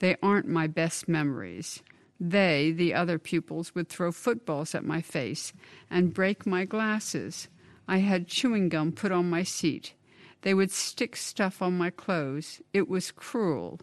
They 0.00 0.16
aren't 0.20 0.48
my 0.48 0.66
best 0.66 1.08
memories. 1.08 1.80
They, 2.18 2.72
the 2.72 2.92
other 2.92 3.20
pupils, 3.20 3.72
would 3.72 3.88
throw 3.88 4.10
footballs 4.10 4.74
at 4.74 4.84
my 4.84 5.00
face 5.00 5.52
and 5.88 6.12
break 6.12 6.44
my 6.44 6.64
glasses. 6.64 7.46
I 7.86 7.98
had 7.98 8.26
chewing 8.26 8.68
gum 8.68 8.90
put 8.90 9.12
on 9.12 9.30
my 9.30 9.44
seat. 9.44 9.94
They 10.42 10.54
would 10.54 10.70
stick 10.70 11.16
stuff 11.16 11.60
on 11.60 11.76
my 11.76 11.90
clothes. 11.90 12.60
It 12.72 12.88
was 12.88 13.10
cruel. 13.10 13.80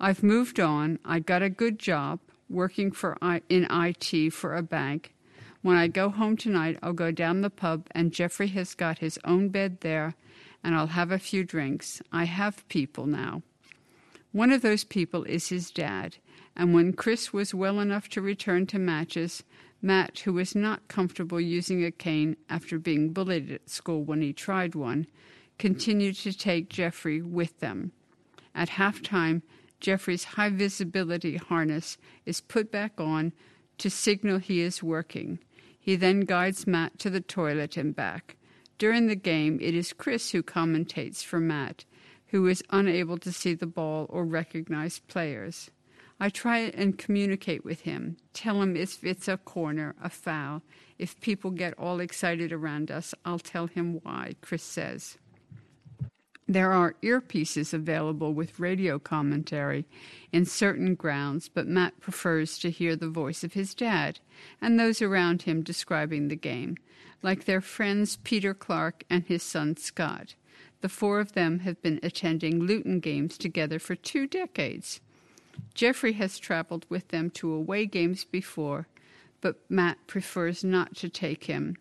I've 0.00 0.22
moved 0.22 0.58
on. 0.58 0.98
I 1.04 1.20
got 1.20 1.42
a 1.42 1.50
good 1.50 1.78
job 1.78 2.20
working 2.50 2.90
for 2.92 3.16
in 3.48 3.66
IT 3.70 4.32
for 4.32 4.54
a 4.54 4.62
bank. 4.62 5.14
When 5.62 5.76
I 5.76 5.88
go 5.88 6.10
home 6.10 6.36
tonight, 6.36 6.78
I'll 6.82 6.92
go 6.92 7.10
down 7.10 7.40
the 7.40 7.50
pub 7.50 7.86
and 7.92 8.12
Jeffrey 8.12 8.48
has 8.48 8.74
got 8.74 8.98
his 8.98 9.18
own 9.24 9.48
bed 9.48 9.80
there 9.80 10.14
and 10.62 10.74
I'll 10.74 10.88
have 10.88 11.10
a 11.10 11.18
few 11.18 11.44
drinks. 11.44 12.02
I 12.12 12.24
have 12.24 12.68
people 12.68 13.06
now. 13.06 13.42
One 14.32 14.50
of 14.50 14.62
those 14.62 14.82
people 14.82 15.22
is 15.24 15.50
his 15.50 15.70
dad, 15.70 16.16
and 16.56 16.74
when 16.74 16.92
Chris 16.92 17.32
was 17.32 17.54
well 17.54 17.78
enough 17.78 18.08
to 18.10 18.20
return 18.20 18.66
to 18.66 18.80
matches, 18.80 19.44
Matt, 19.80 20.18
who 20.20 20.32
was 20.32 20.56
not 20.56 20.88
comfortable 20.88 21.40
using 21.40 21.84
a 21.84 21.92
cane 21.92 22.36
after 22.50 22.78
being 22.78 23.12
bullied 23.12 23.52
at 23.52 23.70
school 23.70 24.02
when 24.02 24.22
he 24.22 24.32
tried 24.32 24.74
one, 24.74 25.06
continued 25.58 26.16
to 26.16 26.32
take 26.32 26.68
Jeffrey 26.68 27.22
with 27.22 27.60
them. 27.60 27.92
At 28.54 28.70
halftime, 28.70 29.42
Jeffrey's 29.80 30.24
high 30.24 30.50
visibility 30.50 31.36
harness 31.36 31.98
is 32.24 32.40
put 32.40 32.70
back 32.70 33.00
on 33.00 33.32
to 33.78 33.90
signal 33.90 34.38
he 34.38 34.60
is 34.60 34.82
working. 34.82 35.38
He 35.78 35.96
then 35.96 36.20
guides 36.20 36.66
Matt 36.66 36.98
to 37.00 37.10
the 37.10 37.20
toilet 37.20 37.76
and 37.76 37.94
back. 37.94 38.36
During 38.78 39.06
the 39.06 39.16
game, 39.16 39.58
it 39.60 39.74
is 39.74 39.92
Chris 39.92 40.30
who 40.30 40.42
commentates 40.42 41.22
for 41.22 41.38
Matt, 41.38 41.84
who 42.28 42.46
is 42.46 42.64
unable 42.70 43.18
to 43.18 43.32
see 43.32 43.54
the 43.54 43.66
ball 43.66 44.06
or 44.08 44.24
recognize 44.24 44.98
players. 45.00 45.70
I 46.18 46.30
try 46.30 46.58
and 46.58 46.96
communicate 46.96 47.64
with 47.64 47.80
him, 47.80 48.16
tell 48.32 48.62
him 48.62 48.76
if 48.76 49.02
it's 49.04 49.28
a 49.28 49.36
corner, 49.36 49.94
a 50.02 50.08
foul. 50.08 50.62
If 50.98 51.20
people 51.20 51.50
get 51.50 51.78
all 51.78 52.00
excited 52.00 52.52
around 52.52 52.90
us, 52.90 53.14
I'll 53.24 53.38
tell 53.38 53.66
him 53.66 54.00
why, 54.02 54.34
Chris 54.40 54.62
says. 54.62 55.18
There 56.46 56.72
are 56.72 56.94
earpieces 57.02 57.72
available 57.72 58.34
with 58.34 58.60
radio 58.60 58.98
commentary 58.98 59.86
in 60.30 60.44
certain 60.44 60.94
grounds, 60.94 61.48
but 61.48 61.66
Matt 61.66 62.00
prefers 62.00 62.58
to 62.58 62.70
hear 62.70 62.96
the 62.96 63.08
voice 63.08 63.42
of 63.42 63.54
his 63.54 63.74
dad 63.74 64.20
and 64.60 64.78
those 64.78 65.00
around 65.00 65.42
him 65.42 65.62
describing 65.62 66.28
the 66.28 66.36
game, 66.36 66.76
like 67.22 67.44
their 67.44 67.62
friends 67.62 68.18
Peter 68.24 68.52
Clark 68.52 69.04
and 69.08 69.24
his 69.24 69.42
son 69.42 69.76
Scott. 69.78 70.34
The 70.82 70.90
four 70.90 71.18
of 71.18 71.32
them 71.32 71.60
have 71.60 71.80
been 71.80 71.98
attending 72.02 72.60
Luton 72.60 73.00
games 73.00 73.38
together 73.38 73.78
for 73.78 73.94
two 73.94 74.26
decades. 74.26 75.00
Jeffrey 75.72 76.12
has 76.12 76.38
traveled 76.38 76.84
with 76.90 77.08
them 77.08 77.30
to 77.30 77.50
away 77.52 77.86
games 77.86 78.24
before, 78.24 78.86
but 79.40 79.60
Matt 79.70 80.06
prefers 80.06 80.62
not 80.62 80.94
to 80.96 81.08
take 81.08 81.44
him. 81.44 81.78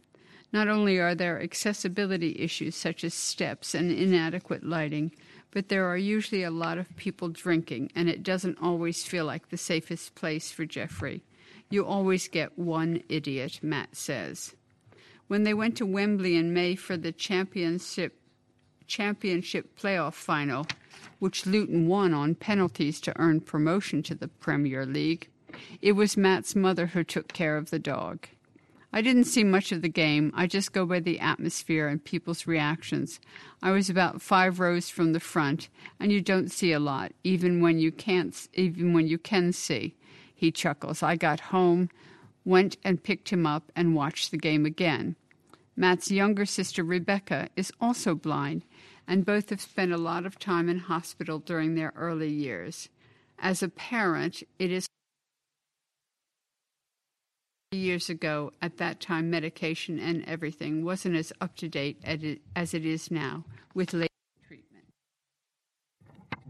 Not 0.53 0.67
only 0.67 0.99
are 0.99 1.15
there 1.15 1.41
accessibility 1.41 2.37
issues 2.39 2.75
such 2.75 3.03
as 3.03 3.15
steps 3.15 3.73
and 3.73 3.91
inadequate 3.91 4.63
lighting, 4.63 5.11
but 5.49 5.69
there 5.69 5.85
are 5.85 5.97
usually 5.97 6.43
a 6.43 6.51
lot 6.51 6.77
of 6.77 6.95
people 6.95 7.29
drinking, 7.29 7.91
and 7.95 8.07
it 8.07 8.23
doesn't 8.23 8.61
always 8.61 9.03
feel 9.03 9.25
like 9.25 9.49
the 9.49 9.57
safest 9.57 10.13
place 10.13 10.51
for 10.51 10.65
Jeffrey. 10.65 11.23
You 11.71 11.85
always 11.85 12.27
get 12.27 12.57
one 12.57 13.01
idiot, 13.09 13.59
Matt 13.63 13.95
says. 13.95 14.55
When 15.27 15.43
they 15.43 15.55
went 15.55 15.75
to 15.77 15.87
Wembley 15.87 16.35
in 16.35 16.53
May 16.53 16.75
for 16.75 16.97
the 16.97 17.11
championship 17.11 18.19
championship 18.85 19.79
playoff 19.79 20.13
final, 20.13 20.67
which 21.17 21.45
Luton 21.47 21.87
won 21.87 22.13
on 22.13 22.35
penalties 22.35 22.99
to 23.01 23.17
earn 23.17 23.39
promotion 23.39 24.03
to 24.03 24.13
the 24.13 24.27
Premier 24.27 24.85
League, 24.85 25.29
it 25.81 25.93
was 25.93 26.17
Matt's 26.17 26.55
mother 26.55 26.87
who 26.87 27.03
took 27.03 27.31
care 27.33 27.57
of 27.57 27.71
the 27.71 27.79
dog. 27.79 28.27
I 28.95 29.01
didn't 29.01 29.23
see 29.23 29.43
much 29.43 29.71
of 29.71 29.81
the 29.81 29.89
game. 29.89 30.31
I 30.35 30.45
just 30.45 30.71
go 30.71 30.85
by 30.85 30.99
the 30.99 31.19
atmosphere 31.19 31.87
and 31.87 32.03
people's 32.03 32.45
reactions. 32.45 33.19
I 33.59 33.71
was 33.71 33.89
about 33.89 34.21
five 34.21 34.59
rows 34.59 34.87
from 34.87 35.13
the 35.13 35.19
front, 35.19 35.67
and 35.99 36.11
you 36.11 36.21
don't 36.21 36.51
see 36.51 36.71
a 36.71 36.79
lot, 36.79 37.11
even 37.23 37.59
when 37.59 37.79
you 37.79 37.91
can't, 37.91 38.47
even 38.53 38.93
when 38.93 39.07
you 39.07 39.17
can 39.17 39.51
see. 39.51 39.95
He 40.35 40.51
chuckles. 40.51 41.01
I 41.01 41.15
got 41.15 41.39
home, 41.39 41.89
went 42.45 42.77
and 42.83 43.01
picked 43.01 43.29
him 43.29 43.47
up, 43.47 43.71
and 43.75 43.95
watched 43.95 44.29
the 44.29 44.37
game 44.37 44.63
again. 44.63 45.15
Matt's 45.75 46.11
younger 46.11 46.45
sister 46.45 46.83
Rebecca 46.83 47.49
is 47.55 47.73
also 47.81 48.13
blind, 48.13 48.63
and 49.07 49.25
both 49.25 49.49
have 49.49 49.61
spent 49.61 49.91
a 49.91 49.97
lot 49.97 50.23
of 50.23 50.37
time 50.37 50.69
in 50.69 50.77
hospital 50.77 51.39
during 51.39 51.73
their 51.73 51.93
early 51.95 52.29
years. 52.29 52.89
As 53.39 53.63
a 53.63 53.69
parent, 53.69 54.43
it 54.59 54.71
is 54.71 54.85
years 57.77 58.09
ago, 58.09 58.51
at 58.61 58.77
that 58.77 58.99
time, 58.99 59.29
medication 59.29 59.99
and 59.99 60.23
everything 60.25 60.83
wasn't 60.83 61.15
as 61.15 61.33
up 61.41 61.55
to 61.57 61.67
date 61.67 62.01
as 62.55 62.73
it 62.73 62.85
is 62.85 63.11
now 63.11 63.43
with 63.73 63.93
late 63.93 64.11
treatment. 64.47 64.85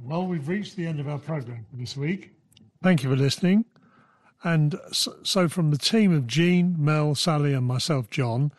Well, 0.03 0.26
we've 0.28 0.47
reached 0.47 0.76
the 0.76 0.86
end 0.86 0.99
of 0.99 1.07
our 1.07 1.19
program 1.19 1.65
for 1.69 1.78
this 1.78 1.97
week. 1.97 2.32
Thank 2.82 3.03
you 3.03 3.09
for 3.09 3.15
listening. 3.15 3.65
And 4.43 4.76
so, 4.91 5.47
from 5.47 5.71
the 5.71 5.78
team 5.78 6.13
of 6.13 6.28
Jean, 6.28 6.76
Mel, 6.78 7.15
Sally, 7.15 7.53
and 7.53 7.65
myself, 7.65 8.09
John, 8.09 8.51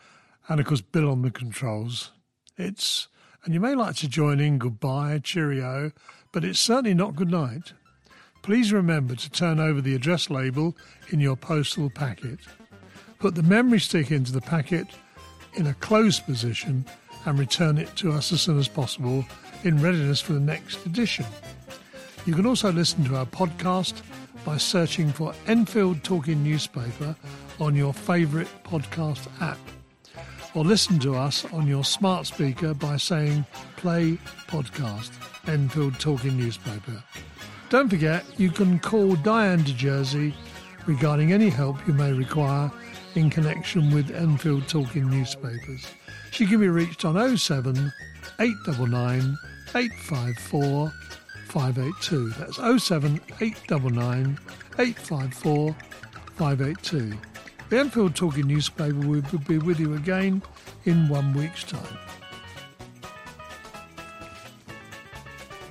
and 0.48 0.58
of 0.58 0.66
course 0.66 0.80
Bill 0.80 1.10
on 1.10 1.20
the 1.22 1.30
controls, 1.30 2.10
it's 2.56 3.08
and 3.44 3.52
you 3.52 3.60
may 3.60 3.74
like 3.74 3.96
to 3.96 4.08
join 4.08 4.40
in 4.40 4.56
goodbye, 4.56 5.20
cheerio, 5.22 5.92
but 6.32 6.44
it's 6.44 6.58
certainly 6.58 6.94
not 6.94 7.16
good 7.16 7.30
night 7.30 7.74
please 8.44 8.74
remember 8.74 9.14
to 9.14 9.30
turn 9.30 9.58
over 9.58 9.80
the 9.80 9.94
address 9.94 10.28
label 10.28 10.76
in 11.08 11.18
your 11.18 11.34
postal 11.34 11.88
packet. 11.88 12.38
Put 13.18 13.34
the 13.34 13.42
memory 13.42 13.80
stick 13.80 14.10
into 14.10 14.32
the 14.32 14.40
packet 14.42 14.86
in 15.54 15.66
a 15.66 15.72
closed 15.72 16.26
position 16.26 16.84
and 17.24 17.38
return 17.38 17.78
it 17.78 17.96
to 17.96 18.12
us 18.12 18.32
as 18.32 18.42
soon 18.42 18.58
as 18.58 18.68
possible 18.68 19.24
in 19.62 19.80
readiness 19.80 20.20
for 20.20 20.34
the 20.34 20.40
next 20.40 20.84
edition. 20.84 21.24
You 22.26 22.34
can 22.34 22.44
also 22.44 22.70
listen 22.70 23.02
to 23.04 23.16
our 23.16 23.24
podcast 23.24 24.02
by 24.44 24.58
searching 24.58 25.10
for 25.10 25.34
Enfield 25.46 26.04
Talking 26.04 26.44
Newspaper 26.44 27.16
on 27.58 27.74
your 27.74 27.94
favourite 27.94 28.48
podcast 28.62 29.26
app. 29.40 29.58
Or 30.54 30.66
listen 30.66 30.98
to 30.98 31.14
us 31.14 31.46
on 31.46 31.66
your 31.66 31.82
smart 31.82 32.26
speaker 32.26 32.74
by 32.74 32.98
saying 32.98 33.46
Play 33.76 34.18
Podcast, 34.48 35.12
Enfield 35.48 35.98
Talking 35.98 36.36
Newspaper. 36.36 37.02
Don't 37.74 37.88
forget, 37.88 38.24
you 38.38 38.52
can 38.52 38.78
call 38.78 39.16
Diane 39.16 39.64
de 39.64 39.72
Jersey 39.72 40.32
regarding 40.86 41.32
any 41.32 41.48
help 41.48 41.76
you 41.88 41.92
may 41.92 42.12
require 42.12 42.70
in 43.16 43.28
connection 43.28 43.92
with 43.92 44.12
Enfield 44.12 44.68
Talking 44.68 45.10
newspapers. 45.10 45.84
She 46.30 46.46
can 46.46 46.60
be 46.60 46.68
reached 46.68 47.04
on 47.04 47.36
07 47.36 47.92
899 48.38 49.36
854 49.74 50.92
582. 51.48 52.28
That's 52.38 52.84
07 52.84 53.20
899 53.40 54.38
854 54.78 55.76
582. 56.36 57.18
The 57.70 57.78
Enfield 57.80 58.14
Talking 58.14 58.46
newspaper 58.46 58.94
will 58.94 59.22
be 59.48 59.58
with 59.58 59.80
you 59.80 59.94
again 59.94 60.42
in 60.84 61.08
one 61.08 61.32
week's 61.32 61.64
time. 61.64 61.98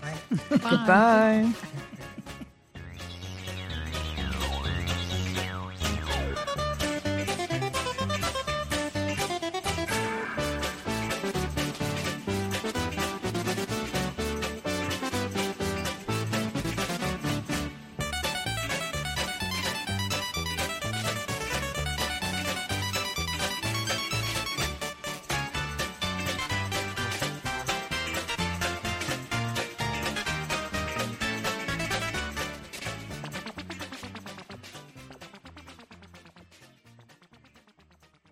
Bye. 0.02 0.50
Goodbye. 0.50 1.54